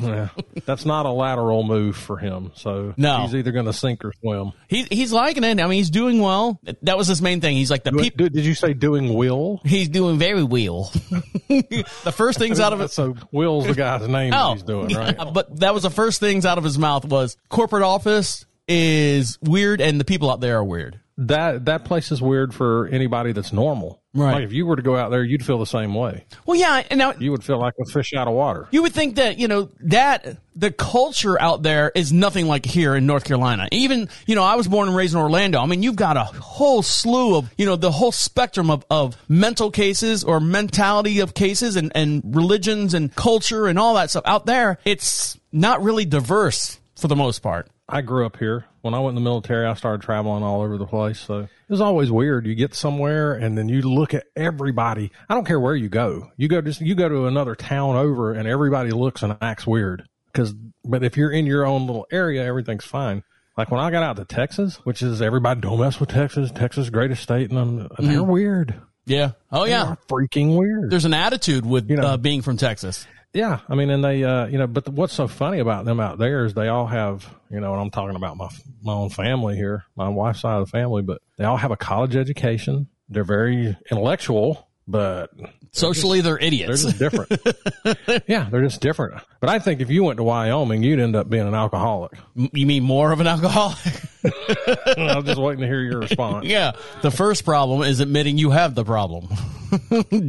yeah. 0.00 0.28
That's 0.66 0.84
not 0.84 1.06
a 1.06 1.10
lateral 1.10 1.62
move 1.62 1.96
for 1.96 2.16
him. 2.18 2.50
So 2.56 2.94
No. 2.96 3.22
he's 3.22 3.34
either 3.36 3.52
going 3.52 3.66
to 3.66 3.72
sink 3.72 4.04
or 4.04 4.12
swim. 4.20 4.52
He, 4.68 4.82
he's 4.90 5.12
liking 5.12 5.44
it. 5.44 5.60
I 5.60 5.64
mean, 5.66 5.72
he's 5.78 5.90
doing 5.90 6.20
well. 6.20 6.60
That 6.82 6.98
was 6.98 7.06
his 7.06 7.22
main 7.22 7.40
thing. 7.40 7.56
He's 7.56 7.70
like 7.70 7.84
the 7.84 7.92
people. 7.92 8.28
Did, 8.28 8.44
you 8.44 8.54
say 8.54 8.74
doing 8.74 9.14
will? 9.14 9.60
He's 9.64 9.88
doing 9.88 10.18
very 10.18 10.42
well. 10.42 10.90
the 11.48 12.12
first 12.14 12.38
things 12.38 12.58
out 12.60 12.72
of 12.72 12.80
it. 12.80 12.90
So 12.90 13.14
Will's 13.32 13.66
the 13.66 13.74
guy's 13.74 14.06
name 14.08 14.30
that 14.32 14.40
Oh, 14.44 14.52
he's 14.54 14.62
doing, 14.64 14.90
yeah, 14.90 14.98
right? 14.98 15.32
but 15.32 15.60
that 15.60 15.74
was 15.74 15.84
the 15.84 15.90
first 15.90 16.18
things 16.20 16.44
out 16.44 16.58
of 16.58 16.64
his 16.64 16.78
mouth 16.78 17.04
was 17.04 17.36
corporate 17.48 17.82
office 17.84 18.44
is 18.66 19.38
weird 19.42 19.80
and 19.80 19.98
the 20.00 20.04
people 20.04 20.30
out 20.30 20.40
there 20.40 20.58
are 20.58 20.64
weird. 20.64 21.00
That 21.18 21.64
that 21.64 21.84
place 21.84 22.12
is 22.12 22.22
weird 22.22 22.54
for 22.54 22.86
anybody 22.88 23.32
that's 23.32 23.52
normal. 23.52 24.00
Right. 24.18 24.34
Like 24.34 24.44
if 24.44 24.52
you 24.52 24.66
were 24.66 24.76
to 24.76 24.82
go 24.82 24.96
out 24.96 25.10
there, 25.10 25.22
you'd 25.22 25.44
feel 25.44 25.58
the 25.58 25.66
same 25.66 25.94
way. 25.94 26.24
Well, 26.46 26.58
yeah, 26.58 26.82
and 26.90 26.98
now 26.98 27.14
You 27.18 27.30
would 27.30 27.44
feel 27.44 27.58
like 27.58 27.74
a 27.80 27.90
fish 27.90 28.12
out 28.14 28.28
of 28.28 28.34
water. 28.34 28.68
you 28.70 28.82
would 28.82 28.92
think 28.92 29.16
that 29.16 29.38
you 29.38 29.48
know 29.48 29.70
that 29.80 30.38
the 30.56 30.70
culture 30.72 31.40
out 31.40 31.62
there 31.62 31.92
is 31.94 32.12
nothing 32.12 32.46
like 32.48 32.66
here 32.66 32.96
in 32.96 33.06
North 33.06 33.24
Carolina. 33.24 33.68
Even 33.72 34.08
you 34.26 34.34
know, 34.34 34.42
I 34.42 34.56
was 34.56 34.66
born 34.68 34.88
and 34.88 34.96
raised 34.96 35.14
in 35.14 35.20
Orlando. 35.20 35.60
I 35.60 35.66
mean, 35.66 35.82
you've 35.82 35.96
got 35.96 36.16
a 36.16 36.24
whole 36.24 36.82
slew 36.82 37.36
of 37.36 37.50
you 37.56 37.66
know 37.66 37.76
the 37.76 37.92
whole 37.92 38.12
spectrum 38.12 38.70
of, 38.70 38.84
of 38.90 39.16
mental 39.28 39.70
cases 39.70 40.24
or 40.24 40.40
mentality 40.40 41.20
of 41.20 41.34
cases 41.34 41.76
and 41.76 41.92
and 41.94 42.22
religions 42.34 42.94
and 42.94 43.14
culture 43.14 43.66
and 43.66 43.78
all 43.78 43.94
that 43.94 44.10
stuff 44.10 44.24
out 44.26 44.46
there. 44.46 44.78
It's 44.84 45.38
not 45.52 45.82
really 45.82 46.04
diverse 46.04 46.78
for 46.96 47.08
the 47.08 47.16
most 47.16 47.38
part. 47.40 47.68
I 47.88 48.02
grew 48.02 48.26
up 48.26 48.36
here. 48.36 48.64
When 48.82 48.94
I 48.94 48.98
went 48.98 49.16
in 49.16 49.22
the 49.22 49.28
military, 49.28 49.66
I 49.66 49.74
started 49.74 50.02
traveling 50.02 50.42
all 50.42 50.60
over 50.62 50.76
the 50.76 50.86
place. 50.86 51.18
So 51.20 51.48
it 51.68 51.72
was 51.72 51.80
always 51.82 52.10
weird. 52.10 52.46
You 52.46 52.54
get 52.54 52.74
somewhere 52.74 53.34
and 53.34 53.58
then 53.58 53.68
you 53.68 53.82
look 53.82 54.14
at 54.14 54.24
everybody. 54.34 55.12
I 55.28 55.34
don't 55.34 55.46
care 55.46 55.60
where 55.60 55.76
you 55.76 55.90
go. 55.90 56.30
You 56.36 56.48
go 56.48 56.62
just 56.62 56.80
you 56.80 56.94
go 56.94 57.08
to 57.08 57.26
another 57.26 57.54
town 57.54 57.96
over 57.96 58.32
and 58.32 58.48
everybody 58.48 58.90
looks 58.90 59.22
and 59.22 59.36
acts 59.42 59.66
weird. 59.66 60.08
Cause 60.32 60.54
but 60.84 61.04
if 61.04 61.16
you're 61.16 61.30
in 61.30 61.44
your 61.44 61.66
own 61.66 61.86
little 61.86 62.06
area, 62.10 62.44
everything's 62.44 62.84
fine. 62.86 63.22
Like 63.58 63.70
when 63.70 63.80
I 63.80 63.90
got 63.90 64.02
out 64.02 64.16
to 64.16 64.24
Texas, 64.24 64.76
which 64.84 65.02
is 65.02 65.20
everybody 65.20 65.60
don't 65.60 65.80
mess 65.80 66.00
with 66.00 66.08
Texas. 66.08 66.50
Texas 66.52 66.90
greatest 66.90 67.22
state, 67.22 67.50
and 67.50 67.58
I'm, 67.58 67.88
they're 67.98 68.22
weird. 68.22 68.80
Yeah. 69.04 69.32
Oh 69.50 69.64
yeah. 69.64 69.84
They're 69.84 69.96
freaking 70.08 70.56
weird. 70.56 70.90
There's 70.90 71.04
an 71.04 71.14
attitude 71.14 71.66
with 71.66 71.90
know. 71.90 72.02
uh, 72.02 72.16
being 72.16 72.40
from 72.40 72.56
Texas. 72.56 73.06
Yeah, 73.34 73.60
I 73.68 73.74
mean, 73.74 73.90
and 73.90 74.02
they, 74.02 74.24
uh, 74.24 74.46
you 74.46 74.58
know, 74.58 74.66
but 74.66 74.84
the, 74.86 74.90
what's 74.90 75.12
so 75.12 75.28
funny 75.28 75.58
about 75.58 75.84
them 75.84 76.00
out 76.00 76.18
there 76.18 76.44
is 76.44 76.54
they 76.54 76.68
all 76.68 76.86
have, 76.86 77.28
you 77.50 77.60
know, 77.60 77.72
and 77.72 77.82
I'm 77.82 77.90
talking 77.90 78.16
about 78.16 78.36
my 78.36 78.48
my 78.82 78.92
own 78.94 79.10
family 79.10 79.54
here, 79.56 79.84
my 79.96 80.08
wife's 80.08 80.40
side 80.40 80.60
of 80.60 80.66
the 80.66 80.70
family, 80.70 81.02
but 81.02 81.20
they 81.36 81.44
all 81.44 81.58
have 81.58 81.70
a 81.70 81.76
college 81.76 82.16
education. 82.16 82.88
They're 83.08 83.24
very 83.24 83.76
intellectual, 83.90 84.67
but 84.88 85.30
Socially, 85.70 86.22
they're 86.22 86.38
idiots. 86.38 86.82
they're 86.94 87.08
idiots. 87.08 87.28
just 87.28 87.84
different. 87.84 88.22
yeah, 88.28 88.48
they're 88.50 88.62
just 88.62 88.80
different. 88.80 89.22
But 89.40 89.50
I 89.50 89.58
think 89.58 89.80
if 89.80 89.90
you 89.90 90.02
went 90.02 90.16
to 90.16 90.22
Wyoming, 90.22 90.82
you'd 90.82 90.98
end 90.98 91.14
up 91.14 91.28
being 91.28 91.46
an 91.46 91.54
alcoholic. 91.54 92.12
you 92.34 92.66
mean 92.66 92.82
more 92.82 93.12
of 93.12 93.20
an 93.20 93.26
alcoholic? 93.26 93.78
I 94.24 95.14
was 95.16 95.24
just 95.26 95.40
waiting 95.40 95.60
to 95.60 95.66
hear 95.66 95.80
your 95.80 96.00
response. 96.00 96.46
yeah. 96.48 96.72
The 97.02 97.10
first 97.10 97.44
problem 97.44 97.82
is 97.82 98.00
admitting 98.00 98.38
you 98.38 98.50
have 98.50 98.74
the 98.74 98.84
problem. 98.84 99.28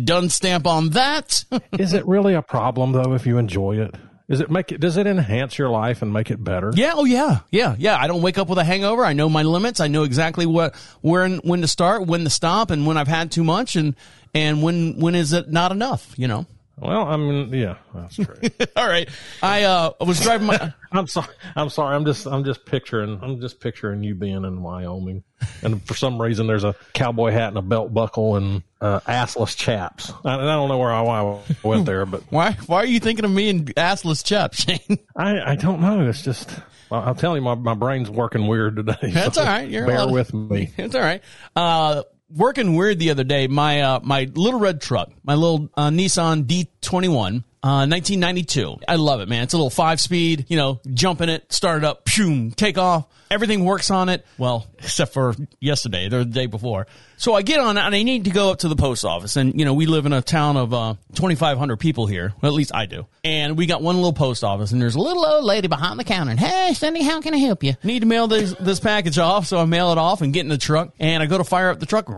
Done 0.03 0.29
stamp 0.29 0.67
on 0.67 0.89
that. 0.89 1.45
Is 1.79 1.93
it 1.93 2.05
really 2.05 2.33
a 2.33 2.41
problem 2.41 2.91
though 2.91 3.13
if 3.13 3.25
you 3.25 3.37
enjoy 3.37 3.77
it? 3.79 3.95
Is 4.27 4.41
it 4.41 4.51
make 4.51 4.71
it? 4.71 4.79
Does 4.79 4.95
it 4.97 5.07
enhance 5.07 5.57
your 5.57 5.69
life 5.69 6.03
and 6.03 6.13
make 6.13 6.29
it 6.29 6.43
better? 6.43 6.71
yeah. 6.75 6.91
Oh 6.93 7.05
yeah. 7.05 7.39
Yeah. 7.49 7.75
Yeah. 7.79 7.97
I 7.97 8.05
don't 8.05 8.21
wake 8.21 8.37
up 8.37 8.47
with 8.47 8.59
a 8.59 8.63
hangover. 8.63 9.03
I 9.03 9.13
know 9.13 9.27
my 9.27 9.41
limits. 9.41 9.79
I 9.79 9.87
know 9.87 10.03
exactly 10.03 10.45
what 10.45 10.75
where 11.01 11.23
and 11.23 11.39
when 11.43 11.61
to 11.61 11.67
start, 11.67 12.05
when 12.05 12.25
to 12.25 12.29
stop, 12.29 12.69
and 12.69 12.85
when 12.85 12.95
I've 12.95 13.07
had 13.07 13.31
too 13.31 13.43
much, 13.43 13.75
and 13.75 13.95
and 14.33 14.62
when 14.62 15.00
when 15.00 15.15
is 15.15 15.33
it 15.33 15.50
not 15.50 15.71
enough? 15.71 16.13
You 16.17 16.27
know. 16.27 16.45
Well, 16.81 17.07
I 17.07 17.17
mean, 17.17 17.51
yeah, 17.53 17.75
that's 17.93 18.15
true. 18.15 18.36
All 18.75 18.87
right. 18.87 19.09
I 19.44 19.63
uh 19.63 19.92
was 20.00 20.22
driving 20.22 20.48
my. 20.48 20.74
I'm 20.92 21.07
sorry. 21.07 21.27
I'm 21.55 21.70
sorry. 21.70 21.96
I'm 21.96 22.05
just. 22.05 22.25
I'm 22.25 22.46
just 22.46 22.65
picturing. 22.65 23.20
I'm 23.22 23.42
just 23.42 23.59
picturing 23.59 24.01
you 24.01 24.15
being 24.15 24.46
in 24.46 24.61
Wyoming, 24.61 25.24
and 25.61 25.85
for 25.85 25.94
some 25.94 26.22
reason 26.22 26.48
there's 26.48 26.63
a 26.63 26.75
cowboy 26.94 27.31
hat 27.31 27.50
and 27.50 27.57
a 27.57 27.61
belt 27.61 27.94
buckle 27.94 28.37
and 28.37 28.63
uh, 28.79 29.01
assless 29.01 29.57
chaps. 29.57 30.11
I, 30.24 30.35
I 30.35 30.37
don't 30.37 30.70
know 30.70 30.77
where 30.77 30.92
I, 30.92 31.01
why 31.01 31.20
I 31.22 31.42
went 31.63 31.85
there, 31.85 32.05
but 32.05 32.24
Why 32.31 32.53
why 32.65 32.77
are 32.77 32.85
you 32.85 33.01
thinking 33.01 33.25
of 33.25 33.31
me 33.31 33.50
in 33.50 33.65
assless 33.65 34.24
chaps, 34.24 34.63
Shayne? 34.63 35.00
I, 35.18 35.51
I 35.51 35.55
don't 35.55 35.81
know. 35.81 36.07
It's 36.07 36.22
just. 36.22 36.50
Well, 36.89 37.01
I'll 37.01 37.13
tell 37.13 37.35
you, 37.35 37.42
my, 37.42 37.53
my 37.53 37.75
brain's 37.75 38.09
working 38.09 38.48
weird 38.48 38.77
today. 38.77 39.11
That's 39.11 39.35
so 39.35 39.42
all 39.42 39.48
right. 39.48 39.70
You're 39.70 39.85
bear 39.85 40.07
with 40.07 40.33
me. 40.33 40.72
It's 40.75 40.96
all 40.96 41.01
right. 41.01 41.22
Uh, 41.55 42.01
working 42.35 42.75
weird 42.75 43.00
the 43.00 43.11
other 43.11 43.24
day. 43.24 43.48
My 43.48 43.81
uh, 43.81 44.00
my 44.03 44.29
little 44.33 44.59
red 44.59 44.81
truck, 44.81 45.11
my 45.24 45.35
little 45.35 45.70
uh, 45.75 45.89
Nissan 45.89 46.46
D21, 46.46 47.44
uh, 47.61 47.85
1992. 47.87 48.77
I 48.87 48.95
love 48.95 49.22
it, 49.22 49.27
man. 49.29 49.43
It's 49.43 49.53
a 49.53 49.57
little 49.57 49.69
five 49.69 50.00
speed. 50.00 50.45
You 50.50 50.57
know, 50.57 50.79
jump 50.93 51.22
in 51.22 51.29
it, 51.29 51.51
start 51.51 51.79
it 51.79 51.83
up, 51.83 52.07
shoom, 52.07 52.51
take 52.51 52.77
off. 52.77 53.07
Everything 53.31 53.63
works 53.63 53.91
on 53.91 54.09
it. 54.09 54.25
Well, 54.39 54.65
except 54.79 55.13
for 55.13 55.35
yesterday 55.59 56.07
or 56.07 56.09
the 56.09 56.25
day 56.25 56.48
before. 56.48 56.87
So 57.17 57.35
I 57.35 57.43
get 57.43 57.59
on 57.59 57.77
and 57.77 57.93
I 57.93 58.01
need 58.01 58.25
to 58.25 58.31
go 58.31 58.50
up 58.50 58.59
to 58.59 58.69
the 58.69 58.75
post 58.75 59.05
office. 59.05 59.35
And, 59.35 59.59
you 59.59 59.65
know, 59.65 59.75
we 59.75 59.85
live 59.85 60.07
in 60.07 60.13
a 60.13 60.22
town 60.22 60.57
of 60.57 60.74
uh, 60.74 60.95
2,500 61.13 61.77
people 61.77 62.07
here. 62.07 62.33
At 62.41 62.53
least 62.53 62.74
I 62.74 62.87
do. 62.87 63.05
And 63.24 63.55
we 63.55 63.67
got 63.67 63.83
one 63.83 63.98
little 63.98 64.13
post 64.13 64.43
office 64.43 64.72
and 64.72 64.81
there's 64.81 64.95
a 64.95 65.00
little 65.00 65.24
old 65.24 65.43
lady 65.43 65.67
behind 65.67 66.00
the 66.00 66.03
counter. 66.05 66.31
And, 66.31 66.39
hey, 66.39 66.74
Cindy, 66.74 67.03
how 67.03 67.22
can 67.22 67.35
I 67.35 67.37
help 67.37 67.63
you? 67.63 67.75
Need 67.83 68.00
to 68.00 68.07
mail 68.07 68.27
this, 68.27 68.55
this 68.59 68.79
package 68.79 69.19
off. 69.19 69.45
So 69.45 69.59
I 69.59 69.65
mail 69.65 69.91
it 69.91 70.00
off 70.00 70.22
and 70.22 70.33
get 70.33 70.41
in 70.41 70.50
the 70.50 70.57
truck. 70.57 70.93
And 71.00 71.22
I 71.22 71.27
go 71.27 71.37
to 71.37 71.43
fire 71.43 71.69
up 71.69 71.79
the 71.79 71.85
truck. 71.85 72.09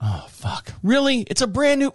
Oh, 0.00 0.26
fuck. 0.28 0.72
Really? 0.84 1.22
It's 1.22 1.40
a 1.40 1.48
brand 1.48 1.80
new. 1.80 1.92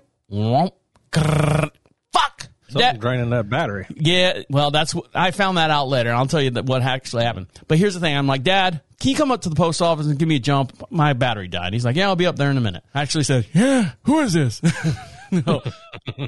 Fuck. 2.72 2.82
Something's 2.82 2.94
That- 2.94 3.00
draining 3.02 3.30
that 3.32 3.50
battery. 3.50 3.86
yeah, 3.96 4.42
well, 4.50 4.72
that's 4.72 4.94
what 4.96 5.08
I 5.14 5.32
found 5.32 5.58
that 5.58 5.72
out 5.72 5.88
later. 5.88 6.12
I'll 6.14 6.28
tell 6.28 6.42
you 6.42 6.52
that 6.52 6.66
what 6.66 6.82
actually 6.82 7.24
happened. 7.24 7.48
But 7.68 7.78
here's 7.78 7.94
the 7.94 8.00
thing: 8.00 8.16
I'm 8.18 8.28
like, 8.28 8.44
Dad, 8.44 8.82
can 9.00 9.10
you 9.10 9.16
come 9.16 9.32
up 9.32 9.42
to 9.42 9.50
the 9.50 9.56
post 9.56 9.82
office 9.82 10.08
and 10.08 10.18
give 10.18 10.28
me 10.28 10.36
a 10.36 10.40
jump? 10.40 10.74
My 10.92 11.14
battery 11.14 11.48
died. 11.48 11.74
He's 11.74 11.84
like, 11.86 11.96
Yeah, 11.96 12.08
I'll 12.08 12.16
be 12.16 12.26
up 12.28 12.36
there 12.36 12.52
in 12.52 12.58
a 12.58 12.62
minute. 12.62 12.84
I 12.94 13.02
actually 13.02 13.24
said, 13.24 13.48
Yeah, 13.54 13.92
who 14.04 14.20
is 14.20 14.34
this? 14.34 14.62
no. 15.32 15.62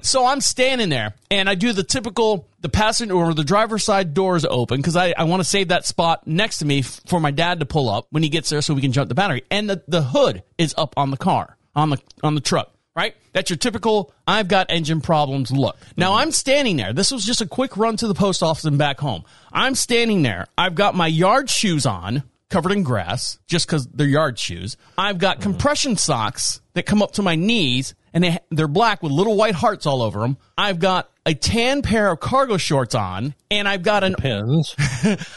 So 0.02 0.26
I'm 0.26 0.42
standing 0.42 0.90
there 0.90 1.14
and 1.30 1.50
I 1.50 1.56
do 1.56 1.74
the 1.74 1.84
typical 1.84 2.48
the 2.62 2.70
passenger 2.70 3.14
or 3.16 3.34
the 3.34 3.44
driver's 3.44 3.84
side 3.84 4.14
door 4.14 4.36
is 4.38 4.46
open 4.46 4.78
because 4.78 4.96
I, 4.96 5.14
I 5.18 5.26
want 5.26 5.42
to 5.42 5.44
save 5.44 5.68
that 5.68 5.86
spot 5.86 6.26
next 6.26 6.60
to 6.60 6.66
me 6.66 6.82
for 6.82 7.20
my 7.20 7.32
dad 7.32 7.60
to 7.60 7.66
pull 7.66 7.90
up 7.90 8.08
when 8.12 8.24
he 8.24 8.30
gets 8.30 8.50
there 8.50 8.62
so 8.62 8.74
we 8.74 8.82
can 8.82 8.92
jump 8.92 9.10
the 9.10 9.16
battery. 9.16 9.44
And 9.52 9.70
the, 9.70 9.84
the 9.88 10.02
hood 10.02 10.42
is 10.58 10.74
up 10.78 10.94
on 10.98 11.12
the 11.12 11.18
car, 11.18 11.58
on 11.76 11.90
the 11.92 12.02
on 12.24 12.34
the 12.36 12.42
truck 12.42 12.73
right? 12.96 13.16
That's 13.34 13.50
your 13.50 13.58
typical 13.58 14.14
I've 14.28 14.48
got 14.48 14.68
engine 14.70 15.02
problems 15.02 15.52
look. 15.52 15.78
Now 15.98 16.12
mm-hmm. 16.12 16.22
I'm 16.22 16.32
standing 16.32 16.78
there. 16.78 16.94
This 16.94 17.12
was 17.12 17.26
just 17.26 17.42
a 17.42 17.48
quick 17.48 17.78
run 17.78 17.98
to 17.98 18.08
the 18.08 18.14
post 18.14 18.44
office 18.44 18.66
and 18.66 18.78
back 18.78 19.00
home. 19.00 19.24
I'm 19.52 19.76
standing 19.76 20.22
there. 20.22 20.48
I've 20.58 20.76
got 20.76 20.96
my 20.96 21.08
yard 21.08 21.50
shoes 21.50 21.86
on, 21.86 22.24
covered 22.50 22.72
in 22.72 22.84
grass, 22.84 23.40
just 23.48 23.66
because 23.68 23.88
they're 23.88 24.08
yard 24.08 24.38
shoes. 24.38 24.78
I've 24.98 25.18
got 25.18 25.38
mm-hmm. 25.38 25.52
compression 25.52 25.98
socks 25.98 26.62
that 26.74 26.86
come 26.86 27.02
up 27.02 27.14
to 27.14 27.22
my 27.22 27.36
knees 27.36 27.96
and 28.14 28.24
they, 28.24 28.38
they're 28.52 28.68
black 28.68 29.02
with 29.02 29.12
little 29.12 29.36
white 29.36 29.56
hearts 29.56 29.86
all 29.86 30.02
over 30.02 30.20
them. 30.20 30.38
I've 30.58 30.80
got 30.80 31.10
a 31.26 31.34
tan 31.34 31.82
pair 31.82 32.12
of 32.12 32.20
cargo 32.20 32.58
shorts 32.58 32.96
on 32.96 33.34
and 33.50 33.68
I've 33.68 33.84
got 33.84 34.04
an 34.04 34.16
Pins. 34.16 34.76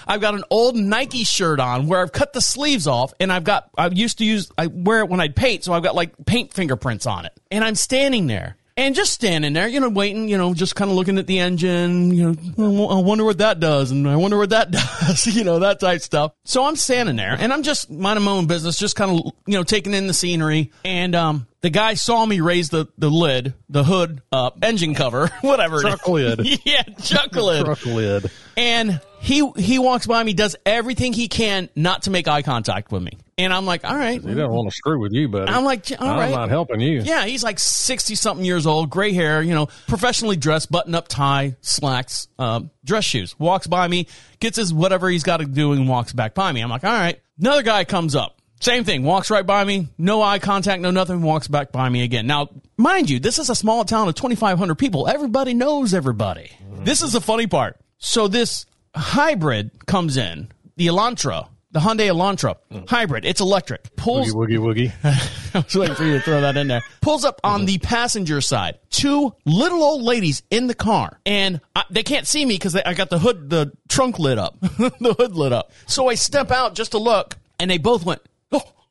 I've 0.07 0.21
got 0.21 0.35
an 0.35 0.45
old 0.51 0.77
Nike 0.77 1.25
shirt 1.25 1.61
on 1.61 1.87
where 1.87 2.01
I've 2.01 2.13
cut 2.13 2.33
the 2.33 2.41
sleeves 2.41 2.87
off 2.87 3.15
and 3.21 3.33
I've 3.33 3.45
got 3.45 3.71
I 3.77 3.89
used 3.89 4.19
to 4.19 4.25
use 4.25 4.51
I 4.59 4.67
wear 4.67 5.01
it 5.01 5.09
when 5.09 5.21
I'd 5.21 5.37
paint, 5.37 5.65
so 5.65 5.73
I've 5.73 5.83
got 5.83 5.95
like 5.95 6.13
paint 6.27 6.53
fingerprints 6.53 7.07
on 7.07 7.27
it. 7.27 7.33
And 7.51 7.65
I'm 7.65 7.75
standing 7.75 8.27
there 8.27 8.57
and 8.77 8.95
just 8.95 9.13
standing 9.13 9.55
there, 9.55 9.67
you 9.67 9.81
know, 9.81 9.89
waiting, 9.89 10.29
you 10.29 10.37
know, 10.37 10.53
just 10.53 10.77
kind 10.77 10.91
of 10.91 10.97
looking 10.97 11.19
at 11.19 11.27
the 11.27 11.39
engine, 11.39 12.13
you 12.13 12.37
know, 12.57 12.89
I 12.89 13.01
wonder 13.01 13.25
what 13.25 13.39
that 13.39 13.59
does, 13.59 13.91
and 13.91 14.07
I 14.07 14.17
wonder 14.17 14.37
what 14.37 14.51
that 14.51 14.71
does, 14.71 15.27
you 15.35 15.45
know, 15.45 15.61
that 15.61 15.81
type 15.81 16.03
stuff. 16.03 16.33
So 16.45 16.65
I'm 16.65 16.77
standing 16.77 17.17
there, 17.17 17.35
and 17.39 17.53
I'm 17.53 17.63
just 17.63 17.91
minding 17.91 18.25
my 18.25 18.33
own 18.33 18.47
business, 18.47 18.79
just 18.79 18.95
kind 18.95 19.19
of, 19.19 19.33
you 19.47 19.55
know, 19.55 19.63
taking 19.63 19.95
in 19.95 20.07
the 20.07 20.15
scenery, 20.15 20.73
and 20.85 21.15
um, 21.15 21.47
the 21.61 21.71
guy 21.71 21.95
saw 21.95 22.25
me 22.25 22.41
raise 22.41 22.69
the, 22.69 22.87
the 22.99 23.11
lid, 23.11 23.55
the 23.69 23.83
hood 23.85 24.23
up, 24.31 24.59
engine 24.63 24.95
cover, 24.95 25.29
whatever. 25.41 25.77
it 25.77 25.79
is. 25.79 25.83
Truck 25.83 26.09
lid. 26.09 26.61
yeah, 26.65 26.83
chuck 27.03 27.33
lid. 27.35 27.65
Truck 27.65 27.85
lid. 27.87 28.31
And 28.57 29.01
he 29.21 29.49
he 29.57 29.79
walks 29.79 30.07
by 30.07 30.23
me, 30.23 30.33
does 30.33 30.57
everything 30.65 31.13
he 31.13 31.29
can 31.29 31.69
not 31.75 32.03
to 32.03 32.11
make 32.11 32.29
eye 32.29 32.43
contact 32.43 32.93
with 32.93 33.03
me. 33.03 33.13
And 33.39 33.53
I'm 33.53 33.67
like, 33.67 33.85
all 33.85 33.95
right. 33.95 34.21
He 34.21 34.29
doesn't 34.29 34.51
want 34.51 34.71
to 34.71 34.75
screw 34.75 34.99
with 34.99 35.13
you, 35.13 35.29
buddy. 35.29 35.53
I'm 35.53 35.65
like, 35.65 35.91
all 35.99 36.09
I'm 36.09 36.19
right. 36.19 36.31
not 36.31 36.49
helping 36.49 36.81
you. 36.81 37.03
Yeah, 37.03 37.27
he's 37.27 37.45
like 37.45 37.59
60 37.59 38.15
something 38.15 38.47
years 38.47 38.67
old, 38.67 38.89
gray 38.89 39.13
hair, 39.13 39.43
you 39.43 39.55
know, 39.55 39.67
professionally 39.89 40.37
dressed, 40.37 40.71
button 40.71 40.95
up 40.95 41.07
tie, 41.07 41.55
slacks, 41.61 42.29
um, 42.39 42.71
dress 42.83 43.05
shoes. 43.05 43.39
Walks 43.39 43.67
by 43.67 43.89
me, 43.89 44.07
gets 44.41 44.57
his 44.57 44.73
whatever 44.73 45.11
he's 45.11 45.23
got 45.23 45.39
to 45.39 45.45
do 45.45 45.73
and 45.73 45.87
walks 45.87 46.15
back 46.15 46.33
by 46.33 46.51
me. 46.51 46.63
I'm 46.63 46.71
like, 46.71 46.85
all 46.85 46.91
right. 46.91 47.21
Another 47.39 47.63
guy 47.63 47.85
comes 47.85 48.17
up. 48.17 48.36
Same 48.61 48.85
thing, 48.85 49.03
walks 49.03 49.31
right 49.31 49.45
by 49.47 49.65
me, 49.65 49.89
no 49.99 50.23
eye 50.23 50.39
contact, 50.39 50.81
no 50.81 50.91
nothing, 50.91 51.23
walks 51.23 51.47
back 51.47 51.73
by 51.73 51.89
me 51.89 52.03
again. 52.03 52.27
Now, 52.27 52.49
mind 52.77 53.11
you, 53.11 53.21
this 53.21 53.39
is 53.39 53.51
a 53.51 53.55
small 53.55 53.85
town 53.85 54.09
of 54.09 54.15
2,500 54.15 54.75
people. 54.77 55.09
Everybody 55.09 55.55
knows 55.55 55.93
everybody. 55.93 56.51
This 56.79 57.03
is 57.03 57.13
the 57.13 57.21
funny 57.21 57.47
part. 57.47 57.79
So 57.99 58.29
this 58.29 58.67
hybrid 58.95 59.87
comes 59.87 60.17
in, 60.17 60.51
the 60.77 60.87
Elantra, 60.87 61.49
the 61.73 61.81
Hyundai 61.81 62.09
Elantra 62.11 62.57
hybrid. 62.89 63.27
It's 63.27 63.41
electric. 63.43 63.95
Pulls 63.97 64.33
Woogie 64.33 64.59
woogie 64.59 64.91
woogie. 65.05 65.55
I 65.55 65.59
was 65.59 65.75
waiting 65.75 65.95
for 65.95 66.05
you 66.05 66.15
to 66.15 66.21
throw 66.21 66.41
that 66.41 66.57
in 66.57 66.69
there. 66.69 66.83
Pulls 67.03 67.25
up 67.25 67.41
on 67.45 67.67
the 67.67 67.77
passenger 67.79 68.41
side. 68.41 68.79
Two 68.89 69.35
little 69.45 69.83
old 69.83 70.03
ladies 70.03 70.43
in 70.51 70.69
the 70.69 70.75
car, 70.75 71.21
and 71.27 71.61
I, 71.75 71.85
they 71.91 72.03
can't 72.03 72.27
see 72.27 72.47
me 72.47 72.55
because 72.55 72.75
I 72.77 72.95
got 72.95 73.11
the 73.11 73.19
hood, 73.19 73.51
the 73.51 73.73
trunk 73.89 74.19
lit 74.19 74.39
up, 74.39 74.59
the 74.61 75.15
hood 75.19 75.35
lit 75.35 75.53
up. 75.53 75.73
So 75.87 76.09
I 76.09 76.15
step 76.15 76.51
out 76.51 76.75
just 76.75 76.93
to 76.93 76.99
look, 76.99 77.37
and 77.59 77.71
they 77.71 77.79
both 77.79 78.07
went, 78.07 78.23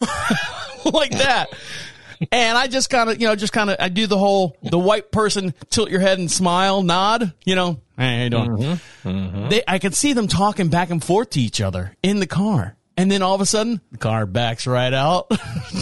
like 0.86 1.12
that. 1.12 1.47
And 2.31 2.58
I 2.58 2.67
just 2.67 2.89
kind 2.89 3.10
of, 3.10 3.21
you 3.21 3.27
know, 3.27 3.36
just 3.36 3.53
kind 3.53 3.69
of, 3.69 3.77
I 3.79 3.89
do 3.89 4.08
the 4.08 4.17
whole, 4.17 4.58
the 4.63 4.79
white 4.79 5.12
person 5.12 5.53
tilt 5.69 5.89
your 5.89 5.99
head 5.99 6.19
and 6.19 6.31
smile, 6.31 6.81
nod, 6.81 7.34
you 7.45 7.55
know, 7.55 7.81
hey, 7.97 8.17
how 8.17 8.23
you 8.23 8.29
doing? 8.29 8.49
Mm-hmm. 8.49 9.10
Mm-hmm. 9.10 9.49
They, 9.49 9.63
I 9.67 9.79
could 9.79 9.95
see 9.95 10.13
them 10.13 10.27
talking 10.27 10.69
back 10.69 10.89
and 10.89 11.03
forth 11.03 11.31
to 11.31 11.41
each 11.41 11.62
other 11.62 11.95
in 12.01 12.19
the 12.19 12.27
car. 12.27 12.75
And 12.97 13.12
then 13.12 13.21
all 13.21 13.36
of 13.36 13.41
a 13.41 13.45
sudden, 13.45 13.81
the 13.91 13.97
car 13.97 14.25
backs 14.25 14.65
right 14.65 14.93
out 14.93 15.29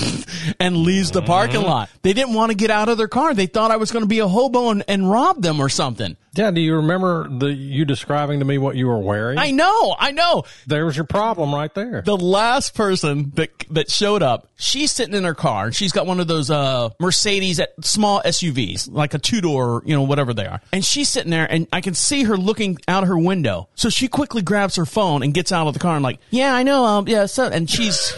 and 0.59 0.77
leaves 0.77 1.11
the 1.11 1.21
parking 1.21 1.57
mm-hmm. 1.57 1.69
lot. 1.69 1.89
They 2.01 2.13
didn't 2.13 2.33
want 2.33 2.51
to 2.51 2.57
get 2.57 2.71
out 2.71 2.89
of 2.89 2.97
their 2.97 3.07
car. 3.07 3.35
They 3.35 3.45
thought 3.45 3.69
I 3.69 3.77
was 3.77 3.91
going 3.91 4.01
to 4.03 4.07
be 4.09 4.19
a 4.19 4.27
hobo 4.27 4.69
and, 4.69 4.83
and 4.87 5.09
rob 5.09 5.41
them 5.41 5.59
or 5.59 5.69
something. 5.69 6.17
Yeah, 6.35 6.49
do 6.51 6.59
you 6.61 6.77
remember 6.77 7.29
the 7.29 7.47
you 7.53 7.85
describing 7.85 8.39
to 8.39 8.45
me 8.45 8.57
what 8.57 8.75
you 8.75 8.87
were 8.87 8.97
wearing? 8.97 9.37
I 9.37 9.51
know, 9.51 9.95
I 9.99 10.11
know. 10.11 10.43
there 10.65 10.85
was 10.85 10.95
your 10.97 11.05
problem 11.05 11.53
right 11.53 11.73
there. 11.73 12.01
The 12.01 12.17
last 12.17 12.73
person 12.73 13.31
that 13.35 13.51
that 13.69 13.91
showed 13.91 14.23
up, 14.23 14.47
she's 14.55 14.91
sitting 14.91 15.13
in 15.13 15.23
her 15.25 15.35
car. 15.35 15.65
and 15.65 15.75
She's 15.75 15.91
got 15.91 16.07
one 16.07 16.19
of 16.19 16.27
those 16.27 16.49
uh 16.49 16.89
Mercedes 16.99 17.59
at 17.59 17.69
small 17.85 18.21
SUVs, 18.23 18.89
like 18.91 19.13
a 19.13 19.19
two 19.19 19.41
door, 19.41 19.83
you 19.85 19.95
know, 19.95 20.01
whatever 20.01 20.33
they 20.33 20.47
are. 20.47 20.59
And 20.71 20.83
she's 20.83 21.07
sitting 21.07 21.29
there, 21.29 21.45
and 21.49 21.67
I 21.71 21.81
can 21.81 21.93
see 21.93 22.23
her 22.23 22.35
looking 22.35 22.79
out 22.87 23.05
her 23.05 23.17
window. 23.17 23.69
So 23.75 23.89
she 23.89 24.07
quickly 24.07 24.41
grabs 24.41 24.75
her 24.77 24.85
phone 24.85 25.21
and 25.21 25.33
gets 25.35 25.51
out 25.51 25.67
of 25.67 25.73
the 25.75 25.79
car 25.79 25.95
and 25.95 26.03
like, 26.03 26.19
yeah, 26.31 26.55
I 26.55 26.63
know, 26.63 26.83
um, 26.85 27.07
yeah. 27.07 27.27
So, 27.27 27.45
and 27.47 27.69
she's, 27.69 28.11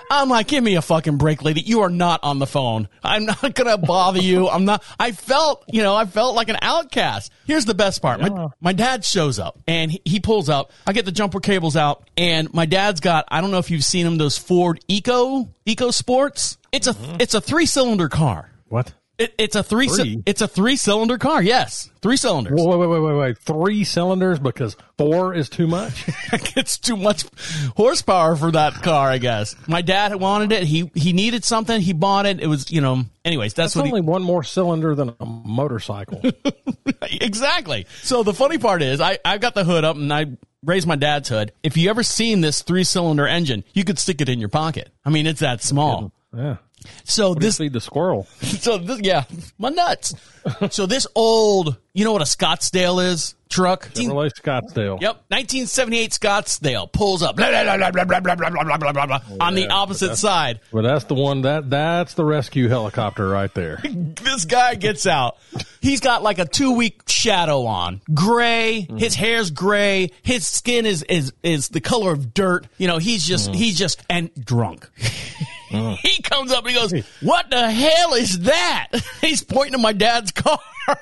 I'm 0.10 0.28
like, 0.28 0.48
give 0.48 0.62
me 0.62 0.74
a 0.74 0.82
fucking 0.82 1.16
break, 1.16 1.42
lady. 1.42 1.62
You 1.62 1.80
are 1.80 1.90
not 1.90 2.20
on 2.22 2.38
the 2.38 2.46
phone. 2.46 2.88
I'm 3.02 3.24
not 3.24 3.54
gonna 3.54 3.78
bother 3.78 4.20
you. 4.20 4.48
I'm 4.50 4.66
not. 4.66 4.82
I 5.00 5.12
felt, 5.12 5.64
you 5.72 5.82
know, 5.82 5.94
I 5.94 6.04
felt 6.04 6.36
like 6.36 6.50
an 6.50 6.58
outcast. 6.60 7.32
Here's 7.46 7.61
the 7.64 7.74
best 7.74 8.02
part. 8.02 8.20
My, 8.20 8.48
my 8.60 8.72
dad 8.72 9.04
shows 9.04 9.38
up 9.38 9.58
and 9.66 9.90
he, 9.90 10.00
he 10.04 10.20
pulls 10.20 10.48
up. 10.48 10.72
I 10.86 10.92
get 10.92 11.04
the 11.04 11.12
jumper 11.12 11.40
cables 11.40 11.76
out 11.76 12.08
and 12.16 12.52
my 12.52 12.66
dad's 12.66 13.00
got, 13.00 13.26
I 13.28 13.40
don't 13.40 13.50
know 13.50 13.58
if 13.58 13.70
you've 13.70 13.84
seen 13.84 14.06
him, 14.06 14.18
those 14.18 14.38
Ford 14.38 14.80
Eco, 14.88 15.48
Eco 15.66 15.90
Sports. 15.90 16.58
It's 16.72 16.86
a, 16.86 16.94
mm-hmm. 16.94 17.16
it's 17.20 17.34
a 17.34 17.40
three 17.40 17.66
cylinder 17.66 18.08
car. 18.08 18.50
what? 18.68 18.92
It, 19.18 19.34
it's 19.38 19.56
a 19.56 19.62
three, 19.62 19.88
Three? 19.88 20.16
Ci- 20.16 20.22
it's 20.26 20.40
a 20.40 20.48
three 20.48 20.76
cylinder 20.76 21.18
car. 21.18 21.42
Yes. 21.42 21.90
Three 22.00 22.16
cylinders. 22.16 22.54
Wait, 22.54 22.78
wait, 22.78 22.86
wait, 22.88 23.00
wait, 23.00 23.14
wait. 23.14 23.38
Three 23.38 23.84
cylinders 23.84 24.38
because 24.38 24.76
four 24.96 25.34
is 25.34 25.48
too 25.48 25.66
much. 25.66 26.08
it's 26.56 26.78
too 26.78 26.96
much 26.96 27.24
horsepower 27.76 28.36
for 28.36 28.50
that 28.52 28.74
car, 28.82 29.08
I 29.10 29.18
guess. 29.18 29.54
My 29.68 29.82
dad 29.82 30.14
wanted 30.16 30.52
it. 30.52 30.62
He, 30.64 30.90
he 30.94 31.12
needed 31.12 31.44
something. 31.44 31.80
He 31.80 31.92
bought 31.92 32.26
it. 32.26 32.40
It 32.40 32.46
was, 32.46 32.70
you 32.70 32.80
know, 32.80 33.04
anyways, 33.24 33.54
that's 33.54 33.72
It's 33.72 33.76
what 33.76 33.84
he, 33.84 33.92
only 33.92 34.00
one 34.00 34.22
more 34.22 34.42
cylinder 34.42 34.94
than 34.94 35.14
a 35.20 35.26
motorcycle. 35.26 36.22
exactly. 37.02 37.86
So 38.02 38.22
the 38.22 38.34
funny 38.34 38.58
part 38.58 38.82
is, 38.82 39.00
I, 39.00 39.18
I 39.24 39.38
got 39.38 39.54
the 39.54 39.64
hood 39.64 39.84
up 39.84 39.96
and 39.96 40.12
I 40.12 40.26
raised 40.64 40.86
my 40.86 40.96
dad's 40.96 41.28
hood. 41.28 41.52
If 41.62 41.76
you 41.76 41.90
ever 41.90 42.02
seen 42.02 42.40
this 42.40 42.62
three 42.62 42.84
cylinder 42.84 43.26
engine, 43.26 43.62
you 43.74 43.84
could 43.84 43.98
stick 43.98 44.20
it 44.20 44.28
in 44.28 44.40
your 44.40 44.48
pocket. 44.48 44.90
I 45.04 45.10
mean, 45.10 45.26
it's 45.26 45.40
that 45.40 45.62
small. 45.62 46.12
yeah. 46.34 46.56
So 47.04 47.34
This 47.34 47.44
this, 47.44 47.58
feed 47.58 47.72
the 47.72 47.80
squirrel. 47.80 48.26
so 48.42 48.78
this, 48.78 49.00
yeah, 49.00 49.24
my 49.58 49.68
nuts. 49.68 50.14
so 50.70 50.86
this 50.86 51.06
old, 51.14 51.76
you 51.92 52.04
know 52.04 52.12
what 52.12 52.22
a 52.22 52.26
Scottsdale 52.26 53.04
is? 53.04 53.34
Truck. 53.48 53.90
Chevrolet 53.90 54.30
Scottsdale. 54.30 54.98
Yep, 55.02 55.24
1978 55.28 56.10
Scottsdale 56.12 56.90
pulls 56.90 57.22
up 57.22 57.36
blah, 57.36 57.50
blah, 57.50 57.76
blah, 57.76 57.90
blah, 57.90 58.04
blah, 58.04 58.20
blah, 58.20 58.34
blah, 58.34 58.50
blah, 58.50 58.64
blah, 58.64 58.78
blah, 58.78 58.92
blah, 58.92 59.06
blah, 59.06 59.20
on 59.40 59.54
the 59.54 59.68
opposite 59.68 60.16
side. 60.16 60.60
But 60.72 60.82
that's 60.82 61.04
the 61.04 61.14
one 61.14 61.42
that 61.42 61.68
that's 61.68 62.14
the 62.14 62.24
rescue 62.24 62.68
helicopter 62.68 63.28
right 63.28 63.52
there. 63.52 63.82
this 63.84 64.46
guy 64.46 64.74
gets 64.74 65.06
out. 65.06 65.36
He's 65.82 66.00
got 66.00 66.22
like 66.22 66.38
a 66.38 66.46
two 66.46 66.72
week 66.72 67.02
shadow 67.06 67.66
on, 67.66 68.00
gray. 68.14 68.88
His 68.96 69.14
hair's 69.14 69.50
gray. 69.50 70.12
His 70.22 70.48
skin 70.48 70.86
is 70.86 71.02
is 71.02 71.34
is 71.42 71.68
the 71.68 71.80
color 71.82 72.12
of 72.12 72.32
dirt. 72.32 72.66
You 72.78 72.88
know, 72.88 72.96
he's 72.98 73.26
just 73.26 73.54
he's 73.54 73.76
just 73.78 74.02
and 74.08 74.30
drunk. 74.42 74.88
Mm. 75.72 75.96
he 76.02 76.22
comes 76.22 76.52
up 76.52 76.64
and 76.64 76.74
he 76.74 76.80
goes, 76.80 76.92
"What 77.20 77.50
the 77.50 77.70
hell 77.70 78.14
is 78.14 78.40
that?" 78.40 78.88
he's 79.20 79.42
pointing 79.42 79.72
to 79.72 79.78
my 79.78 79.92
dad's 79.92 80.30
car. 80.30 80.58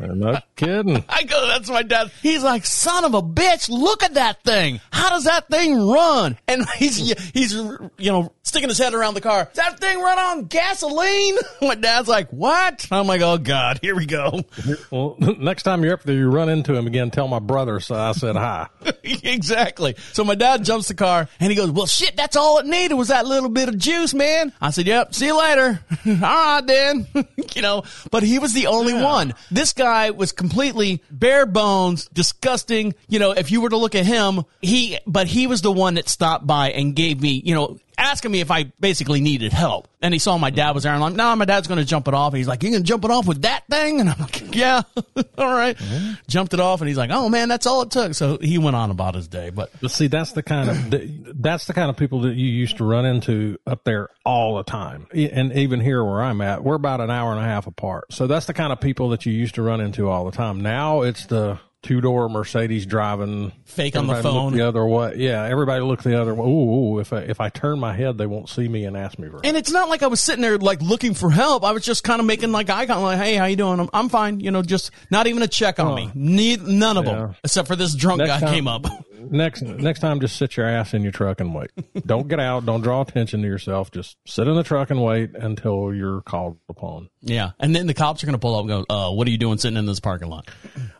no 0.00 0.38
kidding. 0.56 1.04
I 1.08 1.24
go, 1.24 1.46
that's 1.46 1.70
my 1.70 1.82
dad. 1.82 2.10
He's 2.22 2.42
like, 2.42 2.64
son 2.64 3.04
of 3.04 3.14
a 3.14 3.22
bitch, 3.22 3.68
look 3.68 4.02
at 4.02 4.14
that 4.14 4.42
thing. 4.42 4.80
How 4.92 5.10
does 5.10 5.24
that 5.24 5.48
thing 5.48 5.78
run? 5.78 6.38
And 6.48 6.68
he's, 6.76 6.96
he's, 7.32 7.52
you 7.52 7.90
know, 7.98 8.32
sticking 8.42 8.68
his 8.68 8.78
head 8.78 8.94
around 8.94 9.14
the 9.14 9.20
car. 9.20 9.44
Does 9.52 9.64
that 9.64 9.80
thing 9.80 10.00
run 10.00 10.18
on 10.18 10.44
gasoline? 10.44 11.36
My 11.62 11.74
dad's 11.74 12.08
like, 12.08 12.30
what? 12.30 12.86
I'm 12.90 13.06
like, 13.06 13.20
oh 13.20 13.38
God, 13.38 13.78
here 13.82 13.96
we 13.96 14.06
go. 14.06 14.42
Well, 14.90 15.16
next 15.18 15.62
time 15.64 15.82
you're 15.84 15.94
up 15.94 16.02
there, 16.02 16.16
you 16.16 16.28
run 16.28 16.48
into 16.48 16.74
him 16.74 16.86
again. 16.86 17.10
Tell 17.10 17.28
my 17.28 17.38
brother 17.38 17.80
so 17.80 17.94
I 17.94 18.12
said 18.12 18.36
hi. 18.36 18.68
exactly. 19.02 19.96
So 20.12 20.24
my 20.24 20.34
dad 20.34 20.64
jumps 20.64 20.88
the 20.88 20.94
car 20.94 21.28
and 21.40 21.50
he 21.50 21.56
goes, 21.56 21.70
well, 21.70 21.86
shit, 21.86 22.16
that's 22.16 22.36
all 22.36 22.58
it 22.58 22.66
needed 22.66 22.94
was 22.94 23.08
that 23.08 23.26
little 23.26 23.48
bit 23.48 23.68
of 23.68 23.78
juice, 23.78 24.14
man. 24.14 24.52
I 24.60 24.70
said, 24.70 24.86
yep, 24.86 25.14
see 25.14 25.26
you 25.26 25.38
later. 25.38 25.80
all 26.06 26.14
right, 26.14 26.62
then. 26.66 27.06
you 27.54 27.62
know, 27.62 27.84
but 28.10 28.22
he 28.22 28.38
was 28.38 28.52
the 28.52 28.66
only 28.66 28.94
one. 28.94 29.34
This 29.50 29.72
guy 29.72 29.83
was 30.10 30.32
completely 30.32 31.02
bare 31.10 31.46
bones, 31.46 32.08
disgusting. 32.12 32.94
You 33.08 33.18
know, 33.18 33.32
if 33.32 33.50
you 33.50 33.60
were 33.60 33.70
to 33.70 33.76
look 33.76 33.94
at 33.94 34.06
him, 34.06 34.44
he, 34.60 34.98
but 35.06 35.26
he 35.26 35.46
was 35.46 35.62
the 35.62 35.72
one 35.72 35.94
that 35.94 36.08
stopped 36.08 36.46
by 36.46 36.70
and 36.70 36.94
gave 36.94 37.20
me, 37.20 37.42
you 37.44 37.54
know, 37.54 37.78
asking 37.98 38.30
me 38.30 38.40
if 38.40 38.50
I 38.50 38.64
basically 38.80 39.20
needed 39.20 39.52
help. 39.52 39.88
And 40.00 40.12
he 40.12 40.18
saw 40.18 40.36
my 40.36 40.50
dad 40.50 40.72
was 40.72 40.82
there 40.82 40.92
and 40.92 41.02
I'm 41.02 41.10
like, 41.12 41.16
no, 41.16 41.34
my 41.36 41.46
dad's 41.46 41.66
going 41.66 41.78
to 41.78 41.84
jump 41.84 42.08
it 42.08 42.14
off. 42.14 42.32
And 42.32 42.38
he's 42.38 42.48
like, 42.48 42.62
you 42.62 42.70
can 42.70 42.84
jump 42.84 43.04
it 43.04 43.10
off 43.10 43.26
with 43.26 43.42
that 43.42 43.64
thing? 43.70 44.00
And 44.04 44.10
I'm 44.10 44.18
like, 44.18 44.54
yeah, 44.54 44.82
all 45.38 45.52
right. 45.52 45.76
Mm-hmm. 45.76 46.14
Jumped 46.28 46.52
it 46.52 46.60
off 46.60 46.80
and 46.80 46.88
he's 46.88 46.98
like, 46.98 47.10
oh 47.10 47.28
man, 47.28 47.48
that's 47.48 47.66
all 47.66 47.82
it 47.82 47.90
took. 47.90 48.14
So 48.14 48.38
he 48.38 48.58
went 48.58 48.76
on 48.76 48.90
about 48.90 49.14
his 49.14 49.28
day, 49.28 49.50
but 49.50 49.70
But 49.80 49.90
see, 49.92 50.08
that's 50.08 50.32
the 50.32 50.42
kind 50.42 50.68
of 50.68 51.42
that's 51.42 51.66
the 51.66 51.72
kind 51.72 51.88
of 51.90 51.96
people 51.96 52.22
that 52.22 52.34
you 52.34 52.46
used 52.46 52.78
to 52.78 52.84
run 52.84 53.06
into 53.06 53.56
up 53.66 53.84
there 53.84 54.10
all 54.24 54.56
the 54.56 54.64
time. 54.64 55.06
And 55.12 55.52
even 55.54 55.80
here 55.80 56.04
where 56.04 56.22
I'm 56.22 56.40
at, 56.40 56.62
we're 56.62 56.74
about 56.74 57.00
an 57.00 57.10
hour 57.10 57.32
and 57.32 57.40
a 57.40 57.44
half 57.44 57.66
apart. 57.66 58.12
So 58.12 58.26
that's 58.26 58.46
the 58.46 58.54
kind 58.54 58.72
of 58.72 58.80
people 58.80 59.10
that 59.10 59.24
you 59.24 59.32
used 59.32 59.54
to 59.54 59.62
run 59.62 59.80
into 59.80 60.08
all 60.08 60.24
the 60.24 60.32
time. 60.36 60.60
Now 60.60 61.02
it's 61.02 61.26
the 61.26 61.58
two 61.84 62.00
door 62.00 62.28
Mercedes 62.28 62.86
driving 62.86 63.52
Fake 63.64 63.94
on 63.96 64.08
the 64.08 64.16
phone. 64.22 64.52
the 64.54 64.66
other 64.66 64.84
way. 64.84 65.14
Yeah, 65.18 65.44
everybody 65.44 65.82
look 65.84 66.02
the 66.02 66.20
other 66.20 66.34
way. 66.34 66.44
Ooh, 66.44 66.94
ooh, 66.96 66.98
if 66.98 67.12
I, 67.12 67.18
if 67.18 67.40
I 67.40 67.48
turn 67.50 67.78
my 67.78 67.92
head, 67.92 68.18
they 68.18 68.26
won't 68.26 68.48
see 68.48 68.66
me 68.66 68.84
and 68.86 68.96
ask 68.96 69.18
me 69.18 69.28
for. 69.28 69.40
And 69.44 69.56
it's 69.56 69.70
not 69.70 69.88
like 69.88 70.02
I 70.02 70.08
was 70.08 70.20
sitting 70.20 70.42
there 70.42 70.58
like 70.58 70.82
looking 70.82 71.14
for 71.14 71.30
help. 71.30 71.62
I 71.62 71.70
was 71.72 71.84
just 71.84 72.02
kind 72.02 72.18
of 72.20 72.26
making 72.26 72.50
like 72.50 72.68
eye 72.70 72.86
contact, 72.86 73.00
like, 73.00 73.18
"Hey, 73.18 73.34
how 73.36 73.44
you 73.44 73.56
doing? 73.56 73.78
I'm, 73.78 73.88
I'm 73.92 74.08
fine." 74.08 74.40
You 74.40 74.50
know, 74.50 74.62
just 74.62 74.90
not 75.10 75.26
even 75.28 75.42
a 75.42 75.48
check 75.48 75.78
on 75.78 75.94
me. 75.94 76.10
Ne- 76.14 76.56
none 76.56 76.96
of 76.96 77.04
Yeah. 77.04 77.12
them, 77.14 77.36
except 77.44 77.68
for 77.68 77.76
this 77.76 77.94
drunk 77.94 78.20
guy 78.20 78.40
time- 78.40 78.52
came 78.52 78.66
up. 78.68 78.86
Next 79.30 79.62
next 79.62 80.00
time, 80.00 80.20
just 80.20 80.36
sit 80.36 80.56
your 80.56 80.66
ass 80.66 80.94
in 80.94 81.02
your 81.02 81.12
truck 81.12 81.40
and 81.40 81.54
wait. 81.54 81.70
don't 82.06 82.28
get 82.28 82.40
out. 82.40 82.66
Don't 82.66 82.80
draw 82.82 83.00
attention 83.00 83.42
to 83.42 83.46
yourself. 83.48 83.90
Just 83.90 84.16
sit 84.26 84.46
in 84.48 84.54
the 84.54 84.62
truck 84.62 84.90
and 84.90 85.02
wait 85.02 85.34
until 85.34 85.92
you're 85.94 86.20
called 86.22 86.58
upon. 86.68 87.08
yeah, 87.20 87.50
and 87.58 87.74
then 87.74 87.86
the 87.86 87.94
cops 87.94 88.22
are 88.22 88.26
going 88.26 88.34
to 88.34 88.38
pull 88.38 88.54
up 88.56 88.60
and 88.60 88.68
go, 88.68 88.84
"Uh, 88.88 89.12
what 89.12 89.26
are 89.26 89.30
you 89.30 89.38
doing 89.38 89.58
sitting 89.58 89.76
in 89.78 89.86
this 89.86 90.00
parking 90.00 90.28
lot?" 90.28 90.48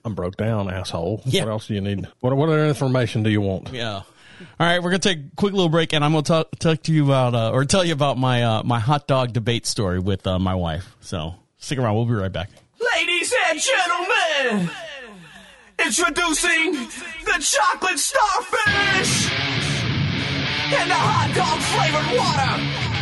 I'm 0.04 0.14
broke 0.14 0.36
down, 0.36 0.70
asshole. 0.70 1.22
Yeah. 1.24 1.44
What 1.44 1.50
else 1.52 1.66
do 1.68 1.74
you 1.74 1.80
need? 1.80 2.06
What 2.20 2.36
what 2.36 2.48
other 2.48 2.66
information 2.66 3.22
do 3.22 3.30
you 3.30 3.40
want? 3.40 3.72
Yeah. 3.72 4.02
All 4.58 4.66
right, 4.66 4.82
we're 4.82 4.90
gonna 4.90 4.98
take 4.98 5.18
a 5.18 5.36
quick 5.36 5.52
little 5.52 5.68
break, 5.68 5.92
and 5.92 6.04
I'm 6.04 6.10
gonna 6.12 6.22
talk, 6.22 6.50
talk 6.58 6.82
to 6.82 6.92
you 6.92 7.04
about 7.04 7.34
uh, 7.34 7.52
or 7.52 7.64
tell 7.64 7.84
you 7.84 7.92
about 7.92 8.18
my 8.18 8.42
uh, 8.42 8.62
my 8.64 8.80
hot 8.80 9.06
dog 9.06 9.32
debate 9.32 9.64
story 9.66 10.00
with 10.00 10.26
uh, 10.26 10.38
my 10.40 10.54
wife. 10.56 10.96
So 11.00 11.34
stick 11.58 11.78
around. 11.78 11.94
We'll 11.94 12.06
be 12.06 12.14
right 12.14 12.32
back. 12.32 12.50
Ladies 12.96 13.32
and 13.48 13.60
gentlemen, 13.60 14.70
introducing 15.78 16.72
the 17.24 17.38
chocolate 17.40 17.98
starfish 17.98 19.30
and 20.72 20.90
the 20.90 20.94
hot 20.94 21.30
dog 21.34 21.60
flavored 21.60 22.18
water. 22.18 22.93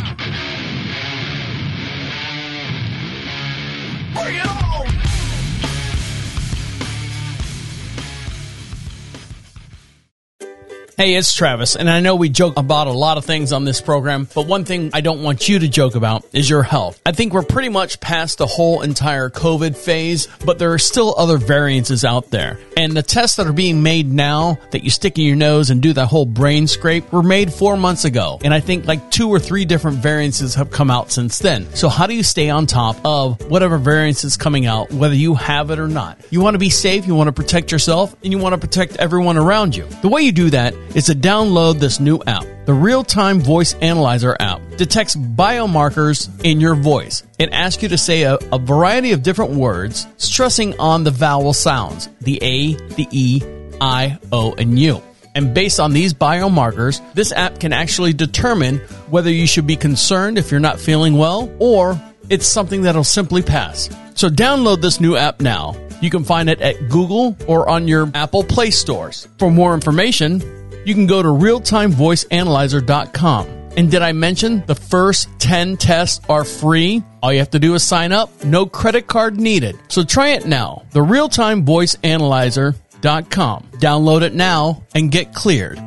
Hey, 10.94 11.14
it's 11.14 11.34
Travis, 11.34 11.74
and 11.74 11.88
I 11.88 12.00
know 12.00 12.16
we 12.16 12.28
joke 12.28 12.58
about 12.58 12.86
a 12.86 12.92
lot 12.92 13.16
of 13.16 13.24
things 13.24 13.54
on 13.54 13.64
this 13.64 13.80
program, 13.80 14.28
but 14.34 14.46
one 14.46 14.66
thing 14.66 14.90
I 14.92 15.00
don't 15.00 15.22
want 15.22 15.48
you 15.48 15.58
to 15.58 15.66
joke 15.66 15.94
about 15.94 16.22
is 16.34 16.50
your 16.50 16.62
health. 16.62 17.00
I 17.06 17.12
think 17.12 17.32
we're 17.32 17.42
pretty 17.42 17.70
much 17.70 17.98
past 17.98 18.36
the 18.36 18.46
whole 18.46 18.82
entire 18.82 19.30
COVID 19.30 19.74
phase, 19.74 20.28
but 20.44 20.58
there 20.58 20.70
are 20.74 20.78
still 20.78 21.14
other 21.16 21.38
variances 21.38 22.04
out 22.04 22.30
there. 22.30 22.58
And 22.76 22.94
the 22.94 23.02
tests 23.02 23.36
that 23.36 23.46
are 23.46 23.54
being 23.54 23.82
made 23.82 24.12
now 24.12 24.58
that 24.70 24.84
you 24.84 24.90
stick 24.90 25.18
in 25.18 25.24
your 25.24 25.36
nose 25.36 25.70
and 25.70 25.80
do 25.80 25.94
that 25.94 26.06
whole 26.06 26.26
brain 26.26 26.66
scrape 26.66 27.10
were 27.10 27.22
made 27.22 27.50
four 27.50 27.78
months 27.78 28.04
ago. 28.04 28.38
And 28.44 28.52
I 28.52 28.60
think 28.60 28.84
like 28.84 29.10
two 29.10 29.30
or 29.30 29.38
three 29.38 29.64
different 29.64 29.98
variances 29.98 30.54
have 30.56 30.70
come 30.70 30.90
out 30.90 31.10
since 31.10 31.38
then. 31.38 31.72
So 31.74 31.88
how 31.88 32.06
do 32.06 32.14
you 32.14 32.22
stay 32.22 32.50
on 32.50 32.66
top 32.66 32.96
of 33.02 33.40
whatever 33.50 33.78
variance 33.78 34.24
is 34.24 34.36
coming 34.36 34.66
out, 34.66 34.92
whether 34.92 35.14
you 35.14 35.36
have 35.36 35.70
it 35.70 35.78
or 35.78 35.88
not? 35.88 36.20
You 36.28 36.42
want 36.42 36.54
to 36.54 36.58
be 36.58 36.70
safe, 36.70 37.06
you 37.06 37.14
want 37.14 37.28
to 37.28 37.32
protect 37.32 37.72
yourself, 37.72 38.14
and 38.22 38.30
you 38.30 38.38
want 38.38 38.52
to 38.52 38.58
protect 38.58 38.96
everyone 38.96 39.38
around 39.38 39.74
you. 39.74 39.86
The 40.02 40.08
way 40.08 40.20
you 40.20 40.32
do 40.32 40.50
that 40.50 40.74
is 40.94 41.06
to 41.06 41.14
download 41.14 41.78
this 41.78 42.00
new 42.00 42.20
app. 42.26 42.44
The 42.66 42.74
Real 42.74 43.02
Time 43.02 43.40
Voice 43.40 43.74
Analyzer 43.74 44.36
app 44.38 44.60
detects 44.76 45.16
biomarkers 45.16 46.30
in 46.44 46.60
your 46.60 46.74
voice. 46.74 47.22
It 47.38 47.50
asks 47.52 47.82
you 47.82 47.88
to 47.88 47.98
say 47.98 48.22
a, 48.22 48.36
a, 48.52 48.58
variety 48.58 49.12
of 49.12 49.22
different 49.22 49.52
words, 49.52 50.06
stressing 50.16 50.78
on 50.78 51.04
the 51.04 51.10
vowel 51.10 51.52
sounds 51.52 52.08
the 52.20 52.38
A, 52.42 52.74
the 52.94 53.08
E, 53.10 53.42
I, 53.80 54.18
O, 54.30 54.54
and 54.54 54.78
U. 54.78 55.02
And 55.34 55.54
based 55.54 55.80
on 55.80 55.92
these 55.92 56.12
biomarkers, 56.12 57.00
this 57.14 57.32
app 57.32 57.58
can 57.58 57.72
actually 57.72 58.12
determine 58.12 58.78
whether 59.08 59.30
you 59.30 59.46
should 59.46 59.66
be 59.66 59.76
concerned 59.76 60.38
if 60.38 60.50
you're 60.50 60.60
not 60.60 60.78
feeling 60.78 61.16
well 61.16 61.50
or 61.58 62.00
it's 62.28 62.46
something 62.46 62.82
that'll 62.82 63.04
simply 63.04 63.42
pass. 63.42 63.88
So 64.14 64.28
download 64.28 64.82
this 64.82 65.00
new 65.00 65.16
app 65.16 65.40
now. 65.40 65.74
You 66.00 66.10
can 66.10 66.24
find 66.24 66.50
it 66.50 66.60
at 66.60 66.88
Google 66.88 67.36
or 67.46 67.68
on 67.68 67.88
your 67.88 68.10
Apple 68.14 68.44
Play 68.44 68.70
stores. 68.70 69.28
For 69.38 69.50
more 69.50 69.74
information, 69.74 70.40
you 70.84 70.94
can 70.94 71.06
go 71.06 71.22
to 71.22 71.28
realtimevoiceanalyzer.com. 71.28 73.46
And 73.76 73.90
did 73.90 74.02
I 74.02 74.12
mention 74.12 74.62
the 74.66 74.74
first 74.74 75.28
10 75.38 75.78
tests 75.78 76.20
are 76.28 76.44
free? 76.44 77.02
All 77.22 77.32
you 77.32 77.38
have 77.38 77.52
to 77.52 77.58
do 77.58 77.74
is 77.74 77.82
sign 77.82 78.12
up, 78.12 78.44
no 78.44 78.66
credit 78.66 79.06
card 79.06 79.40
needed. 79.40 79.78
So 79.88 80.02
try 80.02 80.28
it 80.30 80.44
now. 80.44 80.82
The 80.90 81.00
realtimevoiceanalyzer.com. 81.00 83.62
Download 83.72 84.22
it 84.22 84.34
now 84.34 84.84
and 84.94 85.10
get 85.10 85.32
cleared. 85.32 85.80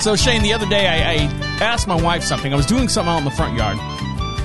So 0.00 0.16
Shayne, 0.16 0.42
the 0.42 0.54
other 0.54 0.66
day 0.66 0.86
I, 0.86 1.12
I 1.12 1.16
asked 1.62 1.86
my 1.86 2.00
wife 2.00 2.22
something. 2.22 2.54
I 2.54 2.56
was 2.56 2.64
doing 2.64 2.88
something 2.88 3.12
out 3.12 3.18
in 3.18 3.24
the 3.24 3.30
front 3.30 3.58
yard 3.58 3.76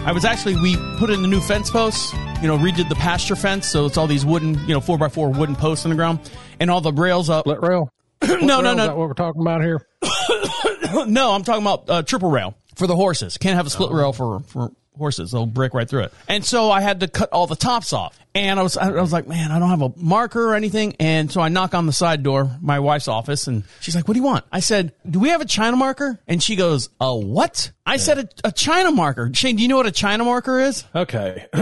I 0.06 0.12
was 0.12 0.24
actually 0.24 0.56
we 0.56 0.78
put 0.98 1.10
in 1.10 1.24
the 1.24 1.28
new 1.28 1.42
fence 1.42 1.72
posts. 1.72 2.14
You 2.42 2.48
know, 2.48 2.60
redid 2.60 2.90
the 2.90 2.96
pasture 2.96 3.36
fence, 3.36 3.66
so 3.66 3.88
it's 3.88 3.98
all 3.98 4.06
these 4.06 4.24
wooden, 4.24 4.54
you 4.68 4.74
know, 4.76 4.82
four 4.82 5.00
by 5.00 5.10
four 5.10 5.32
wooden 5.32 5.56
posts 5.56 5.84
in 5.84 5.90
the 5.90 5.96
ground, 5.96 6.20
and 6.60 6.70
all 6.70 6.80
the 6.80 6.94
rails 6.94 7.28
up. 7.28 7.46
Split 7.46 7.62
rail. 7.64 7.90
no, 8.22 8.36
no, 8.36 8.62
rail, 8.62 8.76
no. 8.76 8.88
what 8.90 9.08
we're 9.08 9.14
talking 9.14 9.42
about 9.42 9.62
here? 9.64 9.88
no, 11.08 11.32
I'm 11.32 11.44
talking 11.44 11.64
about 11.64 11.90
uh, 11.90 12.04
triple 12.04 12.30
rail 12.30 12.56
for 12.76 12.86
the 12.86 12.96
horses. 12.96 13.40
Can't 13.40 13.56
have 13.56 13.66
a 13.66 13.70
split 13.72 13.90
oh. 13.92 13.96
rail 13.96 14.14
for 14.14 14.42
for 14.42 14.72
horses. 14.98 15.32
They'll 15.32 15.46
break 15.46 15.74
right 15.74 15.88
through 15.88 16.04
it. 16.04 16.14
And 16.28 16.44
so 16.44 16.72
I 16.72 16.82
had 16.82 17.00
to 17.02 17.08
cut 17.08 17.32
all 17.32 17.48
the 17.48 17.56
tops 17.56 17.94
off. 17.94 18.18
And 18.34 18.60
I 18.60 18.64
was, 18.64 18.76
I 18.76 18.90
was 18.90 19.14
like, 19.14 19.28
man, 19.28 19.52
I 19.52 19.60
don't 19.60 19.70
have 19.70 19.82
a 19.82 19.94
marker 19.96 20.50
or 20.50 20.56
anything. 20.56 20.96
And 21.00 21.32
so 21.32 21.40
I 21.40 21.48
knock 21.48 21.74
on 21.74 21.86
the 21.86 21.94
side 21.94 22.22
door, 22.22 22.52
my 22.62 22.80
wife's 22.80 23.08
office, 23.08 23.48
and 23.48 23.64
she's 23.80 23.96
like, 23.96 24.10
what 24.10 24.14
do 24.14 24.20
you 24.20 24.26
want? 24.26 24.44
I 24.52 24.60
said, 24.60 24.92
do 25.10 25.20
we 25.20 25.30
have 25.30 25.40
a 25.40 25.46
China 25.46 25.78
marker? 25.78 26.20
And 26.28 26.44
she 26.44 26.58
goes, 26.58 26.90
a 27.00 27.16
what? 27.16 27.72
I 27.86 27.94
yeah. 27.94 27.98
said 27.98 28.18
a, 28.18 28.48
a, 28.50 28.52
China 28.52 28.92
marker. 28.92 29.32
Shayne, 29.34 29.56
do 29.56 29.62
you 29.62 29.70
know 29.70 29.78
what 29.78 29.86
a 29.86 29.92
China 29.92 30.26
marker 30.26 30.60
is? 30.60 30.84
Okay. 30.94 31.46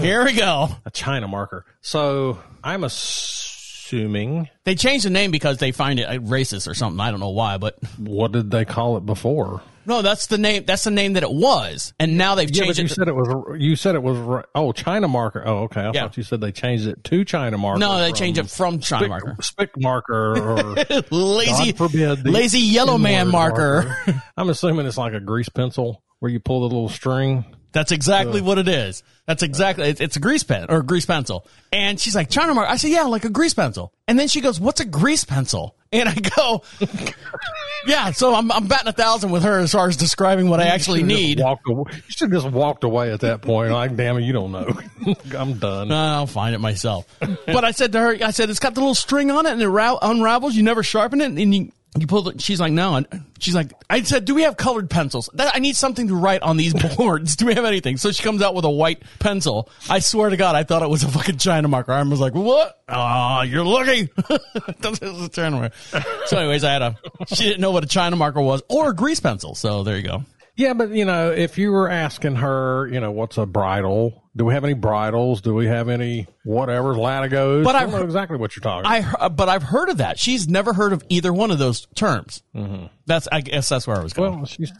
Here 0.00 0.24
we 0.24 0.34
go. 0.34 0.68
A 0.84 0.90
China 0.90 1.28
marker. 1.28 1.64
So 1.80 2.38
I'm 2.62 2.84
assuming 2.84 4.50
they 4.64 4.74
changed 4.74 5.06
the 5.06 5.10
name 5.10 5.30
because 5.30 5.56
they 5.56 5.72
find 5.72 5.98
it 5.98 6.08
racist 6.24 6.68
or 6.68 6.74
something. 6.74 7.00
I 7.00 7.10
don't 7.10 7.20
know 7.20 7.30
why, 7.30 7.56
but 7.56 7.78
what 7.96 8.32
did 8.32 8.50
they 8.50 8.66
call 8.66 8.98
it 8.98 9.06
before? 9.06 9.62
No, 9.88 10.02
that's 10.02 10.26
the 10.26 10.36
name. 10.36 10.64
That's 10.66 10.84
the 10.84 10.90
name 10.90 11.14
that 11.14 11.22
it 11.22 11.32
was, 11.32 11.94
and 11.98 12.18
now 12.18 12.34
they've 12.34 12.50
yeah, 12.50 12.64
changed 12.64 12.76
but 12.76 12.78
you 12.78 12.84
it. 12.84 12.90
You 12.90 12.94
said 12.94 13.08
it 13.08 13.14
was. 13.14 13.58
You 13.58 13.74
said 13.74 13.94
it 13.94 14.02
was. 14.02 14.44
Oh, 14.54 14.72
China 14.72 15.08
marker. 15.08 15.42
Oh, 15.46 15.60
okay. 15.60 15.80
I 15.80 15.92
yeah. 15.94 16.02
thought 16.02 16.18
you 16.18 16.22
said 16.22 16.42
they 16.42 16.52
changed 16.52 16.86
it 16.86 17.02
to 17.04 17.24
China 17.24 17.56
marker. 17.56 17.78
No, 17.78 17.98
they 17.98 18.12
changed 18.12 18.38
it 18.38 18.50
from 18.50 18.80
China 18.80 19.06
spick, 19.06 19.08
marker. 19.08 19.36
Spick 19.42 19.70
marker 19.78 20.38
or 20.38 20.74
lazy, 21.10 21.72
forbid, 21.72 22.28
lazy 22.28 22.58
yellow 22.58 22.98
man 22.98 23.28
marker. 23.28 23.84
marker. 23.84 24.22
I'm 24.36 24.50
assuming 24.50 24.84
it's 24.84 24.98
like 24.98 25.14
a 25.14 25.20
grease 25.20 25.48
pencil 25.48 26.04
where 26.18 26.30
you 26.30 26.38
pull 26.38 26.60
the 26.60 26.66
little 26.66 26.90
string. 26.90 27.46
That's 27.72 27.92
exactly 27.92 28.40
what 28.40 28.58
it 28.58 28.68
is. 28.68 29.02
That's 29.26 29.42
exactly 29.42 29.88
it's, 29.90 30.00
it's, 30.00 30.16
a 30.16 30.20
grease 30.20 30.42
pen 30.42 30.66
or 30.70 30.78
a 30.78 30.82
grease 30.82 31.04
pencil. 31.04 31.46
And 31.70 32.00
she's 32.00 32.14
like, 32.14 32.30
China 32.30 32.54
marker. 32.54 32.70
I 32.70 32.76
said, 32.76 32.90
yeah, 32.90 33.02
like 33.02 33.26
a 33.26 33.28
grease 33.28 33.52
pencil. 33.52 33.92
And 34.06 34.18
then 34.18 34.26
she 34.26 34.40
goes, 34.40 34.58
what's 34.58 34.80
a 34.80 34.86
grease 34.86 35.24
pencil? 35.24 35.76
And 35.92 36.08
I 36.08 36.14
go, 36.14 36.62
yeah. 37.86 38.10
So 38.12 38.34
I'm, 38.34 38.50
I'm 38.50 38.66
batting 38.68 38.88
a 38.88 38.92
thousand 38.92 39.30
with 39.30 39.42
her 39.42 39.58
as 39.58 39.72
far 39.72 39.86
as 39.86 39.98
describing 39.98 40.48
what 40.48 40.60
I 40.60 40.68
actually 40.68 41.02
need. 41.02 41.40
Walked 41.40 41.68
away. 41.68 41.92
You 41.94 42.02
should 42.08 42.32
have 42.32 42.42
just 42.42 42.54
walked 42.54 42.84
away 42.84 43.12
at 43.12 43.20
that 43.20 43.42
point. 43.42 43.70
Like, 43.70 43.96
damn 43.96 44.16
it, 44.16 44.22
you 44.22 44.32
don't 44.32 44.50
know. 44.50 44.78
I'm 45.38 45.58
done. 45.58 45.92
I'll 45.92 46.26
find 46.26 46.54
it 46.54 46.58
myself. 46.58 47.06
but 47.20 47.64
I 47.64 47.72
said 47.72 47.92
to 47.92 48.00
her, 48.00 48.16
I 48.22 48.30
said, 48.30 48.48
it's 48.48 48.60
got 48.60 48.74
the 48.74 48.80
little 48.80 48.94
string 48.94 49.30
on 49.30 49.44
it 49.44 49.52
and 49.52 49.62
it 49.62 49.98
unravels. 50.02 50.54
You 50.54 50.62
never 50.62 50.82
sharpen 50.82 51.20
it 51.20 51.26
and 51.26 51.54
you, 51.54 51.70
you 51.96 52.06
pull 52.06 52.22
the, 52.22 52.38
she's 52.38 52.60
like, 52.60 52.72
no. 52.72 53.02
She's 53.38 53.54
like, 53.54 53.72
I 53.88 54.02
said, 54.02 54.24
do 54.24 54.34
we 54.34 54.42
have 54.42 54.56
colored 54.56 54.90
pencils? 54.90 55.30
I 55.38 55.58
need 55.58 55.76
something 55.76 56.08
to 56.08 56.14
write 56.14 56.42
on 56.42 56.56
these 56.56 56.74
boards. 56.96 57.36
do 57.36 57.46
we 57.46 57.54
have 57.54 57.64
anything? 57.64 57.96
So 57.96 58.12
she 58.12 58.22
comes 58.22 58.42
out 58.42 58.54
with 58.54 58.64
a 58.64 58.70
white 58.70 59.02
pencil. 59.18 59.70
I 59.88 60.00
swear 60.00 60.30
to 60.30 60.36
God, 60.36 60.54
I 60.54 60.64
thought 60.64 60.82
it 60.82 60.90
was 60.90 61.02
a 61.02 61.08
fucking 61.08 61.38
China 61.38 61.68
marker. 61.68 61.92
I 61.92 62.02
was 62.02 62.20
like, 62.20 62.34
what? 62.34 62.78
Oh, 62.88 63.42
you're 63.42 63.64
looking. 63.64 64.10
so 66.26 66.38
anyways, 66.38 66.64
I 66.64 66.72
had 66.72 66.82
a, 66.82 66.96
she 67.28 67.44
didn't 67.44 67.60
know 67.60 67.70
what 67.70 67.84
a 67.84 67.88
China 67.88 68.16
marker 68.16 68.40
was 68.40 68.62
or 68.68 68.90
a 68.90 68.94
grease 68.94 69.20
pencil. 69.20 69.54
So 69.54 69.82
there 69.82 69.96
you 69.96 70.02
go. 70.02 70.24
Yeah, 70.56 70.74
but 70.74 70.90
you 70.90 71.04
know, 71.04 71.30
if 71.30 71.56
you 71.56 71.70
were 71.70 71.88
asking 71.88 72.34
her, 72.36 72.88
you 72.88 72.98
know, 72.98 73.12
what's 73.12 73.38
a 73.38 73.46
bridle? 73.46 74.24
Do 74.38 74.44
we 74.44 74.54
have 74.54 74.62
any 74.62 74.74
bridles? 74.74 75.40
Do 75.40 75.52
we 75.52 75.66
have 75.66 75.88
any 75.88 76.28
whatever 76.44 76.94
latigos? 76.94 77.64
But 77.64 77.74
I 77.74 77.82
don't 77.82 77.90
know 77.90 78.04
exactly 78.04 78.38
what 78.38 78.54
you're 78.54 78.62
talking. 78.62 78.86
I 78.86 79.00
uh, 79.18 79.28
but 79.28 79.48
I've 79.48 79.64
heard 79.64 79.88
of 79.88 79.96
that. 79.96 80.16
She's 80.16 80.48
never 80.48 80.72
heard 80.72 80.92
of 80.92 81.02
either 81.08 81.32
one 81.32 81.50
of 81.50 81.58
those 81.58 81.88
terms. 81.96 82.44
Mm-hmm. 82.54 82.86
That's 83.04 83.26
I 83.32 83.40
guess 83.40 83.68
that's 83.68 83.88
where 83.88 83.96
I 83.96 84.02
was 84.02 84.12
going. 84.12 84.36
Well, 84.36 84.46
she's 84.46 84.72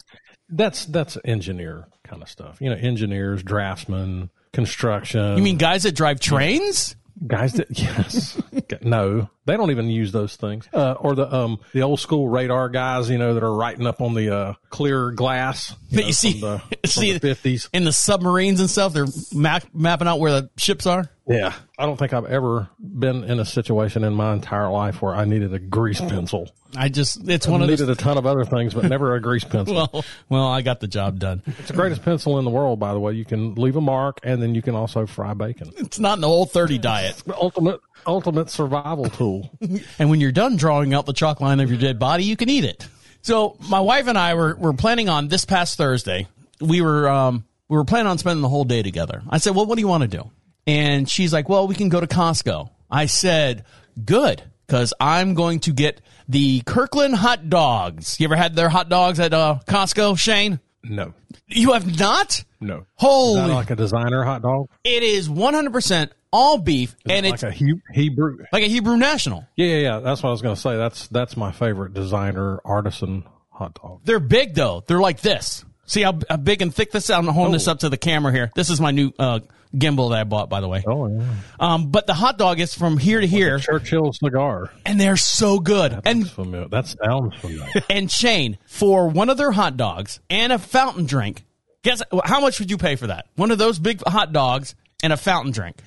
that's 0.47 0.85
that's 0.85 1.17
engineer 1.25 1.89
kind 2.05 2.21
of 2.23 2.29
stuff. 2.29 2.61
You 2.61 2.69
know, 2.69 2.77
engineers, 2.77 3.43
draftsmen, 3.43 4.29
construction. 4.53 5.35
You 5.35 5.43
mean 5.43 5.57
guys 5.57 5.83
that 5.83 5.93
drive 5.93 6.21
trains? 6.21 6.95
Guys 7.25 7.53
that 7.53 7.67
yes, 7.77 8.41
no, 8.81 9.29
they 9.45 9.57
don't 9.57 9.71
even 9.71 9.89
use 9.89 10.11
those 10.11 10.35
things. 10.35 10.67
Uh, 10.73 10.93
or 10.99 11.15
the 11.15 11.33
um 11.33 11.59
the 11.73 11.81
old 11.81 11.99
school 11.99 12.29
radar 12.29 12.69
guys, 12.69 13.09
you 13.09 13.17
know, 13.17 13.33
that 13.33 13.43
are 13.43 13.53
writing 13.53 13.85
up 13.85 14.01
on 14.01 14.13
the 14.13 14.33
uh, 14.33 14.53
clear 14.69 15.11
glass 15.11 15.75
you 15.89 15.97
that 15.97 16.01
know, 16.01 16.07
you 16.07 16.13
see, 16.13 16.39
the, 16.39 16.61
see 16.85 17.19
fifties 17.19 17.69
in 17.73 17.83
the 17.83 17.91
submarines 17.91 18.59
and 18.59 18.69
stuff. 18.69 18.93
They're 18.93 19.07
map, 19.33 19.65
mapping 19.73 20.07
out 20.07 20.19
where 20.19 20.31
the 20.31 20.49
ships 20.57 20.85
are. 20.85 21.09
Yeah, 21.29 21.53
I 21.77 21.85
don't 21.85 21.95
think 21.95 22.11
I've 22.11 22.25
ever 22.25 22.69
been 22.79 23.23
in 23.23 23.39
a 23.39 23.45
situation 23.45 24.03
in 24.03 24.15
my 24.15 24.33
entire 24.33 24.67
life 24.67 24.99
where 24.99 25.13
I 25.13 25.25
needed 25.25 25.53
a 25.53 25.59
grease 25.59 26.01
pencil. 26.01 26.49
I 26.75 26.89
just 26.89 27.29
it's 27.29 27.47
I 27.47 27.51
one 27.51 27.61
of 27.61 27.69
needed 27.69 27.85
those... 27.85 27.97
a 27.97 27.99
ton 27.99 28.17
of 28.17 28.25
other 28.25 28.45
things, 28.45 28.73
but 28.73 28.85
never 28.85 29.13
a 29.13 29.21
grease 29.21 29.43
pencil. 29.45 29.75
well, 29.75 30.05
well, 30.27 30.47
I 30.47 30.63
got 30.63 30.79
the 30.79 30.87
job 30.87 31.19
done. 31.19 31.43
It's 31.45 31.67
the 31.67 31.75
greatest 31.75 32.03
pencil 32.03 32.39
in 32.39 32.45
the 32.45 32.51
world, 32.51 32.79
by 32.79 32.93
the 32.93 32.99
way. 32.99 33.13
You 33.13 33.25
can 33.25 33.53
leave 33.53 33.75
a 33.75 33.81
mark, 33.81 34.19
and 34.23 34.41
then 34.41 34.55
you 34.55 34.63
can 34.63 34.73
also 34.73 35.05
fry 35.05 35.35
bacon. 35.35 35.71
It's 35.77 35.99
not 35.99 36.17
in 36.17 36.21
the 36.21 36.27
whole 36.27 36.47
thirty 36.47 36.79
diet. 36.79 37.21
ultimate 37.39 37.79
ultimate 38.07 38.49
survival 38.49 39.05
tool. 39.05 39.51
and 39.99 40.09
when 40.09 40.19
you're 40.19 40.31
done 40.31 40.55
drawing 40.55 40.95
out 40.95 41.05
the 41.05 41.13
chalk 41.13 41.41
line 41.41 41.59
of 41.59 41.69
your 41.69 41.79
dead 41.79 41.99
body, 41.99 42.23
you 42.23 42.37
can 42.37 42.49
eat 42.49 42.63
it. 42.63 42.87
So 43.21 43.55
my 43.69 43.81
wife 43.81 44.07
and 44.07 44.17
I 44.17 44.33
were 44.33 44.55
were 44.55 44.73
planning 44.73 45.09
on 45.09 45.27
this 45.27 45.45
past 45.45 45.77
Thursday. 45.77 46.27
We 46.59 46.81
were 46.81 47.07
um 47.07 47.45
we 47.67 47.77
were 47.77 47.85
planning 47.85 48.07
on 48.07 48.17
spending 48.17 48.41
the 48.41 48.49
whole 48.49 48.65
day 48.65 48.81
together. 48.81 49.21
I 49.29 49.37
said, 49.37 49.55
"Well, 49.55 49.67
what 49.67 49.75
do 49.75 49.81
you 49.81 49.87
want 49.87 50.01
to 50.01 50.07
do?" 50.07 50.31
And 50.69 51.09
she's 51.09 51.33
like, 51.33 51.49
well, 51.49 51.67
we 51.67 51.73
can 51.73 51.89
go 51.89 51.99
to 51.99 52.05
Costco. 52.07 52.69
I 52.91 53.07
said, 53.07 53.65
good, 54.05 54.43
because 54.67 54.93
I'm 54.99 55.33
going 55.33 55.61
to 55.61 55.73
get 55.73 55.99
the 56.27 56.61
Kirkland 56.61 57.15
hot 57.15 57.49
dogs. 57.49 58.19
You 58.19 58.25
ever 58.25 58.35
had 58.35 58.55
their 58.55 58.69
hot 58.69 58.87
dogs 58.87 59.19
at 59.19 59.33
uh, 59.33 59.59
Costco, 59.67 60.17
Shayne? 60.19 60.59
No, 60.83 61.13
You 61.47 61.73
have 61.73 61.99
not? 61.99 62.43
no. 62.61 62.85
Holy! 62.95 63.41
Is 63.41 63.47
that 63.47 63.53
like 63.53 63.69
a 63.71 63.75
designer 63.75 64.23
hot 64.23 64.41
dog? 64.43 64.69
it 64.83 65.03
is 65.03 65.27
100% 65.27 66.11
all 66.31 66.59
beef, 66.59 66.95
and 67.09 67.25
like 67.25 67.33
it's 67.33 67.43
a 67.43 67.51
Hebrew. 67.51 68.37
like 68.53 68.63
a 68.63 68.67
Hebrew 68.67 68.95
national. 68.95 69.45
Yeah, 69.55 69.65
yeah, 69.67 69.77
yeah. 69.77 69.99
That's 69.99 70.21
what 70.21 70.29
I 70.29 70.31
was 70.31 70.41
going 70.43 70.55
to 70.55 70.61
say. 70.61 70.77
That's 70.77 71.07
that's 71.07 71.35
my 71.35 71.51
favorite 71.51 71.93
designer 71.95 72.59
artisan 72.63 73.23
hot 73.49 73.73
dog. 73.81 74.01
They're 74.05 74.19
big 74.19 74.53
though. 74.53 74.83
They're 74.87 74.99
like 75.01 75.19
this. 75.21 75.65
See 75.85 76.03
how, 76.03 76.19
how 76.29 76.37
big 76.37 76.61
and 76.61 76.73
thick 76.73 76.91
this 76.91 77.05
is? 77.05 77.09
I'm 77.09 77.25
holding 77.25 77.53
this 77.53 77.67
up 77.67 77.79
to 77.79 77.89
the 77.89 77.97
camera 77.97 78.31
here. 78.31 78.51
This 78.55 78.69
is 78.69 78.79
my 78.79 78.91
new 78.91 79.11
uh, 79.17 79.39
gimbal 79.75 80.09
that 80.11 80.19
I 80.19 80.23
bought, 80.23 80.49
by 80.49 80.61
the 80.61 80.67
way. 80.67 80.83
Oh 80.87 81.07
yeah, 81.07 81.25
Um, 81.59 81.91
but 81.91 82.07
the 82.07 82.13
hot 82.13 82.37
dog 82.37 82.59
is 82.59 82.73
from 82.73 82.97
here 82.97 83.21
to 83.21 83.27
here, 83.27 83.59
Churchill 83.59 84.11
cigar. 84.13 84.71
and 84.85 84.99
they're 84.99 85.17
so 85.17 85.59
good. 85.59 85.99
And 86.05 86.23
That's 86.23 86.33
familiar. 86.33 86.67
That 86.69 86.87
sounds 86.87 87.35
familiar. 87.35 87.83
and 87.89 88.09
Shayne 88.11 88.57
for 88.65 89.07
one 89.09 89.29
of 89.29 89.37
their 89.37 89.51
hot 89.51 89.77
dogs 89.77 90.19
and 90.29 90.51
a 90.51 90.57
fountain 90.59 91.05
drink. 91.05 91.45
Guess 91.83 92.01
how 92.25 92.39
much 92.41 92.59
would 92.59 92.69
you 92.71 92.77
pay 92.77 92.95
for 92.95 93.07
that? 93.07 93.27
One 93.35 93.51
of 93.51 93.57
those 93.57 93.79
big 93.79 94.01
hot 94.05 94.33
dogs 94.33 94.75
and 95.01 95.13
a 95.13 95.17
fountain 95.17 95.51
drink. 95.53 95.77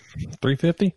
Three 0.41 0.57
fifty. 0.57 0.95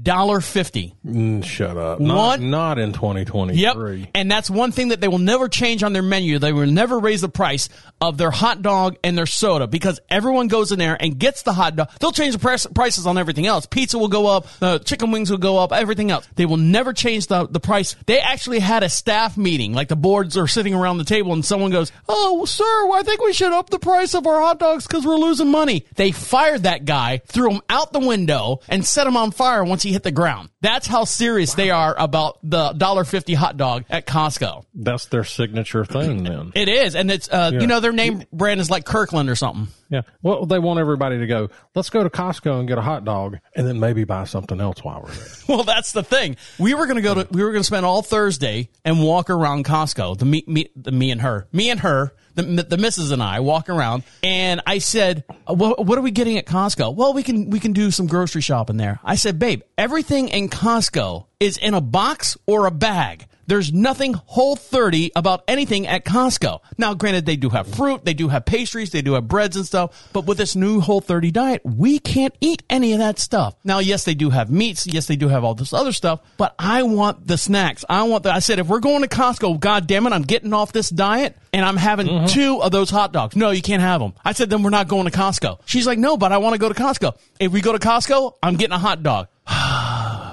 Dollar 0.00 0.40
fifty. 0.40 0.94
Mm, 1.06 1.44
shut 1.44 1.76
up. 1.76 2.00
Not, 2.00 2.40
not 2.40 2.78
in 2.78 2.92
twenty 2.92 3.24
twenty 3.24 3.54
Yep. 3.54 3.76
And 4.14 4.30
that's 4.30 4.50
one 4.50 4.70
thing 4.70 4.88
that 4.88 5.00
they 5.00 5.08
will 5.08 5.18
never 5.18 5.48
change 5.48 5.82
on 5.82 5.92
their 5.92 6.02
menu. 6.02 6.38
They 6.38 6.52
will 6.52 6.66
never 6.66 6.98
raise 6.98 7.22
the 7.22 7.28
price 7.28 7.68
of 8.00 8.18
their 8.18 8.30
hot 8.30 8.62
dog 8.62 8.96
and 9.02 9.16
their 9.16 9.26
soda 9.26 9.66
because 9.66 9.98
everyone 10.08 10.48
goes 10.48 10.72
in 10.72 10.78
there 10.78 10.96
and 11.00 11.18
gets 11.18 11.42
the 11.42 11.52
hot 11.52 11.76
dog. 11.76 11.90
They'll 12.00 12.12
change 12.12 12.34
the 12.34 12.38
price, 12.38 12.66
prices 12.66 13.06
on 13.06 13.18
everything 13.18 13.46
else. 13.46 13.66
Pizza 13.66 13.98
will 13.98 14.08
go 14.08 14.26
up, 14.26 14.46
uh, 14.60 14.78
chicken 14.78 15.10
wings 15.10 15.30
will 15.30 15.38
go 15.38 15.58
up, 15.58 15.72
everything 15.72 16.10
else. 16.10 16.28
They 16.36 16.46
will 16.46 16.58
never 16.58 16.92
change 16.92 17.26
the, 17.26 17.46
the 17.46 17.60
price. 17.60 17.96
They 18.06 18.20
actually 18.20 18.60
had 18.60 18.82
a 18.82 18.88
staff 18.88 19.36
meeting, 19.36 19.72
like 19.72 19.88
the 19.88 19.96
boards 19.96 20.36
are 20.36 20.46
sitting 20.46 20.74
around 20.74 20.98
the 20.98 21.04
table 21.04 21.32
and 21.32 21.44
someone 21.44 21.70
goes, 21.70 21.90
Oh, 22.08 22.44
sir, 22.44 22.64
I 22.64 23.02
think 23.04 23.22
we 23.22 23.32
should 23.32 23.52
up 23.52 23.70
the 23.70 23.78
price 23.78 24.14
of 24.14 24.26
our 24.26 24.40
hot 24.40 24.58
dogs 24.58 24.86
because 24.86 25.06
we're 25.06 25.16
losing 25.16 25.50
money. 25.50 25.86
They 25.96 26.12
fired 26.12 26.64
that 26.64 26.84
guy, 26.84 27.18
threw 27.26 27.50
him 27.50 27.62
out 27.68 27.92
the 27.92 27.98
window 27.98 28.60
and 28.68 28.84
set 28.86 29.06
him 29.06 29.16
on 29.16 29.30
fire 29.30 29.64
once 29.64 29.77
he 29.82 29.92
hit 29.92 30.02
the 30.02 30.10
ground. 30.10 30.50
That's 30.60 30.86
how 30.86 31.04
serious 31.04 31.54
they 31.54 31.70
are 31.70 31.94
about 31.98 32.38
the 32.42 32.72
$1.50 32.74 33.34
hot 33.34 33.56
dog 33.56 33.84
at 33.90 34.06
Costco. 34.06 34.64
That's 34.74 35.06
their 35.06 35.24
signature 35.24 35.84
thing. 35.84 36.24
Then. 36.24 36.52
It 36.58 36.68
is, 36.68 36.94
and 36.96 37.10
it's 37.10 37.28
uh, 37.28 37.50
Yeah. 37.52 37.60
you 37.60 37.66
know 37.66 37.80
their 37.80 37.92
name 37.92 38.24
brand 38.32 38.60
is 38.60 38.70
like 38.70 38.84
Kirkland 38.84 39.28
or 39.30 39.36
something. 39.36 39.68
Yeah. 39.90 40.02
Well, 40.22 40.44
they 40.44 40.58
want 40.58 40.80
everybody 40.80 41.18
to 41.18 41.26
go. 41.26 41.48
Let's 41.74 41.88
go 41.88 42.02
to 42.02 42.10
Costco 42.10 42.58
and 42.58 42.68
get 42.68 42.76
a 42.78 42.82
hot 42.82 43.04
dog, 43.04 43.38
and 43.56 43.66
then 43.66 43.80
maybe 43.80 44.04
buy 44.04 44.24
something 44.24 44.60
else 44.60 44.82
while 44.84 45.02
we're 45.02 45.10
there. 45.12 45.26
Well, 45.48 45.64
that's 45.64 45.92
the 45.92 46.02
thing. 46.02 46.36
We 46.58 46.74
were 46.74 46.86
gonna 46.86 47.00
go 47.00 47.14
to 47.14 47.28
we 47.30 47.42
were 47.42 47.52
gonna 47.52 47.64
spend 47.64 47.86
all 47.86 48.02
Thursday 48.02 48.68
and 48.84 49.02
walk 49.02 49.30
around 49.30 49.64
Costco. 49.64 50.18
The 50.18 50.24
me, 50.26 50.44
me, 50.46 50.68
the 50.76 50.92
me 50.92 51.10
and 51.10 51.22
her, 51.22 51.48
me 51.52 51.70
and 51.70 51.80
her, 51.80 52.12
the 52.38 52.62
the 52.62 52.78
missus 52.78 53.10
and 53.10 53.22
I 53.22 53.40
walk 53.40 53.68
around. 53.68 54.04
And 54.22 54.60
I 54.66 54.78
said, 54.78 55.24
"What 55.46 55.84
what 55.84 55.98
are 55.98 56.02
we 56.02 56.10
getting 56.10 56.38
at 56.38 56.46
Costco?" 56.46 56.94
Well, 56.94 57.12
we 57.12 57.22
can 57.22 57.50
we 57.50 57.60
can 57.60 57.72
do 57.72 57.90
some 57.90 58.06
grocery 58.06 58.42
shopping 58.42 58.76
there. 58.76 59.00
I 59.04 59.16
said, 59.16 59.38
"Babe, 59.38 59.62
everything 59.76 60.28
in 60.28 60.48
Costco 60.48 61.26
is 61.40 61.56
in 61.58 61.74
a 61.74 61.80
box 61.80 62.36
or 62.46 62.66
a 62.66 62.70
bag." 62.70 63.26
There's 63.48 63.72
nothing 63.72 64.12
whole 64.12 64.56
30 64.56 65.12
about 65.16 65.42
anything 65.48 65.86
at 65.86 66.04
Costco. 66.04 66.60
Now, 66.76 66.92
granted, 66.92 67.24
they 67.24 67.36
do 67.36 67.48
have 67.48 67.66
fruit, 67.66 68.04
they 68.04 68.12
do 68.12 68.28
have 68.28 68.44
pastries, 68.44 68.90
they 68.90 69.00
do 69.00 69.14
have 69.14 69.26
breads 69.26 69.56
and 69.56 69.64
stuff, 69.64 70.10
but 70.12 70.26
with 70.26 70.36
this 70.36 70.54
new 70.54 70.80
whole 70.80 71.00
30 71.00 71.30
diet, 71.30 71.62
we 71.64 71.98
can't 71.98 72.34
eat 72.42 72.62
any 72.68 72.92
of 72.92 72.98
that 72.98 73.18
stuff. 73.18 73.56
Now, 73.64 73.78
yes, 73.78 74.04
they 74.04 74.14
do 74.14 74.28
have 74.28 74.50
meats. 74.50 74.86
Yes, 74.86 75.06
they 75.06 75.16
do 75.16 75.28
have 75.28 75.44
all 75.44 75.54
this 75.54 75.72
other 75.72 75.92
stuff, 75.92 76.20
but 76.36 76.54
I 76.58 76.82
want 76.82 77.26
the 77.26 77.38
snacks. 77.38 77.86
I 77.88 78.02
want 78.02 78.24
the, 78.24 78.32
I 78.34 78.40
said, 78.40 78.58
if 78.58 78.66
we're 78.66 78.80
going 78.80 79.00
to 79.00 79.08
Costco, 79.08 79.58
God 79.58 79.86
damn 79.86 80.06
it, 80.06 80.12
I'm 80.12 80.24
getting 80.24 80.52
off 80.52 80.72
this 80.72 80.90
diet 80.90 81.34
and 81.54 81.64
I'm 81.64 81.78
having 81.78 82.06
mm-hmm. 82.06 82.26
two 82.26 82.62
of 82.62 82.70
those 82.70 82.90
hot 82.90 83.14
dogs. 83.14 83.34
No, 83.34 83.50
you 83.50 83.62
can't 83.62 83.80
have 83.80 84.02
them. 84.02 84.12
I 84.26 84.32
said, 84.32 84.50
then 84.50 84.62
we're 84.62 84.68
not 84.68 84.88
going 84.88 85.06
to 85.06 85.10
Costco. 85.10 85.60
She's 85.64 85.86
like, 85.86 85.98
no, 85.98 86.18
but 86.18 86.32
I 86.32 86.38
want 86.38 86.52
to 86.52 86.58
go 86.58 86.68
to 86.68 86.74
Costco. 86.74 87.16
If 87.40 87.50
we 87.50 87.62
go 87.62 87.72
to 87.72 87.78
Costco, 87.78 88.34
I'm 88.42 88.56
getting 88.56 88.74
a 88.74 88.78
hot 88.78 89.02
dog 89.02 89.28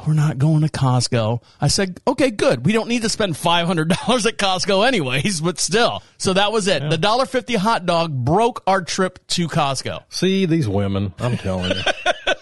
we're 0.07 0.13
not 0.13 0.37
going 0.37 0.61
to 0.61 0.69
Costco. 0.69 1.41
I 1.59 1.67
said, 1.67 1.99
okay, 2.07 2.31
good. 2.31 2.65
We 2.65 2.73
don't 2.73 2.87
need 2.89 3.01
to 3.03 3.09
spend 3.09 3.33
$500 3.35 3.91
at 4.25 4.37
Costco 4.37 4.87
anyways, 4.87 5.41
but 5.41 5.59
still. 5.59 6.01
So 6.17 6.33
that 6.33 6.51
was 6.51 6.67
it. 6.67 6.81
The 6.89 6.97
$1.50 6.97 7.55
hot 7.57 7.85
dog 7.85 8.13
broke 8.13 8.63
our 8.67 8.81
trip 8.81 9.19
to 9.29 9.47
Costco. 9.47 10.03
See 10.09 10.45
these 10.45 10.67
women. 10.67 11.13
I'm 11.19 11.37
telling 11.37 11.71
you, 11.71 11.81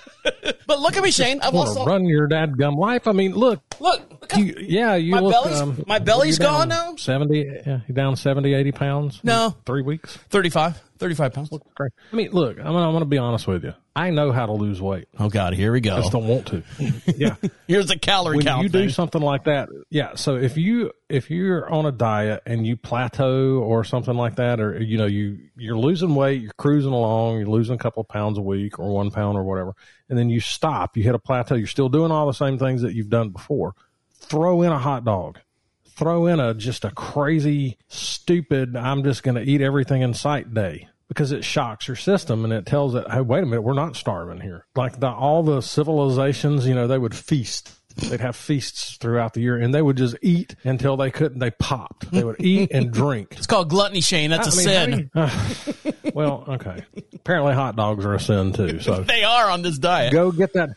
But 0.66 0.80
look 0.80 0.96
at 0.96 1.04
me, 1.04 1.12
Shayne. 1.12 1.42
I've 1.42 1.54
lost 1.54 1.78
all, 1.78 1.86
run 1.86 2.06
your 2.06 2.28
dadgum 2.28 2.78
life. 2.78 3.08
I 3.08 3.12
mean, 3.12 3.34
look. 3.34 3.62
look, 3.80 4.02
look 4.22 4.36
You, 4.38 4.56
yeah, 4.60 4.96
you 4.96 5.12
My 5.12 5.20
look. 5.20 5.34
belly's- 5.34 5.62
um, 5.62 5.84
my 5.86 6.00
belly's 6.00 6.40
gone 6.40 6.70
now? 6.70 6.96
Seventy. 6.96 7.40
Yeah, 7.66 7.82
you 7.88 7.94
down 7.94 8.16
70, 8.16 8.54
80 8.54 8.72
pounds. 8.72 9.20
No. 9.24 9.56
three 9.66 9.82
weeks. 9.82 10.18
35, 10.30 10.82
35 11.04 11.34
pounds. 11.34 11.52
Look 11.52 11.74
Great. 11.76 11.92
I 12.12 12.16
mean, 12.16 12.32
look. 12.32 12.60
I'm 12.60 12.76
I'm 12.76 12.94
gonna 12.94 13.06
be 13.06 13.18
honest 13.18 13.48
with 13.48 13.64
you. 13.64 13.74
I 13.96 14.10
know 14.10 14.32
how 14.32 14.48
to 14.48 14.54
lose 14.54 14.82
weight. 14.82 15.08
Oh 15.20 15.30
God, 15.30 15.54
here 15.54 15.72
we 15.72 15.80
go. 15.80 15.96
I 15.96 16.00
just 16.00 16.12
don't 16.12 16.28
want 16.28 16.48
to. 16.48 16.64
Yeah. 17.16 17.36
Here's 17.68 17.92
a 17.92 17.98
calorie 17.98 18.38
when 18.38 18.46
count 18.46 18.64
you 18.64 18.70
do 18.70 18.90
something 18.90 19.22
like 19.22 19.44
that 19.44 19.70
yeah 19.90 20.16
so 20.16 20.36
if 20.36 20.58
you 20.58 20.92
if 21.10 21.30
you're 21.30 21.70
on 21.70 21.86
a 21.86 21.92
diet 21.92 22.42
and 22.46 22.66
you 22.66 22.76
plateau 22.76 23.60
or 23.60 23.84
something 23.84 24.16
like 24.16 24.36
that 24.36 24.60
or 24.60 24.82
you 24.82 24.98
know 24.98 25.06
you 25.06 25.38
you're 25.56 25.78
losing 25.78 26.16
weight 26.16 26.42
you're 26.42 26.52
cruising 26.58 26.92
along 26.92 27.38
you're 27.38 27.48
losing 27.48 27.76
a 27.76 27.78
couple 27.78 28.02
of 28.02 28.08
pounds 28.08 28.38
a 28.38 28.42
week 28.42 28.80
or 28.80 28.92
one 28.92 29.12
pound 29.12 29.38
or 29.38 29.44
whatever 29.44 29.74
and 30.10 30.18
then 30.18 30.30
you 30.30 30.40
stop 30.40 30.98
you 30.98 31.04
hit 31.04 31.16
a 31.16 31.20
plateau 31.20 31.56
you're 31.56 31.68
still 31.68 31.90
doing 31.90 32.12
all 32.12 32.26
the 32.26 32.34
same 32.34 32.58
things 32.58 32.82
that 32.82 32.94
you've 32.94 33.10
done 33.10 33.30
before 33.30 33.74
throw 34.16 34.62
in 34.62 34.72
a 34.72 34.80
hot 34.80 35.06
dog 35.06 35.40
throw 35.86 36.26
in 36.28 36.40
a 36.40 36.54
just 36.54 36.86
a 36.86 36.92
crazy 36.92 37.78
stupid 37.88 38.76
i'm 38.76 39.04
just 39.04 39.24
going 39.24 39.36
to 39.36 39.44
eat 39.44 39.62
everything 39.62 40.02
in 40.02 40.14
sight 40.14 40.54
day 40.54 40.88
because 41.08 41.32
it 41.32 41.44
shocks 41.44 41.88
your 41.88 41.96
system 41.98 42.44
and 42.44 42.54
it 42.54 42.66
tells 42.66 42.96
it 42.96 43.06
hey 43.12 43.22
wait 43.22 43.44
a 43.44 43.46
minute 43.46 43.62
we're 43.62 43.74
not 43.74 43.96
starving 43.96 44.40
here 44.42 44.66
like 44.76 45.00
the 45.00 45.08
all 45.10 45.44
the 45.44 45.62
civilizations 45.62 46.68
you 46.68 46.74
know 46.74 46.88
they 46.88 46.98
would 46.98 47.16
feast 47.16 47.72
they'd 48.10 48.20
have 48.22 48.36
feasts 48.36 48.98
throughout 48.98 49.34
the 49.36 49.42
year 49.42 49.56
and 49.58 49.74
they 49.74 49.82
would 49.82 49.96
just 49.98 50.16
eat 50.24 50.56
until 50.64 50.98
they 50.98 51.12
couldn't 51.12 51.38
they 51.40 51.52
popped 51.52 52.10
they 52.12 52.24
would 52.24 52.38
eat 52.40 52.72
and 52.72 52.92
drink 53.02 53.34
It's 53.38 53.46
called 53.46 53.70
gluttony, 53.70 54.02
Shayne. 54.02 54.32
That's 54.32 54.48
a 54.66 54.72
I 54.72 54.88
mean, 54.88 55.12
sin. 55.14 55.94
well 56.16 56.44
okay 56.48 56.84
apparently 57.14 57.54
hot 57.54 57.76
dogs 57.76 58.04
are 58.06 58.16
a 58.16 58.20
sin 58.20 58.52
too 58.54 58.80
so 58.80 59.02
They 59.04 59.24
are 59.24 59.50
on 59.50 59.62
this 59.62 59.78
diet. 59.78 60.12
go 60.12 60.32
get 60.32 60.54
that. 60.54 60.70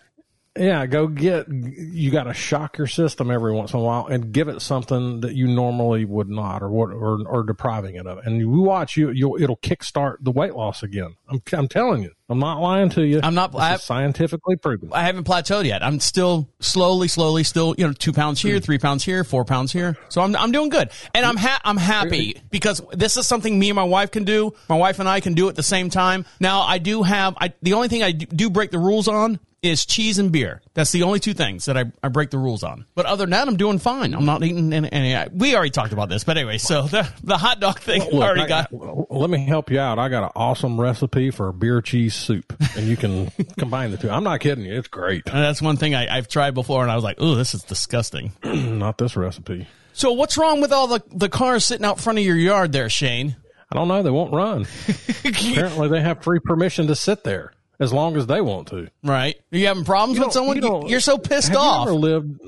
Yeah, 0.58 0.86
go 0.86 1.06
get. 1.06 1.48
You 1.48 2.10
got 2.10 2.24
to 2.24 2.34
shock 2.34 2.78
your 2.78 2.86
system 2.86 3.30
every 3.30 3.52
once 3.52 3.72
in 3.72 3.80
a 3.80 3.82
while 3.82 4.06
and 4.06 4.32
give 4.32 4.48
it 4.48 4.60
something 4.62 5.20
that 5.20 5.34
you 5.34 5.46
normally 5.46 6.04
would 6.04 6.28
not, 6.28 6.62
or 6.62 6.68
what, 6.70 6.90
or 6.90 7.26
or 7.26 7.42
depriving 7.42 7.96
it 7.96 8.06
of. 8.06 8.18
And 8.18 8.38
you 8.38 8.50
watch 8.50 8.96
you, 8.96 9.10
you'll 9.10 9.40
it'll 9.40 9.56
kickstart 9.58 10.16
the 10.20 10.30
weight 10.30 10.54
loss 10.54 10.82
again. 10.82 11.16
I'm 11.28 11.42
I'm 11.52 11.68
telling 11.68 12.02
you. 12.02 12.12
I'm 12.28 12.40
not 12.40 12.60
lying 12.60 12.88
to 12.90 13.06
you. 13.06 13.20
I'm 13.22 13.34
not- 13.34 13.54
I- 13.54 13.76
scientifically 13.76 14.56
proven. 14.56 14.90
I 14.92 15.02
haven't 15.04 15.24
plateaued 15.28 15.64
yet. 15.64 15.84
I'm 15.84 16.00
still 16.00 16.48
slowly, 16.58 17.06
slowly, 17.06 17.44
still, 17.44 17.76
you 17.78 17.86
know, 17.86 17.92
two 17.92 18.12
pounds 18.12 18.40
here, 18.42 18.58
three 18.58 18.78
pounds 18.78 19.04
here, 19.04 19.22
four 19.22 19.44
pounds 19.44 19.72
here. 19.72 19.96
So 20.08 20.22
I'm, 20.22 20.34
I'm 20.34 20.50
doing 20.50 20.68
good. 20.68 20.90
And 21.14 21.24
I'm 21.24 21.36
ha- 21.36 21.60
I'm 21.64 21.76
happy 21.76 22.36
because 22.50 22.82
this 22.92 23.16
is 23.16 23.28
something 23.28 23.56
me 23.56 23.68
and 23.70 23.76
my 23.76 23.84
wife 23.84 24.10
can 24.10 24.24
do. 24.24 24.52
My 24.68 24.74
wife 24.76 24.98
and 24.98 25.08
I 25.08 25.20
can 25.20 25.34
do 25.34 25.48
at 25.48 25.54
the 25.54 25.62
same 25.62 25.88
time. 25.88 26.24
Now 26.40 26.62
I 26.62 26.78
do 26.78 27.04
have, 27.04 27.36
I, 27.40 27.52
the 27.62 27.74
only 27.74 27.86
thing 27.86 28.02
I 28.02 28.10
do 28.10 28.50
break 28.50 28.72
the 28.72 28.80
rules 28.80 29.06
on 29.06 29.38
is 29.66 29.84
cheese 29.86 30.18
and 30.18 30.32
beer. 30.32 30.62
That's 30.74 30.92
the 30.92 31.02
only 31.02 31.20
two 31.20 31.34
things 31.34 31.66
that 31.66 31.76
I, 31.76 31.84
I 32.02 32.08
break 32.08 32.30
the 32.30 32.38
rules 32.38 32.62
on. 32.62 32.86
But 32.94 33.06
other 33.06 33.24
than 33.24 33.30
that, 33.30 33.48
I'm 33.48 33.56
doing 33.56 33.78
fine. 33.78 34.14
I'm 34.14 34.24
not 34.24 34.42
eating 34.42 34.72
any, 34.72 34.90
any 34.92 35.28
we 35.32 35.54
already 35.54 35.70
talked 35.70 35.92
about 35.92 36.08
this, 36.08 36.24
but 36.24 36.36
anyway, 36.36 36.58
so 36.58 36.82
the, 36.82 37.08
the 37.22 37.36
hot 37.36 37.60
dog 37.60 37.78
thing 37.80 38.02
Look, 38.02 38.14
already 38.14 38.42
I- 38.42 38.48
got, 38.48 39.10
let 39.10 39.30
me 39.30 39.44
help 39.46 39.70
you 39.70 39.80
out. 39.80 39.98
I 39.98 40.08
got 40.08 40.24
an 40.24 40.30
awesome 40.34 40.80
recipe 40.80 41.30
for 41.30 41.48
a 41.48 41.52
beer 41.52 41.80
cheese 41.80 42.14
soup, 42.14 42.54
and 42.76 42.86
you 42.86 42.96
can 42.96 43.30
combine 43.58 43.90
the 43.90 43.96
two. 43.96 44.10
I'm 44.10 44.24
not 44.24 44.40
kidding 44.40 44.64
you. 44.64 44.74
It's 44.78 44.88
great. 44.88 45.22
and 45.26 45.42
that's 45.42 45.60
one 45.62 45.76
thing 45.76 45.94
I, 45.94 46.16
I've 46.16 46.28
tried 46.28 46.54
before 46.54 46.82
and 46.82 46.90
I 46.90 46.94
was 46.94 47.04
like, 47.04 47.16
oh, 47.18 47.34
this 47.34 47.54
is 47.54 47.62
disgusting. 47.62 48.32
not 48.44 48.98
this 48.98 49.16
recipe. 49.16 49.66
So 49.92 50.12
what's 50.12 50.36
wrong 50.36 50.60
with 50.60 50.72
all 50.72 50.88
the, 50.88 51.02
the 51.12 51.28
cars 51.28 51.64
sitting 51.64 51.86
out 51.86 51.98
front 51.98 52.18
of 52.18 52.24
your 52.24 52.36
yard 52.36 52.72
there, 52.72 52.90
Shayne? 52.90 53.36
I 53.70 53.74
don't 53.74 53.88
know. 53.88 54.02
They 54.02 54.10
won't 54.10 54.32
run. 54.32 54.66
Apparently, 55.24 55.88
they 55.88 56.00
have 56.00 56.22
free 56.22 56.38
permission 56.38 56.86
to 56.88 56.94
sit 56.94 57.24
there 57.24 57.52
as 57.80 57.92
long 57.92 58.16
as 58.16 58.26
they 58.26 58.40
want 58.40 58.68
to. 58.68 58.88
Right? 59.02 59.36
Are 59.52 59.56
you 59.56 59.66
having 59.66 59.84
problems 59.84 60.18
with 60.18 60.32
someone? 60.32 60.56
You 60.62 60.84
you're 60.88 61.00
so 61.00 61.18
pissed 61.18 61.48
have 61.48 61.56
off. 61.58 61.86
You 61.86 61.92
ever 61.92 61.98
lived? 62.00 62.40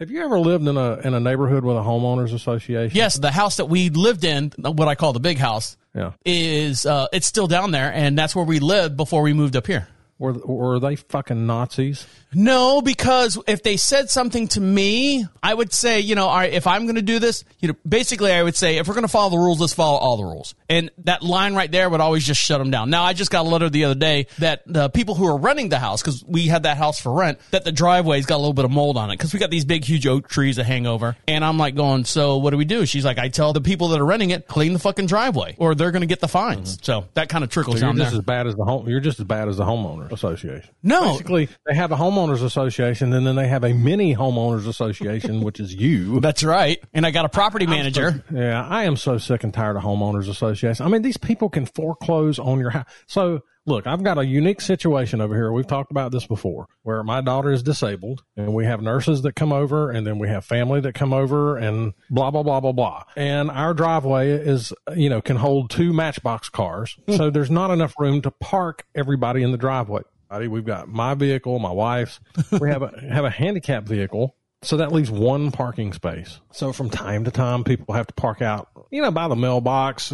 Have 0.00 0.10
you 0.10 0.22
ever 0.24 0.38
lived 0.40 0.66
in 0.66 0.76
a 0.76 0.94
in 0.98 1.14
a 1.14 1.20
neighborhood 1.20 1.64
with 1.64 1.76
a 1.76 1.80
homeowners 1.80 2.34
association? 2.34 2.96
yes, 2.96 3.16
the 3.18 3.30
house 3.30 3.56
that 3.58 3.66
we 3.66 3.90
lived 3.90 4.24
in, 4.24 4.52
what 4.58 4.88
I 4.88 4.94
call 4.96 5.12
the 5.12 5.20
big 5.20 5.38
house, 5.38 5.76
Yeah. 5.94 6.12
is 6.24 6.84
uh, 6.84 7.06
it's 7.12 7.26
still 7.26 7.46
down 7.46 7.70
there, 7.70 7.92
and 7.92 8.18
that's 8.18 8.34
where 8.34 8.44
we 8.44 8.58
lived 8.58 8.96
before 8.96 9.22
we 9.22 9.32
moved 9.32 9.56
up 9.56 9.66
here. 9.66 9.86
Were 10.18 10.32
were 10.32 10.78
they 10.80 10.96
fucking 10.96 11.46
Nazis? 11.46 12.06
No, 12.34 12.82
because 12.82 13.38
if 13.46 13.62
they 13.62 13.76
said 13.76 14.10
something 14.10 14.48
to 14.48 14.60
me, 14.60 15.26
I 15.42 15.54
would 15.54 15.72
say, 15.72 16.00
you 16.00 16.14
know, 16.14 16.26
all 16.26 16.36
right, 16.36 16.52
if 16.52 16.66
I'm 16.66 16.84
going 16.84 16.96
to 16.96 17.02
do 17.02 17.18
this, 17.18 17.44
you 17.60 17.68
know, 17.68 17.74
basically 17.86 18.32
I 18.32 18.42
would 18.42 18.56
say, 18.56 18.78
if 18.78 18.88
we're 18.88 18.94
going 18.94 19.02
to 19.02 19.08
follow 19.08 19.30
the 19.30 19.38
rules, 19.38 19.60
let's 19.60 19.74
follow 19.74 19.98
all 19.98 20.16
the 20.16 20.24
rules. 20.24 20.54
And 20.68 20.90
that 21.04 21.22
line 21.22 21.54
right 21.54 21.70
there 21.70 21.88
would 21.88 22.00
always 22.00 22.26
just 22.26 22.40
shut 22.40 22.58
them 22.58 22.70
down. 22.70 22.90
Now, 22.90 23.04
I 23.04 23.12
just 23.12 23.30
got 23.30 23.46
a 23.46 23.48
letter 23.48 23.68
the 23.70 23.84
other 23.84 23.94
day 23.94 24.26
that 24.38 24.62
the 24.66 24.88
people 24.88 25.14
who 25.14 25.26
are 25.26 25.36
renting 25.36 25.68
the 25.68 25.78
house, 25.78 26.02
because 26.02 26.24
we 26.24 26.46
had 26.46 26.64
that 26.64 26.76
house 26.76 27.00
for 27.00 27.12
rent, 27.12 27.38
that 27.50 27.64
the 27.64 27.72
driveway's 27.72 28.26
got 28.26 28.36
a 28.36 28.38
little 28.38 28.54
bit 28.54 28.64
of 28.64 28.70
mold 28.70 28.96
on 28.96 29.10
it, 29.10 29.14
because 29.14 29.32
we 29.32 29.38
got 29.38 29.50
these 29.50 29.64
big, 29.64 29.84
huge 29.84 30.06
oak 30.06 30.28
trees 30.28 30.56
that 30.56 30.64
hang 30.64 30.86
over. 30.86 31.16
And 31.28 31.44
I'm 31.44 31.58
like 31.58 31.74
going, 31.74 32.04
so 32.04 32.38
what 32.38 32.50
do 32.50 32.56
we 32.56 32.64
do? 32.64 32.86
She's 32.86 33.04
like, 33.04 33.18
I 33.18 33.28
tell 33.28 33.52
the 33.52 33.60
people 33.60 33.88
that 33.88 34.00
are 34.00 34.04
renting 34.04 34.30
it, 34.30 34.46
clean 34.46 34.72
the 34.72 34.78
fucking 34.78 35.06
driveway, 35.06 35.56
or 35.58 35.74
they're 35.74 35.92
going 35.92 36.02
to 36.02 36.06
get 36.06 36.20
the 36.20 36.28
fines. 36.28 36.76
Mm-hmm. 36.76 36.84
So 36.84 37.06
that 37.14 37.28
kind 37.28 37.44
of 37.44 37.50
trickles 37.50 37.76
So 37.76 37.86
you're 37.86 37.88
down 37.90 37.96
just 37.98 38.10
there. 38.12 38.18
as 38.20 38.24
bad 38.24 38.46
as 38.46 38.54
the 38.54 38.64
home. 38.64 38.88
You're 38.88 39.00
just 39.00 39.20
as 39.20 39.26
bad 39.26 39.48
as 39.48 39.56
the 39.56 39.64
homeowner 39.64 40.10
association. 40.10 40.70
No. 40.82 41.12
basically 41.12 41.48
they 41.66 41.74
have 41.74 41.92
a 41.92 41.96
homeowners 42.24 42.42
association, 42.42 43.12
and 43.12 43.26
then 43.26 43.36
they 43.36 43.48
have 43.48 43.64
a 43.64 43.72
mini 43.72 44.14
homeowners 44.14 44.66
association, 44.66 45.42
which 45.42 45.60
is 45.60 45.74
you. 45.74 46.20
That's 46.24 46.44
right. 46.44 46.82
And 46.92 47.06
I 47.06 47.10
got 47.10 47.24
a 47.24 47.28
property 47.28 47.66
manager. 47.66 48.24
Yeah, 48.32 48.66
I 48.66 48.84
am 48.84 48.96
so 48.96 49.18
sick 49.18 49.44
and 49.44 49.52
tired 49.52 49.76
of 49.76 49.82
homeowners 49.82 50.28
association. 50.28 50.86
I 50.86 50.88
mean, 50.88 51.02
these 51.02 51.16
people 51.16 51.48
can 51.48 51.66
foreclose 51.66 52.38
on 52.38 52.58
your 52.58 52.70
house. 52.70 52.86
So 53.06 53.42
look, 53.66 53.86
I've 53.86 54.02
got 54.02 54.18
a 54.18 54.26
unique 54.26 54.60
situation 54.60 55.20
over 55.20 55.34
here. 55.34 55.50
We've 55.52 55.66
talked 55.66 55.90
about 55.90 56.12
this 56.12 56.26
before 56.26 56.66
where 56.82 57.02
my 57.02 57.20
daughter 57.20 57.50
is 57.50 57.62
disabled 57.62 58.22
and 58.36 58.52
we 58.52 58.64
have 58.66 58.82
nurses 58.82 59.22
that 59.22 59.34
come 59.34 59.52
over 59.52 59.90
and 59.90 60.06
then 60.06 60.18
we 60.18 60.28
have 60.28 60.44
family 60.44 60.80
that 60.80 60.94
come 60.94 61.12
over 61.12 61.56
and 61.56 61.94
blah, 62.10 62.30
blah, 62.30 62.42
blah, 62.42 62.60
blah, 62.60 62.72
blah. 62.72 63.04
And 63.16 63.50
our 63.50 63.72
driveway 63.74 64.32
is, 64.32 64.72
you 64.94 65.08
know, 65.08 65.20
can 65.20 65.36
hold 65.36 65.70
two 65.70 65.92
matchbox 65.92 66.48
cars. 66.48 66.96
so 67.08 67.28
hmm. 67.28 67.32
there's 67.32 67.50
not 67.50 67.70
enough 67.70 67.94
room 67.98 68.20
to 68.22 68.30
park 68.30 68.86
everybody 68.94 69.42
in 69.42 69.50
the 69.50 69.58
driveway. 69.58 70.02
We've 70.40 70.64
got 70.64 70.88
my 70.88 71.14
vehicle, 71.14 71.58
my 71.58 71.72
wife's. 71.72 72.20
We 72.60 72.70
have 72.70 72.82
a, 72.82 73.00
have 73.10 73.24
a 73.24 73.30
handicap 73.30 73.84
vehicle 73.84 74.36
so 74.64 74.78
that 74.78 74.92
leaves 74.92 75.10
one 75.10 75.52
parking 75.52 75.92
space. 75.92 76.40
So 76.50 76.72
from 76.72 76.90
time 76.90 77.24
to 77.24 77.30
time, 77.30 77.64
people 77.64 77.94
have 77.94 78.06
to 78.06 78.14
park 78.14 78.42
out, 78.42 78.68
you 78.90 79.02
know, 79.02 79.10
by 79.10 79.28
the 79.28 79.36
mailbox, 79.36 80.12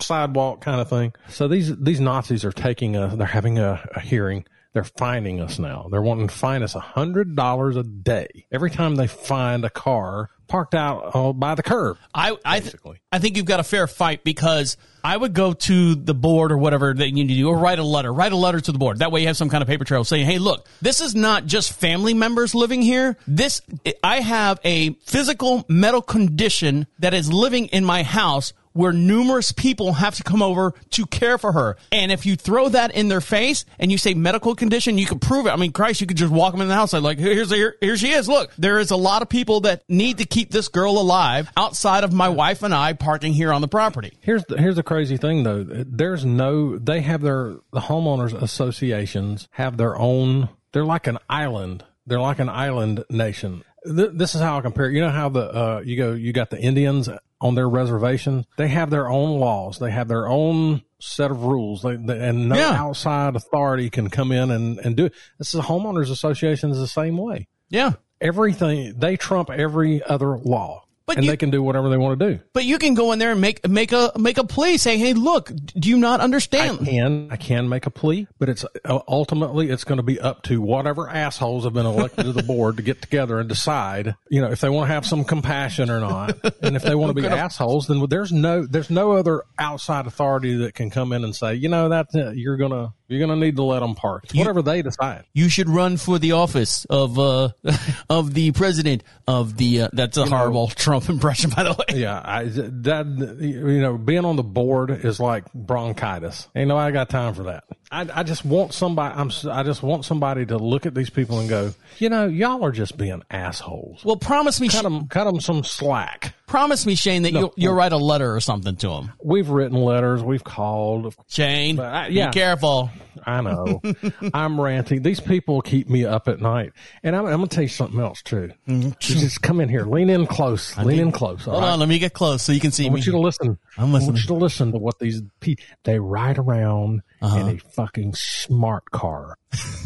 sidewalk 0.00 0.62
kind 0.62 0.80
of 0.80 0.88
thing. 0.88 1.12
So 1.28 1.48
these 1.48 1.76
these 1.76 2.00
Nazis 2.00 2.44
are 2.44 2.52
taking 2.52 2.96
a, 2.96 3.14
they're 3.14 3.26
having 3.26 3.58
a, 3.58 3.86
a 3.94 4.00
hearing. 4.00 4.46
They're 4.72 4.84
fining 4.84 5.40
us 5.40 5.58
now. 5.58 5.88
They're 5.90 6.02
wanting 6.02 6.28
to 6.28 6.34
fine 6.34 6.62
us 6.62 6.74
a 6.74 6.80
hundred 6.80 7.34
dollars 7.34 7.76
a 7.76 7.82
day 7.82 8.46
every 8.52 8.70
time 8.70 8.94
they 8.94 9.08
find 9.08 9.64
a 9.64 9.70
car 9.70 10.30
parked 10.46 10.74
out 10.74 11.10
uh, 11.14 11.32
by 11.32 11.54
the 11.54 11.62
curb. 11.62 11.96
I 12.14 12.36
I, 12.44 12.60
th- 12.60 12.76
I 13.10 13.18
think 13.18 13.36
you've 13.36 13.46
got 13.46 13.60
a 13.60 13.64
fair 13.64 13.86
fight 13.86 14.22
because 14.22 14.76
I 15.02 15.16
would 15.16 15.32
go 15.32 15.54
to 15.54 15.94
the 15.94 16.14
board 16.14 16.52
or 16.52 16.58
whatever 16.58 16.94
they 16.94 17.10
need 17.10 17.28
to 17.28 17.34
do, 17.34 17.48
or 17.48 17.56
write 17.56 17.78
a 17.78 17.84
letter. 17.84 18.12
Write 18.12 18.32
a 18.32 18.36
letter 18.36 18.60
to 18.60 18.72
the 18.72 18.78
board. 18.78 18.98
That 18.98 19.10
way, 19.10 19.22
you 19.22 19.26
have 19.28 19.36
some 19.36 19.48
kind 19.48 19.62
of 19.62 19.68
paper 19.68 19.84
trail 19.84 20.04
saying, 20.04 20.26
"Hey, 20.26 20.38
look, 20.38 20.68
this 20.82 21.00
is 21.00 21.14
not 21.16 21.46
just 21.46 21.72
family 21.72 22.14
members 22.14 22.54
living 22.54 22.82
here. 22.82 23.16
This 23.26 23.62
I 24.04 24.20
have 24.20 24.60
a 24.62 24.90
physical 25.04 25.64
medical 25.68 26.02
condition 26.02 26.86
that 26.98 27.14
is 27.14 27.32
living 27.32 27.66
in 27.66 27.84
my 27.84 28.02
house." 28.02 28.52
Where 28.72 28.92
numerous 28.92 29.52
people 29.52 29.94
have 29.94 30.14
to 30.16 30.22
come 30.22 30.42
over 30.42 30.74
to 30.90 31.06
care 31.06 31.38
for 31.38 31.52
her. 31.52 31.76
And 31.90 32.12
if 32.12 32.24
you 32.24 32.36
throw 32.36 32.68
that 32.68 32.94
in 32.94 33.08
their 33.08 33.20
face 33.20 33.64
and 33.78 33.90
you 33.90 33.98
say 33.98 34.14
medical 34.14 34.54
condition, 34.54 34.98
you 34.98 35.06
can 35.06 35.18
prove 35.18 35.46
it. 35.46 35.50
I 35.50 35.56
mean, 35.56 35.72
Christ, 35.72 36.00
you 36.00 36.06
could 36.06 36.16
just 36.16 36.32
walk 36.32 36.52
them 36.52 36.60
in 36.60 36.68
the 36.68 36.74
house 36.74 36.92
like, 36.92 37.18
here's 37.18 37.50
here, 37.50 37.76
here 37.80 37.96
she 37.96 38.10
is. 38.10 38.28
Look, 38.28 38.52
there 38.58 38.78
is 38.78 38.90
a 38.90 38.96
lot 38.96 39.22
of 39.22 39.28
people 39.28 39.60
that 39.62 39.82
need 39.88 40.18
to 40.18 40.24
keep 40.24 40.50
this 40.50 40.68
girl 40.68 40.98
alive 40.98 41.50
outside 41.56 42.04
of 42.04 42.12
my 42.12 42.28
wife 42.28 42.62
and 42.62 42.74
I 42.74 42.92
parking 42.92 43.32
here 43.32 43.52
on 43.52 43.60
the 43.60 43.68
property. 43.68 44.12
Here's 44.20 44.44
the, 44.44 44.56
here's 44.56 44.76
the 44.76 44.82
crazy 44.82 45.16
thing 45.16 45.42
though. 45.42 45.64
There's 45.64 46.24
no 46.24 46.78
they 46.78 47.00
have 47.00 47.22
their 47.22 47.56
the 47.72 47.80
homeowners 47.80 48.32
associations 48.40 49.48
have 49.52 49.76
their 49.76 49.96
own. 49.96 50.48
They're 50.72 50.84
like 50.84 51.06
an 51.06 51.18
island. 51.28 51.84
They're 52.06 52.20
like 52.20 52.38
an 52.38 52.48
island 52.48 53.04
nation. 53.10 53.62
This 53.84 54.34
is 54.34 54.40
how 54.40 54.58
I 54.58 54.60
compare. 54.60 54.90
You 54.90 55.00
know 55.00 55.10
how 55.10 55.28
the 55.28 55.40
uh, 55.40 55.82
you 55.84 55.96
go 55.96 56.12
you 56.12 56.32
got 56.32 56.50
the 56.50 56.60
Indians 56.60 57.08
on 57.40 57.54
their 57.54 57.68
reservation. 57.68 58.44
They 58.56 58.68
have 58.68 58.90
their 58.90 59.08
own 59.08 59.40
laws. 59.40 59.78
They 59.78 59.90
have 59.90 60.08
their 60.08 60.26
own 60.28 60.82
set 61.00 61.30
of 61.30 61.44
rules. 61.44 61.82
They, 61.82 61.96
they, 61.96 62.18
and 62.28 62.48
no 62.50 62.56
Yeah. 62.56 62.72
outside 62.72 63.34
authority 63.36 63.88
can 63.90 64.10
come 64.10 64.30
in 64.32 64.50
and, 64.50 64.78
and 64.78 64.96
do 64.96 65.06
it. 65.06 65.14
This 65.38 65.54
is 65.54 65.60
homeowners 65.62 66.10
association 66.10 66.70
is 66.70 66.78
the 66.78 66.86
same 66.86 67.16
way. 67.16 67.48
Yeah. 67.70 67.92
Everything 68.20 68.98
they 68.98 69.16
trump 69.16 69.48
every 69.50 70.02
other 70.02 70.36
law. 70.36 70.84
But 71.10 71.16
and 71.18 71.26
you- 71.26 71.32
they 71.32 71.36
can 71.36 71.50
do 71.50 71.62
whatever 71.62 71.88
they 71.88 71.96
want 71.96 72.18
to 72.18 72.30
do. 72.34 72.40
But 72.52 72.64
you 72.64 72.78
can 72.78 72.94
go 72.94 73.12
in 73.12 73.18
there 73.18 73.32
and 73.32 73.40
make 73.40 73.68
make 73.68 73.92
a 73.92 74.12
make 74.18 74.38
a 74.38 74.44
plea 74.44 74.76
saying, 74.78 75.00
"Hey, 75.00 75.12
look, 75.12 75.50
do 75.78 75.88
you 75.88 75.98
not 75.98 76.20
understand?" 76.20 76.62
I 76.62 76.68
understand?" 76.70 76.86
can 76.88 77.28
I 77.32 77.36
can 77.36 77.68
make 77.68 77.86
a 77.86 77.90
plea, 77.90 78.26
but 78.38 78.48
it's 78.48 78.64
uh, 78.84 78.98
ultimately 79.08 79.70
it's 79.70 79.84
going 79.84 79.96
to 79.98 80.02
be 80.02 80.20
up 80.20 80.42
to 80.44 80.60
whatever 80.60 81.08
assholes 81.08 81.64
have 81.64 81.72
been 81.74 81.86
elected 81.86 82.24
to 82.26 82.32
the 82.32 82.42
board 82.42 82.76
to 82.76 82.82
get 82.82 83.02
together 83.02 83.38
and 83.40 83.48
decide, 83.48 84.14
you 84.28 84.40
know, 84.40 84.50
if 84.50 84.60
they 84.60 84.68
want 84.68 84.88
to 84.88 84.94
have 84.94 85.04
some 85.06 85.24
compassion 85.24 85.90
or 85.90 86.00
not, 86.00 86.36
and 86.62 86.76
if 86.76 86.82
they 86.82 86.94
want 86.94 87.14
to 87.16 87.20
be 87.20 87.26
assholes, 87.28 87.86
then 87.86 88.04
there's 88.08 88.32
no 88.32 88.66
there's 88.66 88.90
no 88.90 89.12
other 89.12 89.42
outside 89.58 90.06
authority 90.06 90.54
that 90.58 90.74
can 90.74 90.90
come 90.90 91.12
in 91.12 91.24
and 91.24 91.34
say, 91.34 91.54
you 91.54 91.68
know, 91.68 91.88
that 91.88 92.06
uh, 92.14 92.30
you're 92.30 92.56
gonna 92.56 92.92
you're 93.10 93.20
gonna 93.26 93.40
need 93.40 93.56
to 93.56 93.62
let 93.64 93.80
them 93.80 93.94
park. 93.94 94.24
It's 94.24 94.34
whatever 94.34 94.62
they 94.62 94.82
decide. 94.82 95.24
You 95.34 95.48
should 95.48 95.68
run 95.68 95.96
for 95.96 96.18
the 96.18 96.32
office 96.32 96.84
of 96.84 97.18
uh 97.18 97.50
of 98.08 98.34
the 98.34 98.52
president 98.52 99.02
of 99.26 99.56
the. 99.56 99.82
Uh, 99.82 99.88
that's 99.92 100.16
a 100.16 100.26
horrible 100.26 100.68
Trump 100.76 101.08
impression, 101.08 101.50
by 101.50 101.64
the 101.64 101.72
way. 101.72 102.00
Yeah, 102.00 102.20
I, 102.24 102.44
that 102.44 103.38
you 103.40 103.80
know, 103.80 103.98
being 103.98 104.24
on 104.24 104.36
the 104.36 104.44
board 104.44 104.90
is 104.90 105.18
like 105.18 105.52
bronchitis. 105.52 106.48
Ain't 106.54 106.68
nobody 106.68 106.92
got 106.92 107.10
time 107.10 107.34
for 107.34 107.44
that. 107.44 107.64
I, 107.92 108.08
I 108.20 108.22
just 108.22 108.44
want 108.44 108.72
somebody. 108.72 109.14
I'm. 109.16 109.32
I 109.50 109.64
just 109.64 109.82
want 109.82 110.04
somebody 110.04 110.46
to 110.46 110.58
look 110.58 110.86
at 110.86 110.94
these 110.94 111.10
people 111.10 111.40
and 111.40 111.48
go, 111.48 111.74
you 111.98 112.08
know, 112.08 112.26
y'all 112.26 112.64
are 112.64 112.70
just 112.70 112.96
being 112.96 113.22
assholes. 113.30 114.04
Well, 114.04 114.16
promise 114.16 114.60
me, 114.60 114.68
cut 114.68 114.82
them, 114.82 115.08
cut 115.08 115.24
them 115.24 115.40
some 115.40 115.64
slack. 115.64 116.34
promise 116.46 116.86
me, 116.86 116.94
Shayne, 116.94 117.22
that 117.22 117.32
you'll, 117.32 117.52
you'll 117.56 117.74
write 117.74 117.92
a 117.92 117.96
letter 117.96 118.32
or 118.32 118.40
something 118.40 118.76
to 118.76 118.88
them. 118.88 119.12
We've 119.24 119.48
written 119.48 119.76
letters. 119.76 120.22
We've 120.22 120.44
called. 120.44 121.16
Shayne, 121.26 121.80
I- 121.80 122.08
yeah. 122.08 122.28
be 122.28 122.34
careful. 122.34 122.90
I 123.26 123.40
know. 123.40 123.82
I'm 124.34 124.60
ranting. 124.60 125.02
These 125.02 125.20
people 125.20 125.60
keep 125.60 125.88
me 125.88 126.04
up 126.04 126.28
at 126.28 126.40
night. 126.40 126.72
And 127.02 127.16
I'm, 127.16 127.26
I'm 127.26 127.38
going 127.38 127.48
to 127.48 127.54
tell 127.54 127.62
you 127.62 127.68
something 127.68 127.98
else 128.00 128.22
too. 128.22 128.52
Mm-hmm. 128.68 128.90
Just 129.00 129.42
come 129.42 129.60
in 129.60 129.68
here. 129.68 129.84
Lean 129.84 130.10
in 130.10 130.26
close. 130.26 130.78
Lean 130.78 131.00
in 131.00 131.12
close. 131.12 131.44
Hold 131.44 131.62
right? 131.62 131.70
on, 131.70 131.80
let 131.80 131.88
me 131.88 131.98
get 131.98 132.14
close 132.14 132.42
so 132.42 132.52
you 132.52 132.60
can 132.60 132.70
see 132.70 132.84
I 132.84 132.88
me. 132.88 132.94
want 132.94 133.06
you 133.06 133.12
to 133.12 133.18
listen. 133.18 133.58
I'm 133.76 133.92
listening. 133.92 134.10
I 134.10 134.12
want 134.12 134.20
you 134.22 134.26
to 134.28 134.34
listen 134.34 134.72
to 134.72 134.78
what 134.78 134.98
these 135.00 135.22
people, 135.40 135.64
they 135.82 135.98
ride 135.98 136.38
around 136.38 137.02
Uh-huh. 137.22 137.38
in 137.38 137.56
a 137.56 137.58
fucking 137.58 138.14
smart 138.14 138.90
car 138.90 139.36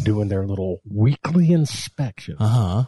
doing 0.05 0.29
their 0.29 0.47
little 0.47 0.81
weekly 0.89 1.51
inspection. 1.53 2.37
Uh 2.39 2.49
huh. 2.49 2.85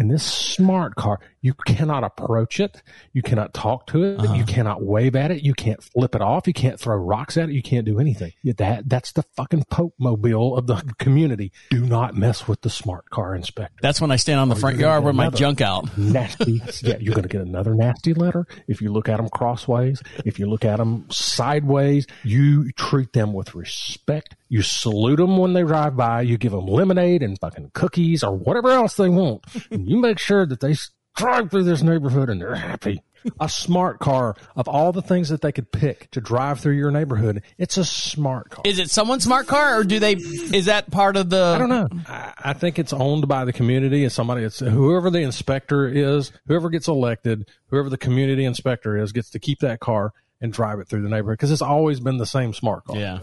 And 0.00 0.10
this 0.10 0.24
smart 0.24 0.94
car, 0.94 1.20
you 1.42 1.52
cannot 1.52 2.04
approach 2.04 2.58
it. 2.58 2.82
You 3.12 3.20
cannot 3.20 3.52
talk 3.52 3.86
to 3.88 4.02
it. 4.02 4.18
Uh-huh. 4.18 4.32
You 4.32 4.44
cannot 4.44 4.82
wave 4.82 5.14
at 5.14 5.30
it. 5.30 5.42
You 5.42 5.52
can't 5.52 5.82
flip 5.82 6.14
it 6.14 6.22
off. 6.22 6.46
You 6.46 6.54
can't 6.54 6.80
throw 6.80 6.96
rocks 6.96 7.36
at 7.36 7.50
it. 7.50 7.52
You 7.52 7.62
can't 7.62 7.84
do 7.84 8.00
anything. 8.00 8.32
That, 8.42 8.88
that's 8.88 9.12
the 9.12 9.24
fucking 9.36 9.64
Pope 9.64 9.92
mobile 9.98 10.56
of 10.56 10.66
the 10.66 10.76
community. 10.98 11.52
Do 11.68 11.84
not 11.84 12.14
mess 12.14 12.48
with 12.48 12.62
the 12.62 12.70
smart 12.70 13.10
car 13.10 13.34
inspector. 13.34 13.76
That's 13.82 14.00
when 14.00 14.10
I 14.10 14.16
stand 14.16 14.40
on 14.40 14.48
the 14.48 14.56
front 14.56 14.78
yard 14.78 15.04
with 15.04 15.14
my 15.14 15.28
junk 15.28 15.60
out. 15.60 15.98
nasty. 15.98 16.62
yeah, 16.82 16.96
you're 16.98 17.14
going 17.14 17.24
to 17.24 17.28
get 17.28 17.42
another 17.42 17.74
nasty 17.74 18.14
letter 18.14 18.46
if 18.68 18.80
you 18.80 18.90
look 18.90 19.10
at 19.10 19.18
them 19.18 19.28
crossways. 19.28 20.00
If 20.24 20.38
you 20.38 20.46
look 20.46 20.64
at 20.64 20.78
them 20.78 21.10
sideways, 21.10 22.06
you 22.24 22.72
treat 22.72 23.12
them 23.12 23.34
with 23.34 23.54
respect. 23.54 24.34
You 24.48 24.62
salute 24.62 25.16
them 25.16 25.36
when 25.36 25.52
they 25.52 25.62
drive 25.62 25.96
by. 25.96 26.22
You 26.22 26.38
give 26.38 26.52
them 26.52 26.66
lemonade 26.66 27.22
and 27.22 27.38
fucking 27.38 27.70
cookies 27.74 28.24
or 28.24 28.34
whatever 28.34 28.70
else 28.70 28.96
they 28.96 29.10
want. 29.10 29.44
You 29.90 29.96
make 29.96 30.20
sure 30.20 30.46
that 30.46 30.60
they 30.60 30.76
drive 31.16 31.50
through 31.50 31.64
this 31.64 31.82
neighborhood 31.82 32.30
and 32.30 32.40
they're 32.40 32.54
happy. 32.54 33.02
A 33.40 33.48
smart 33.48 33.98
car 33.98 34.36
of 34.54 34.68
all 34.68 34.92
the 34.92 35.02
things 35.02 35.30
that 35.30 35.40
they 35.40 35.50
could 35.50 35.72
pick 35.72 36.08
to 36.12 36.20
drive 36.20 36.60
through 36.60 36.74
your 36.74 36.92
neighborhood, 36.92 37.42
it's 37.58 37.76
a 37.76 37.84
smart 37.84 38.50
car. 38.50 38.62
Is 38.64 38.78
it 38.78 38.88
someone's 38.88 39.24
smart 39.24 39.48
car, 39.48 39.80
or 39.80 39.84
do 39.84 39.98
they? 39.98 40.12
Is 40.12 40.66
that 40.66 40.92
part 40.92 41.16
of 41.16 41.28
the? 41.28 41.42
I 41.42 41.58
don't 41.58 41.68
know. 41.68 41.88
I, 42.06 42.32
I 42.38 42.52
think 42.52 42.78
it's 42.78 42.92
owned 42.92 43.26
by 43.26 43.44
the 43.44 43.52
community 43.52 44.04
and 44.04 44.12
somebody. 44.12 44.44
It's 44.44 44.60
whoever 44.60 45.10
the 45.10 45.22
inspector 45.22 45.88
is, 45.88 46.30
whoever 46.46 46.70
gets 46.70 46.86
elected, 46.86 47.50
whoever 47.66 47.90
the 47.90 47.98
community 47.98 48.44
inspector 48.44 48.96
is, 48.96 49.10
gets 49.10 49.30
to 49.30 49.40
keep 49.40 49.58
that 49.58 49.80
car 49.80 50.12
and 50.40 50.52
drive 50.52 50.78
it 50.78 50.86
through 50.88 51.02
the 51.02 51.08
neighborhood 51.08 51.36
because 51.36 51.50
it's 51.50 51.60
always 51.60 51.98
been 51.98 52.18
the 52.18 52.26
same 52.26 52.54
smart 52.54 52.84
car. 52.84 52.96
Yeah. 52.96 53.18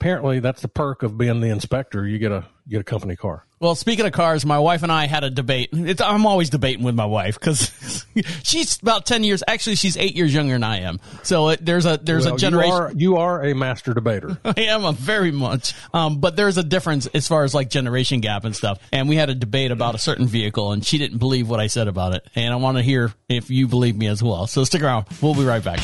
Apparently, 0.00 0.38
that's 0.38 0.62
the 0.62 0.68
perk 0.68 1.02
of 1.02 1.18
being 1.18 1.40
the 1.40 1.48
inspector. 1.48 2.06
You 2.06 2.18
get 2.18 2.30
a 2.30 2.44
you 2.66 2.72
get 2.72 2.80
a 2.82 2.84
company 2.84 3.16
car. 3.16 3.44
Well, 3.60 3.74
speaking 3.74 4.06
of 4.06 4.12
cars, 4.12 4.46
my 4.46 4.60
wife 4.60 4.84
and 4.84 4.92
I 4.92 5.06
had 5.08 5.24
a 5.24 5.30
debate. 5.30 5.70
It's, 5.72 6.00
I'm 6.00 6.24
always 6.26 6.50
debating 6.50 6.84
with 6.84 6.94
my 6.94 7.06
wife 7.06 7.40
because 7.40 8.04
she's 8.44 8.80
about 8.80 9.06
ten 9.06 9.24
years. 9.24 9.42
Actually, 9.48 9.74
she's 9.74 9.96
eight 9.96 10.14
years 10.14 10.32
younger 10.32 10.52
than 10.52 10.62
I 10.62 10.82
am. 10.82 11.00
So 11.24 11.48
it, 11.48 11.64
there's 11.64 11.84
a 11.84 11.98
there's 12.00 12.26
Well, 12.26 12.36
a 12.36 12.38
generation. 12.38 12.70
You 12.70 12.76
are, 12.76 12.92
you 12.92 13.16
are 13.16 13.44
a 13.46 13.54
master 13.56 13.92
debater. 13.92 14.38
I 14.44 14.54
am 14.56 14.84
a 14.84 14.92
very 14.92 15.32
much. 15.32 15.74
Um, 15.92 16.20
but 16.20 16.36
there's 16.36 16.58
a 16.58 16.62
difference 16.62 17.08
as 17.08 17.26
far 17.26 17.42
as 17.42 17.52
like 17.52 17.68
generation 17.68 18.20
gap 18.20 18.44
and 18.44 18.54
stuff. 18.54 18.78
And 18.92 19.08
we 19.08 19.16
had 19.16 19.30
a 19.30 19.34
debate 19.34 19.72
about 19.72 19.96
a 19.96 19.98
certain 19.98 20.28
vehicle, 20.28 20.70
and 20.70 20.86
she 20.86 20.98
didn't 20.98 21.18
believe 21.18 21.48
what 21.48 21.58
I 21.58 21.66
said 21.66 21.88
about 21.88 22.14
it. 22.14 22.24
And 22.36 22.54
I 22.54 22.56
want 22.58 22.76
to 22.76 22.84
hear 22.84 23.12
if 23.28 23.50
you 23.50 23.66
believe 23.66 23.96
me 23.96 24.06
as 24.06 24.22
well. 24.22 24.46
So 24.46 24.62
stick 24.62 24.82
around. 24.82 25.06
We'll 25.20 25.34
be 25.34 25.44
right 25.44 25.64
back. 25.64 25.80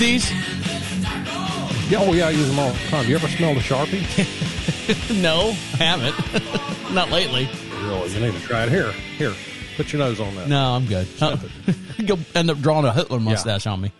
These? 0.00 0.30
Yeah, 1.90 1.98
oh 2.00 2.12
yeah, 2.14 2.26
I 2.28 2.30
use 2.30 2.48
them 2.48 2.58
all 2.58 2.72
the 2.72 2.78
time. 2.88 3.06
You 3.06 3.14
ever 3.16 3.28
smell 3.28 3.52
the 3.54 3.60
Sharpie? 3.60 4.00
no, 5.22 5.52
haven't. 5.76 6.14
Not 6.94 7.10
lately. 7.10 7.48
really, 7.82 8.10
you 8.14 8.20
need 8.20 8.32
to 8.34 8.40
try 8.46 8.64
it. 8.64 8.70
Here, 8.70 8.92
here, 9.18 9.34
put 9.76 9.92
your 9.92 9.98
nose 10.00 10.18
on 10.20 10.34
that. 10.36 10.48
No, 10.48 10.72
I'm 10.74 10.86
good. 10.86 11.06
You'll 11.98 12.18
end 12.34 12.50
up 12.50 12.58
drawing 12.60 12.86
a 12.86 12.92
Hitler 12.92 13.20
mustache 13.20 13.66
on 13.66 13.80
me. 13.82 13.92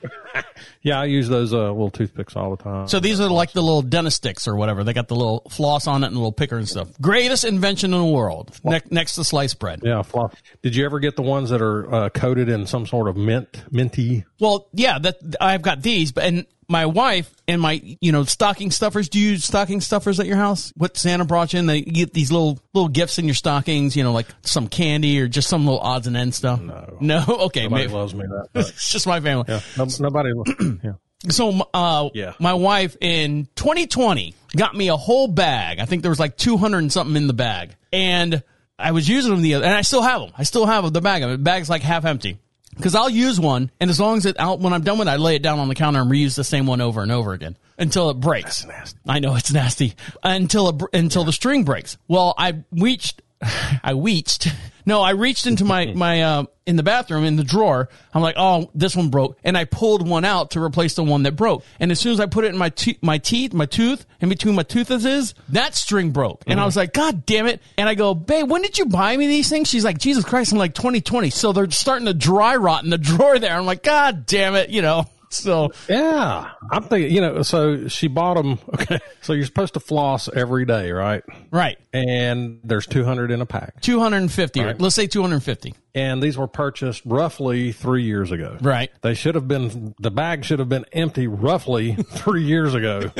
Yeah, 0.82 1.00
I 1.00 1.04
use 1.04 1.28
those 1.28 1.52
uh, 1.52 1.58
little 1.70 1.90
toothpicks 1.90 2.36
all 2.36 2.56
the 2.56 2.62
time. 2.62 2.88
So 2.88 3.00
these 3.00 3.20
are 3.20 3.28
like 3.28 3.52
the 3.52 3.60
little 3.60 3.82
dentist 3.82 4.16
sticks 4.18 4.48
or 4.48 4.56
whatever. 4.56 4.82
They 4.84 4.92
got 4.94 5.08
the 5.08 5.16
little 5.16 5.40
floss 5.50 5.86
on 5.86 6.02
it 6.04 6.06
and 6.08 6.16
a 6.16 6.18
little 6.18 6.32
picker 6.32 6.56
and 6.56 6.66
stuff. 6.68 6.88
Greatest 7.00 7.44
invention 7.44 7.92
in 7.92 8.00
the 8.00 8.06
world, 8.06 8.58
ne- 8.64 8.80
next 8.90 9.16
to 9.16 9.24
sliced 9.24 9.58
bread. 9.58 9.80
yeah, 9.82 10.00
floss. 10.02 10.32
Did 10.62 10.74
you 10.74 10.86
ever 10.86 10.98
get 10.98 11.16
the 11.16 11.22
ones 11.22 11.50
that 11.50 11.60
are 11.60 11.92
uh, 11.92 12.08
coated 12.08 12.48
in 12.48 12.66
some 12.66 12.86
sort 12.86 13.08
of 13.08 13.16
mint, 13.16 13.62
minty? 13.70 14.24
Well, 14.40 14.68
yeah, 14.72 14.98
that 14.98 15.18
I've 15.40 15.62
got 15.62 15.82
these, 15.82 16.12
but 16.12 16.24
and 16.24 16.46
my 16.68 16.86
wife 16.86 17.32
and 17.48 17.60
my 17.60 17.80
you 18.00 18.12
know 18.12 18.24
stocking 18.24 18.70
stuffers. 18.70 19.08
Do 19.08 19.18
you 19.20 19.30
use 19.30 19.44
stocking 19.44 19.80
stuffers 19.80 20.18
at 20.20 20.26
your 20.26 20.36
house? 20.36 20.72
What 20.76 20.96
Santa 20.96 21.24
brought 21.24 21.52
you 21.52 21.58
in? 21.58 21.66
They 21.66 21.82
get 21.82 22.12
these 22.12 22.30
little 22.32 22.58
little 22.72 22.88
gifts 22.88 23.18
in 23.18 23.26
your 23.26 23.34
stockings. 23.34 23.96
You 23.96 24.04
know, 24.04 24.12
like 24.12 24.28
some 24.42 24.68
candy 24.68 25.20
or 25.20 25.28
just 25.28 25.48
some 25.48 25.64
little 25.66 25.80
odds 25.80 26.06
and 26.06 26.16
ends 26.16 26.36
stuff. 26.36 26.60
No, 26.60 26.96
no. 27.00 27.24
Okay, 27.50 27.64
Nobody 27.64 27.82
maybe 27.84 27.92
loves 27.94 28.14
me 28.14 28.24
that. 28.26 28.48
It's 28.68 28.90
just 28.90 29.06
my 29.06 29.20
family. 29.20 29.44
yeah, 29.48 29.60
no, 29.76 29.86
nobody. 30.00 30.30
yeah. 30.84 30.92
So, 31.28 31.68
uh, 31.74 32.08
Yeah. 32.14 32.32
my 32.38 32.54
wife 32.54 32.96
in 33.00 33.46
2020 33.56 34.34
got 34.56 34.74
me 34.74 34.88
a 34.88 34.96
whole 34.96 35.28
bag. 35.28 35.78
I 35.78 35.84
think 35.84 36.00
there 36.02 36.10
was 36.10 36.18
like 36.20 36.36
200 36.38 36.78
and 36.78 36.90
something 36.92 37.14
in 37.16 37.26
the 37.26 37.34
bag. 37.34 37.76
And 37.92 38.42
I 38.78 38.92
was 38.92 39.06
using 39.06 39.30
them 39.32 39.42
the 39.42 39.54
other, 39.54 39.66
and 39.66 39.74
I 39.74 39.82
still 39.82 40.00
have 40.00 40.22
them. 40.22 40.30
I 40.38 40.44
still 40.44 40.64
have 40.64 40.90
the 40.90 41.00
bag. 41.02 41.22
The 41.22 41.36
bag's 41.36 41.68
like 41.68 41.82
half 41.82 42.06
empty. 42.06 42.38
Cause 42.80 42.94
I'll 42.94 43.10
use 43.10 43.38
one, 43.38 43.70
and 43.78 43.90
as 43.90 44.00
long 44.00 44.16
as 44.16 44.26
it 44.26 44.38
out, 44.38 44.60
when 44.60 44.72
I'm 44.72 44.82
done 44.82 44.98
with 44.98 45.08
it, 45.08 45.10
I 45.10 45.16
lay 45.16 45.34
it 45.34 45.42
down 45.42 45.58
on 45.58 45.68
the 45.68 45.74
counter 45.74 46.00
and 46.00 46.10
reuse 46.10 46.34
the 46.34 46.44
same 46.44 46.66
one 46.66 46.80
over 46.80 47.02
and 47.02 47.12
over 47.12 47.32
again 47.32 47.56
until 47.78 48.10
it 48.10 48.20
breaks. 48.20 48.66
I 49.06 49.18
know 49.18 49.34
it's 49.34 49.52
nasty. 49.52 49.94
Until 50.22 50.68
it, 50.68 50.82
until 50.94 51.24
the 51.24 51.32
string 51.32 51.64
breaks. 51.64 51.98
Well, 52.08 52.34
I 52.38 52.62
reached, 52.72 53.22
I 53.82 53.92
reached. 53.92 54.48
No, 54.86 55.02
I 55.02 55.10
reached 55.10 55.46
into 55.46 55.64
my, 55.64 55.86
my, 55.94 56.22
uh, 56.22 56.44
in 56.66 56.76
the 56.76 56.82
bathroom 56.82 57.24
in 57.24 57.36
the 57.36 57.44
drawer. 57.44 57.88
I'm 58.14 58.22
like, 58.22 58.36
oh, 58.38 58.70
this 58.74 58.94
one 58.94 59.08
broke. 59.08 59.38
And 59.42 59.56
I 59.56 59.64
pulled 59.64 60.06
one 60.06 60.24
out 60.24 60.52
to 60.52 60.62
replace 60.62 60.94
the 60.94 61.02
one 61.02 61.24
that 61.24 61.36
broke. 61.36 61.64
And 61.80 61.90
as 61.90 61.98
soon 61.98 62.12
as 62.12 62.20
I 62.20 62.26
put 62.26 62.44
it 62.44 62.48
in 62.48 62.58
my, 62.58 62.68
te- 62.68 62.98
my 63.02 63.18
teeth, 63.18 63.52
my 63.52 63.66
tooth, 63.66 64.06
in 64.20 64.28
between 64.28 64.54
my 64.54 64.62
toothes 64.62 65.04
is, 65.04 65.34
that 65.48 65.74
string 65.74 66.10
broke. 66.12 66.44
And 66.46 66.60
I 66.60 66.64
was 66.64 66.76
like, 66.76 66.92
God 66.92 67.26
damn 67.26 67.46
it. 67.46 67.60
And 67.76 67.88
I 67.88 67.94
go, 67.94 68.14
babe, 68.14 68.48
when 68.48 68.62
did 68.62 68.78
you 68.78 68.86
buy 68.86 69.16
me 69.16 69.26
these 69.26 69.48
things? 69.48 69.68
She's 69.68 69.84
like, 69.84 69.98
Jesus 69.98 70.24
Christ. 70.24 70.52
I'm 70.52 70.58
like, 70.58 70.74
2020. 70.74 71.30
So 71.30 71.52
they're 71.52 71.70
starting 71.70 72.06
to 72.06 72.14
dry 72.14 72.56
rot 72.56 72.84
in 72.84 72.90
the 72.90 72.98
drawer 72.98 73.38
there. 73.38 73.56
I'm 73.56 73.66
like, 73.66 73.82
God 73.82 74.26
damn 74.26 74.54
it. 74.54 74.70
You 74.70 74.82
know, 74.82 75.06
so 75.34 75.70
Yeah, 75.88 76.50
I'm 76.70 76.82
thinking. 76.84 77.12
You 77.14 77.20
know, 77.20 77.42
so 77.42 77.88
she 77.88 78.08
bought 78.08 78.34
them. 78.34 78.58
Okay, 78.80 78.98
so 79.20 79.32
you're 79.34 79.44
supposed 79.46 79.74
to 79.74 79.80
floss 79.80 80.28
every 80.28 80.64
day, 80.64 80.90
right? 80.92 81.22
right. 81.50 81.76
And 81.92 82.60
there's 82.64 82.86
200 82.86 83.30
in 83.30 83.40
a 83.42 83.46
pack, 83.46 83.80
250. 83.82 84.60
Right. 84.60 84.80
Let's 84.80 84.94
say 84.94 85.06
250. 85.06 85.74
and 85.94 86.22
these 86.22 86.38
were 86.38 86.46
purchased 86.46 87.02
roughly 87.04 87.72
three 87.72 88.04
years 88.04 88.30
ago. 88.30 88.56
Right. 88.60 88.90
They 89.02 89.14
should 89.14 89.34
have 89.34 89.48
been. 89.48 89.94
The 89.98 90.10
bag 90.12 90.44
should 90.44 90.60
have 90.60 90.68
been 90.68 90.86
empty 90.92 91.26
roughly 91.26 91.94
three 92.10 92.44
years 92.44 92.74
ago, 92.74 93.10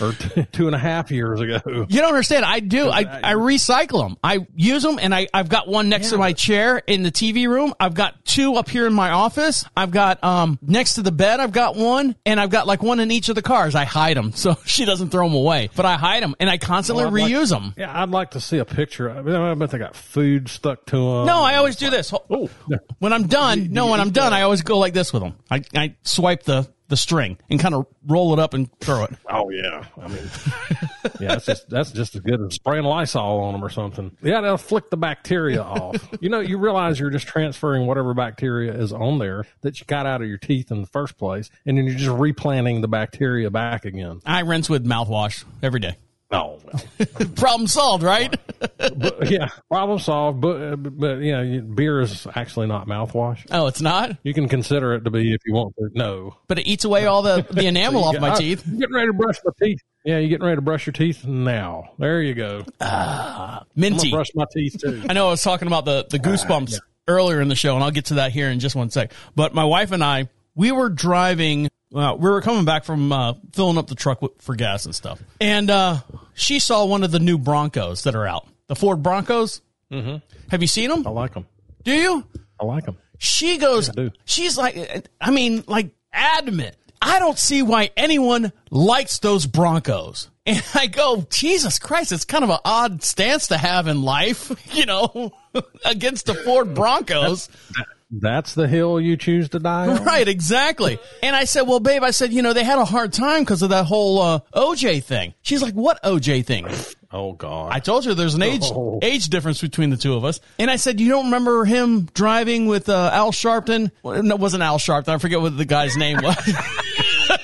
or 0.00 0.12
t- 0.12 0.46
two 0.52 0.66
and 0.66 0.74
a 0.74 0.78
half 0.78 1.10
years 1.10 1.40
ago. 1.40 1.60
You 1.66 2.00
don't 2.00 2.08
understand. 2.08 2.44
I 2.46 2.60
do. 2.60 2.88
I, 2.88 3.00
I 3.22 3.34
recycle 3.34 4.02
them. 4.08 4.16
I 4.24 4.46
use 4.56 4.82
them, 4.82 4.98
and 5.00 5.14
I, 5.14 5.28
I've 5.34 5.48
got 5.50 5.68
one 5.68 5.88
next 5.90 6.10
to 6.10 6.18
my 6.18 6.32
chair 6.32 6.78
in 6.78 7.02
the 7.02 7.12
TV 7.12 7.46
room. 7.46 7.74
I've 7.78 7.94
got 7.94 8.24
two 8.24 8.54
up 8.54 8.68
here 8.68 8.86
in 8.86 8.94
my 8.94 9.10
office. 9.10 9.64
I've 9.76 9.90
got 9.92 10.24
um 10.24 10.58
next 10.62 10.94
to 10.94 11.02
the 11.02 11.12
bed. 11.12 11.40
I've 11.40 11.52
got 11.54 11.76
one, 11.76 12.14
and 12.26 12.38
I've 12.38 12.50
got 12.50 12.66
like 12.66 12.82
one 12.82 13.00
in 13.00 13.10
each 13.10 13.28
of 13.30 13.34
the 13.34 13.42
cars. 13.42 13.74
I 13.74 13.84
hide 13.84 14.16
them 14.16 14.32
so 14.34 14.56
she 14.66 14.84
doesn't 14.84 15.10
throw 15.10 15.26
them 15.26 15.34
away, 15.36 15.70
but 15.74 15.86
I 15.86 15.94
hide 15.94 16.22
them, 16.22 16.34
and 16.38 16.50
I 16.50 16.58
constantly 16.58 17.04
Well, 17.04 17.14
I'd 17.14 17.20
like- 17.22 17.32
reuse 17.32 17.50
them. 17.50 17.72
Yeah, 17.76 18.02
I'd 18.02 18.10
like 18.10 18.32
to 18.32 18.40
see 18.40 18.58
a 18.58 18.64
picture. 18.64 19.10
I, 19.10 19.22
mean, 19.22 19.34
I 19.34 19.54
bet 19.54 19.70
they 19.70 19.78
got 19.78 19.96
food 19.96 20.48
stuck 20.48 20.84
to 20.86 20.96
them. 20.96 21.26
No, 21.26 21.42
I 21.42 21.56
always 21.56 21.76
do 21.76 21.88
this. 21.90 22.12
Oh. 22.12 22.50
When 22.98 23.12
I'm 23.12 23.26
done, 23.26 23.68
no, 23.72 23.86
when 23.86 24.00
I'm 24.00 24.10
done, 24.10 24.32
I 24.32 24.42
always 24.42 24.62
go 24.62 24.78
like 24.78 24.92
this 24.92 25.12
with 25.12 25.22
them. 25.22 25.36
I, 25.50 25.62
I 25.74 25.96
swipe 26.02 26.42
the, 26.42 26.68
the 26.88 26.96
string 26.96 27.38
and 27.48 27.58
kind 27.58 27.74
of 27.74 27.86
roll 28.06 28.32
it 28.32 28.38
up 28.38 28.54
and 28.54 28.68
throw 28.80 29.04
it. 29.04 29.10
Oh 29.36 29.50
yeah, 29.50 29.84
I 30.00 30.06
mean, 30.06 30.22
yeah, 31.20 31.28
that's 31.28 31.46
just 31.46 31.68
that's 31.68 31.90
just 31.90 32.14
as 32.14 32.20
good 32.20 32.40
as 32.40 32.54
spraying 32.54 32.84
Lysol 32.84 33.40
on 33.40 33.52
them 33.52 33.64
or 33.64 33.68
something. 33.68 34.16
Yeah, 34.22 34.40
they'll 34.42 34.56
flick 34.56 34.90
the 34.90 34.96
bacteria 34.96 35.60
off. 35.62 35.96
You 36.20 36.28
know, 36.28 36.38
you 36.38 36.56
realize 36.56 37.00
you're 37.00 37.10
just 37.10 37.26
transferring 37.26 37.86
whatever 37.86 38.14
bacteria 38.14 38.72
is 38.72 38.92
on 38.92 39.18
there 39.18 39.44
that 39.62 39.80
you 39.80 39.86
got 39.86 40.06
out 40.06 40.22
of 40.22 40.28
your 40.28 40.38
teeth 40.38 40.70
in 40.70 40.82
the 40.82 40.86
first 40.86 41.18
place, 41.18 41.50
and 41.66 41.76
then 41.76 41.84
you're 41.86 41.96
just 41.96 42.16
replanting 42.16 42.80
the 42.80 42.86
bacteria 42.88 43.50
back 43.50 43.84
again. 43.84 44.20
I 44.24 44.40
rinse 44.40 44.70
with 44.70 44.86
mouthwash 44.86 45.44
every 45.62 45.80
day. 45.80 45.96
Oh, 46.34 46.60
well. 47.18 47.28
Problem 47.36 47.66
solved, 47.68 48.02
right? 48.02 48.34
but, 48.78 49.30
yeah, 49.30 49.48
problem 49.70 49.98
solved. 49.98 50.40
But 50.40 50.60
uh, 50.62 50.76
but 50.76 51.16
yeah, 51.20 51.42
you- 51.42 51.62
beer 51.62 52.00
is 52.00 52.26
actually 52.34 52.66
not 52.66 52.86
mouthwash. 52.86 53.46
oh, 53.50 53.66
it's 53.66 53.80
not? 53.80 54.16
You 54.22 54.34
can 54.34 54.48
consider 54.48 54.94
it 54.94 55.04
to 55.04 55.10
be 55.10 55.32
if 55.32 55.40
you 55.46 55.54
want 55.54 55.74
to. 55.76 55.88
No, 55.94 56.36
But 56.48 56.58
it 56.58 56.66
eats 56.66 56.84
away 56.84 57.06
all 57.06 57.22
the, 57.22 57.46
the 57.50 57.66
enamel 57.66 58.04
off 58.04 58.18
my 58.20 58.32
I- 58.32 58.38
teeth. 58.38 58.64
I'm 58.66 58.78
getting 58.78 58.94
ready 58.94 59.06
to 59.08 59.12
brush 59.12 59.36
my 59.44 59.52
teeth. 59.66 59.80
Yeah, 60.04 60.18
you're 60.18 60.28
getting 60.28 60.44
ready 60.46 60.56
to 60.56 60.62
brush 60.62 60.86
your 60.86 60.92
teeth 60.92 61.24
now? 61.24 61.92
There 61.98 62.20
you 62.20 62.34
go. 62.34 62.64
I'm 62.80 63.64
Minty. 63.74 64.10
gonna 64.10 64.16
brush 64.16 64.28
my 64.34 64.44
teeth 64.52 64.76
too. 64.80 65.02
I 65.08 65.12
know 65.14 65.28
I 65.28 65.30
was 65.30 65.42
talking 65.42 65.66
about 65.66 65.84
the, 65.86 66.06
the 66.10 66.18
goosebumps 66.18 66.78
earlier 67.08 67.40
in 67.40 67.48
the 67.48 67.54
show, 67.54 67.74
and 67.74 67.82
I'll 67.84 67.90
get 67.90 68.06
to 68.06 68.14
that 68.14 68.32
here 68.32 68.48
in 68.50 68.60
just 68.60 68.76
one 68.76 68.90
sec. 68.90 69.12
But 69.34 69.54
my 69.54 69.64
wife 69.64 69.92
and 69.92 70.02
I, 70.04 70.28
we 70.54 70.72
were 70.72 70.88
driving, 70.90 71.68
well, 71.94 72.18
we 72.18 72.28
were 72.28 72.40
coming 72.40 72.64
back 72.64 72.84
from 72.84 73.12
uh, 73.12 73.34
filling 73.52 73.78
up 73.78 73.86
the 73.86 73.94
truck 73.94 74.20
with, 74.20 74.32
for 74.42 74.56
gas 74.56 74.84
and 74.84 74.92
stuff. 74.92 75.22
And 75.40 75.70
uh, 75.70 75.98
she 76.34 76.58
saw 76.58 76.84
one 76.84 77.04
of 77.04 77.12
the 77.12 77.20
new 77.20 77.38
Broncos 77.38 78.02
that 78.02 78.16
are 78.16 78.26
out, 78.26 78.48
the 78.66 78.74
Ford 78.74 79.00
Broncos. 79.00 79.60
Mm-hmm. 79.92 80.16
Have 80.50 80.60
you 80.60 80.66
seen 80.66 80.90
them? 80.90 81.06
I 81.06 81.10
like 81.10 81.34
them. 81.34 81.46
Do 81.84 81.92
you? 81.92 82.26
I 82.60 82.64
like 82.64 82.84
them. 82.84 82.96
She 83.18 83.58
goes, 83.58 83.90
do. 83.90 84.10
she's 84.24 84.58
like, 84.58 85.08
I 85.20 85.30
mean, 85.30 85.62
like 85.68 85.94
adamant. 86.12 86.74
I 87.00 87.20
don't 87.20 87.38
see 87.38 87.62
why 87.62 87.90
anyone 87.96 88.52
likes 88.70 89.20
those 89.20 89.46
Broncos. 89.46 90.30
And 90.46 90.62
I 90.74 90.88
go, 90.88 91.26
Jesus 91.30 91.78
Christ, 91.78 92.12
it's 92.12 92.26
kind 92.26 92.44
of 92.44 92.50
an 92.50 92.58
odd 92.66 93.02
stance 93.02 93.46
to 93.46 93.56
have 93.56 93.86
in 93.86 94.02
life, 94.02 94.52
you 94.74 94.84
know, 94.84 95.32
against 95.86 96.26
the 96.26 96.34
Ford 96.34 96.74
Broncos. 96.74 97.46
That's 97.46 97.88
the 98.20 98.68
hill 98.68 99.00
you 99.00 99.16
choose 99.16 99.48
to 99.50 99.58
die 99.58 99.88
on. 99.88 100.04
Right, 100.04 100.26
exactly. 100.28 100.98
And 101.22 101.34
I 101.34 101.44
said, 101.44 101.62
well, 101.62 101.80
babe, 101.80 102.02
I 102.02 102.10
said, 102.10 102.32
you 102.32 102.42
know, 102.42 102.52
they 102.52 102.64
had 102.64 102.78
a 102.78 102.84
hard 102.84 103.12
time 103.12 103.42
because 103.42 103.62
of 103.62 103.70
that 103.70 103.86
whole 103.86 104.20
uh, 104.20 104.40
OJ 104.54 105.02
thing. 105.04 105.34
She's 105.42 105.62
like, 105.62 105.74
what 105.74 106.02
OJ 106.02 106.44
thing? 106.46 106.66
Oh 107.16 107.32
God. 107.32 107.70
I 107.72 107.78
told 107.78 108.04
you 108.04 108.12
there's 108.14 108.34
an 108.34 108.42
age 108.42 108.64
Oh. 108.64 108.98
age 109.00 109.28
difference 109.28 109.60
between 109.60 109.90
the 109.90 109.96
two 109.96 110.14
of 110.14 110.24
us. 110.24 110.40
And 110.58 110.68
I 110.68 110.74
said, 110.74 110.98
you 110.98 111.08
don't 111.08 111.26
remember 111.26 111.64
him 111.64 112.08
driving 112.12 112.66
with 112.66 112.88
uh, 112.88 113.10
Al 113.12 113.30
Sharpton? 113.30 113.92
Well, 114.02 114.20
no, 114.20 114.34
it 114.34 114.40
wasn't 114.40 114.64
Al 114.64 114.78
Sharpton. 114.78 115.10
I 115.10 115.18
forget 115.18 115.40
what 115.40 115.56
the 115.56 115.64
guy's 115.64 115.96
name 115.96 116.18
was. 116.20 116.36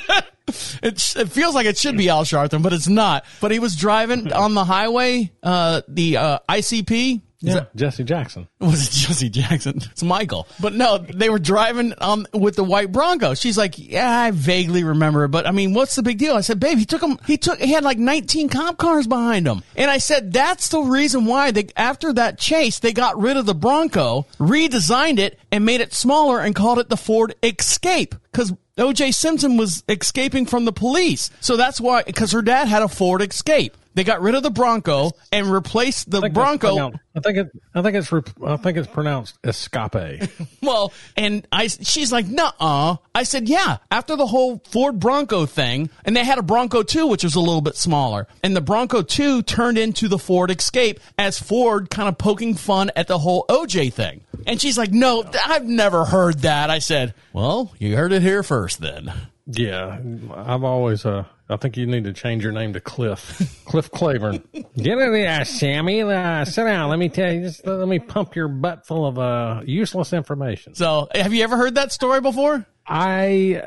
it, 0.83 1.15
it 1.17 1.29
feels 1.31 1.55
like 1.55 1.67
it 1.67 1.79
should 1.79 1.97
be 1.97 2.09
Al 2.09 2.25
Sharpton, 2.25 2.65
but 2.65 2.73
it's 2.73 2.89
not. 2.89 3.25
But 3.41 3.53
he 3.53 3.61
was 3.61 3.77
driving 3.77 4.33
on 4.33 4.55
the 4.55 4.65
highway, 4.65 5.31
uh, 5.41 5.83
the 5.87 6.17
uh, 6.17 6.39
ICP. 6.49 7.23
Yeah, 7.43 7.55
that- 7.55 7.77
Jesse 7.77 8.05
Jackson. 8.05 8.49
was 8.61 8.89
it 8.89 8.93
Jesse 8.93 9.31
Jackson? 9.31 9.79
It's 9.91 10.03
Michael. 10.03 10.47
But 10.61 10.75
no, 10.75 10.99
they 10.99 11.31
were 11.31 11.39
driving 11.39 11.95
um 11.99 12.27
with 12.35 12.57
the 12.57 12.65
white 12.65 12.93
Bronco. 12.93 13.35
She's 13.35 13.57
like, 13.57 13.79
yeah, 13.79 14.11
I 14.11 14.31
vaguely 14.31 14.85
remember, 14.85 15.27
but 15.29 15.47
I 15.47 15.51
mean, 15.51 15.73
what's 15.73 15.97
the 15.97 16.03
big 16.03 16.19
deal? 16.19 16.35
I 16.35 16.43
said, 16.43 16.61
babe, 16.61 16.79
he 16.79 16.85
took 16.85 17.03
him. 17.03 17.19
He 17.27 17.39
took. 17.39 17.59
He 17.59 17.73
had 17.73 17.85
like 17.85 17.99
19 17.99 18.49
cop 18.51 18.77
cars 18.77 19.07
behind 19.07 19.47
him, 19.47 19.63
and 19.75 19.91
I 19.91 19.99
said 19.99 20.33
that's 20.33 20.69
the 20.69 20.81
reason 20.81 21.25
why 21.25 21.51
they 21.51 21.69
after 21.77 22.13
that 22.13 22.39
chase 22.39 22.79
they 22.79 22.93
got 22.93 23.19
rid 23.19 23.37
of 23.37 23.47
the 23.47 23.55
Bronco, 23.55 24.27
redesigned 24.39 25.19
it, 25.19 25.39
and 25.51 25.65
made 25.65 25.81
it 25.81 25.95
smaller 25.95 26.41
and 26.41 26.55
called 26.55 26.79
it 26.79 26.89
the 26.89 26.97
Ford 26.97 27.35
Escape 27.43 28.15
because. 28.33 28.53
OJ 28.79 29.13
Simpson 29.13 29.59
was 29.59 29.85
escaping 29.91 30.47
from 30.47 30.65
the 30.65 30.73
police. 30.73 31.29
So 31.43 31.59
that's 31.59 31.83
why, 31.83 32.03
because 32.03 32.33
her 32.33 32.41
dad 32.41 32.67
had 32.67 32.81
a 32.81 32.89
Ford 32.89 33.21
Escape. 33.21 33.77
They 34.01 34.05
got 34.05 34.23
rid 34.23 34.35
of 34.35 34.43
the 34.43 34.51
Bronco 34.51 35.11
and 35.31 35.53
replaced 35.53 36.11
the 36.11 36.23
I 36.23 36.29
Bronco 36.31 36.95
I 37.15 37.21
think 37.21 37.37
it. 37.37 37.51
I 37.75 37.83
think 37.83 37.97
it's. 37.97 38.11
I 38.43 38.57
think 38.57 38.79
it's 38.79 38.89
pronounced 38.89 39.37
escape. 39.45 40.23
Well, 40.63 40.95
and 41.19 41.47
I, 41.53 41.67
she's 41.67 42.11
like, 42.11 42.27
nuh-uh. 42.27 42.97
I 43.15 43.23
said, 43.25 43.47
yeah, 43.47 43.77
after 43.91 44.17
the 44.17 44.27
whole 44.27 44.63
Ford 44.71 44.99
Bronco 44.99 45.45
thing, 45.45 45.91
and 46.07 46.17
they 46.17 46.25
had 46.25 46.39
a 46.39 46.43
Bronco 46.43 46.83
2, 46.83 47.09
which 47.09 47.25
was 47.25 47.35
a 47.35 47.41
little 47.41 47.61
bit 47.61 47.77
smaller, 47.77 48.27
and 48.43 48.57
the 48.57 48.63
Bronco 48.63 49.03
2 49.03 49.43
turned 49.43 49.77
into 49.77 50.09
the 50.09 50.19
Ford 50.19 50.51
Escape 50.51 50.99
as 51.19 51.39
Ford 51.39 51.91
kind 51.91 52.09
of 52.09 52.17
poking 52.17 52.55
fun 52.55 52.91
at 52.97 53.07
the 53.07 53.19
whole 53.19 53.45
OJ 53.51 53.93
thing. 53.93 54.23
And 54.47 54.59
she's 54.59 54.79
like, 54.79 54.93
no, 54.93 55.31
I've 55.45 55.67
never 55.67 56.07
heard 56.07 56.39
that. 56.41 56.71
I 56.71 56.79
said, 56.79 57.13
well, 57.35 57.75
you 57.79 57.97
heard 57.99 58.13
it 58.13 58.23
here 58.23 58.43
first 58.43 58.81
then. 58.81 59.13
yeah, 59.47 59.99
I've 60.35 60.65
always. 60.65 61.05
Uh, 61.05 61.25
I 61.51 61.57
think 61.57 61.77
you 61.77 61.87
need 61.87 62.05
to 62.05 62.13
change 62.13 62.45
your 62.45 62.53
name 62.53 62.73
to 62.75 62.81
Cliff. 62.81 63.63
Cliff 63.65 63.91
Clavin. 63.91 64.43
Get 64.77 64.99
in 64.99 65.13
there, 65.13 65.45
Sammy. 65.45 66.03
Uh, 66.03 66.45
sit 66.45 66.65
down. 66.65 66.89
Let 66.89 66.99
me 66.99 67.09
tell 67.09 67.33
you. 67.33 67.43
Just 67.43 67.67
let 67.67 67.89
me 67.89 67.99
pump 67.99 68.37
your 68.37 68.49
butt 68.49 68.87
full 68.87 69.05
of 69.05 69.19
uh, 69.19 69.63
useless 69.65 70.13
information. 70.13 70.75
So, 70.75 71.09
have 71.15 71.35
you 71.35 71.43
ever 71.43 71.57
heard 71.57 71.75
that 71.75 71.91
story 71.93 72.21
before? 72.21 72.65
I 72.87 73.63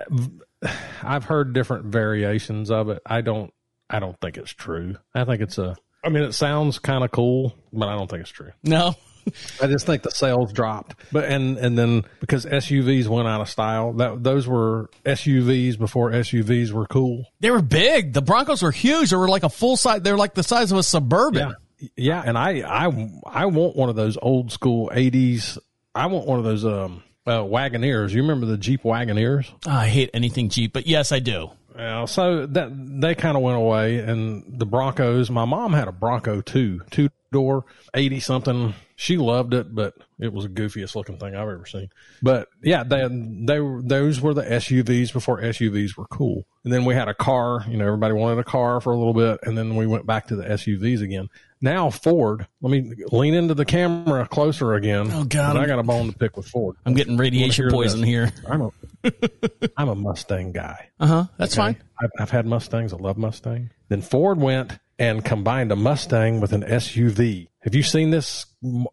I've 1.01 1.25
heard 1.25 1.53
different 1.53 1.85
variations 1.85 2.71
of 2.71 2.89
it. 2.89 3.01
I 3.05 3.21
don't 3.21 3.53
I 3.89 3.99
don't 3.99 4.19
think 4.19 4.37
it's 4.37 4.51
true. 4.51 4.97
I 5.13 5.25
think 5.25 5.41
it's 5.41 5.57
a 5.57 5.75
I 6.03 6.09
mean 6.09 6.23
it 6.23 6.33
sounds 6.33 6.79
kind 6.79 7.03
of 7.03 7.11
cool, 7.11 7.55
but 7.71 7.87
I 7.87 7.97
don't 7.97 8.09
think 8.09 8.21
it's 8.21 8.31
true. 8.31 8.51
No. 8.63 8.95
I 9.61 9.67
just 9.67 9.85
think 9.85 10.03
the 10.03 10.11
sales 10.11 10.53
dropped. 10.53 10.95
But 11.11 11.25
and 11.25 11.57
and 11.57 11.77
then 11.77 12.03
because 12.19 12.45
SUVs 12.45 13.07
went 13.07 13.27
out 13.27 13.41
of 13.41 13.49
style, 13.49 13.93
that 13.93 14.23
those 14.23 14.47
were 14.47 14.89
SUVs 15.05 15.77
before 15.77 16.11
SUVs 16.11 16.71
were 16.71 16.85
cool. 16.87 17.25
They 17.39 17.51
were 17.51 17.61
big. 17.61 18.13
The 18.13 18.21
Broncos 18.21 18.61
were 18.61 18.71
huge. 18.71 19.09
They 19.09 19.17
were 19.17 19.29
like 19.29 19.43
a 19.43 19.49
full 19.49 19.77
size. 19.77 20.01
They 20.01 20.11
were 20.11 20.17
like 20.17 20.33
the 20.33 20.43
size 20.43 20.71
of 20.71 20.77
a 20.77 20.83
suburban. 20.83 21.49
Yeah. 21.49 21.53
Yeah, 21.97 22.23
and 22.25 22.37
I 22.37 22.61
I 22.61 23.11
I 23.25 23.45
want 23.47 23.75
one 23.75 23.89
of 23.89 23.95
those 23.97 24.17
old 24.21 24.53
school 24.53 24.89
80s. 24.93 25.57
I 25.93 26.07
want 26.07 26.25
one 26.25 26.39
of 26.39 26.45
those 26.45 26.63
um 26.63 27.03
uh, 27.25 27.39
Wagoneers. 27.39 28.11
You 28.11 28.21
remember 28.21 28.45
the 28.45 28.57
Jeep 28.57 28.83
Wagoneers? 28.83 29.49
I 29.67 29.87
hate 29.87 30.09
anything 30.13 30.49
Jeep, 30.49 30.73
but 30.73 30.87
yes, 30.87 31.11
I 31.11 31.19
do. 31.19 31.51
Yeah, 31.75 32.05
so 32.05 32.45
that 32.45 32.71
they 33.01 33.15
kind 33.15 33.35
of 33.35 33.43
went 33.43 33.57
away, 33.57 33.99
and 33.99 34.43
the 34.59 34.65
Broncos. 34.65 35.29
My 35.29 35.45
mom 35.45 35.73
had 35.73 35.87
a 35.87 35.91
Bronco 35.91 36.41
too, 36.41 36.81
two 36.91 37.09
door, 37.31 37.65
eighty 37.95 38.19
something. 38.19 38.73
She 38.95 39.17
loved 39.17 39.53
it, 39.53 39.73
but 39.73 39.95
it 40.19 40.31
was 40.31 40.45
the 40.45 40.51
goofiest 40.51 40.95
looking 40.95 41.17
thing 41.17 41.35
I've 41.35 41.49
ever 41.49 41.65
seen. 41.65 41.89
But 42.21 42.47
yeah, 42.61 42.83
they 42.83 43.07
they 43.09 43.59
those 43.81 44.21
were 44.21 44.33
the 44.33 44.43
SUVs 44.43 45.11
before 45.11 45.41
SUVs 45.41 45.97
were 45.97 46.05
cool. 46.05 46.45
And 46.63 46.71
then 46.71 46.85
we 46.85 46.93
had 46.93 47.09
a 47.09 47.13
car. 47.13 47.65
You 47.67 47.77
know, 47.77 47.85
everybody 47.85 48.13
wanted 48.13 48.39
a 48.39 48.43
car 48.43 48.79
for 48.79 48.93
a 48.93 48.97
little 48.97 49.13
bit, 49.13 49.39
and 49.43 49.57
then 49.57 49.75
we 49.75 49.87
went 49.87 50.05
back 50.05 50.27
to 50.27 50.35
the 50.35 50.43
SUVs 50.43 51.01
again. 51.01 51.29
Now 51.63 51.89
Ford. 51.89 52.45
Let 52.61 52.69
me 52.71 52.93
lean 53.11 53.33
into 53.33 53.53
the 53.53 53.63
camera 53.65 54.27
closer 54.27 54.73
again. 54.73 55.09
Oh, 55.11 55.23
God, 55.23 55.55
I 55.57 55.65
got 55.65 55.79
a 55.79 55.83
bone 55.83 56.11
to 56.11 56.17
pick 56.17 56.35
with 56.37 56.45
Ford. 56.47 56.75
I'm 56.85 56.93
getting 56.93 57.15
radiation 57.17 57.63
hear 57.65 57.71
poison 57.71 58.01
this? 58.01 58.09
here. 58.09 58.31
I'm 58.47 58.61
a 58.61 58.69
I'm 59.77 59.89
a 59.89 59.95
Mustang 59.95 60.51
guy. 60.51 60.89
Uh 60.99 61.07
huh. 61.07 61.23
That's 61.37 61.55
fine. 61.55 61.77
I've, 62.01 62.09
I've 62.19 62.29
had 62.29 62.45
Mustangs. 62.45 62.93
I 62.93 62.97
love 62.97 63.17
Mustang. 63.17 63.69
Then 63.89 64.01
Ford 64.01 64.39
went 64.39 64.77
and 64.99 65.23
combined 65.23 65.71
a 65.71 65.75
Mustang 65.75 66.39
with 66.41 66.51
an 66.53 66.63
SUV. 66.63 67.47
Have 67.61 67.73
you 67.75 67.83
seen 67.83 68.11
this? 68.11 68.45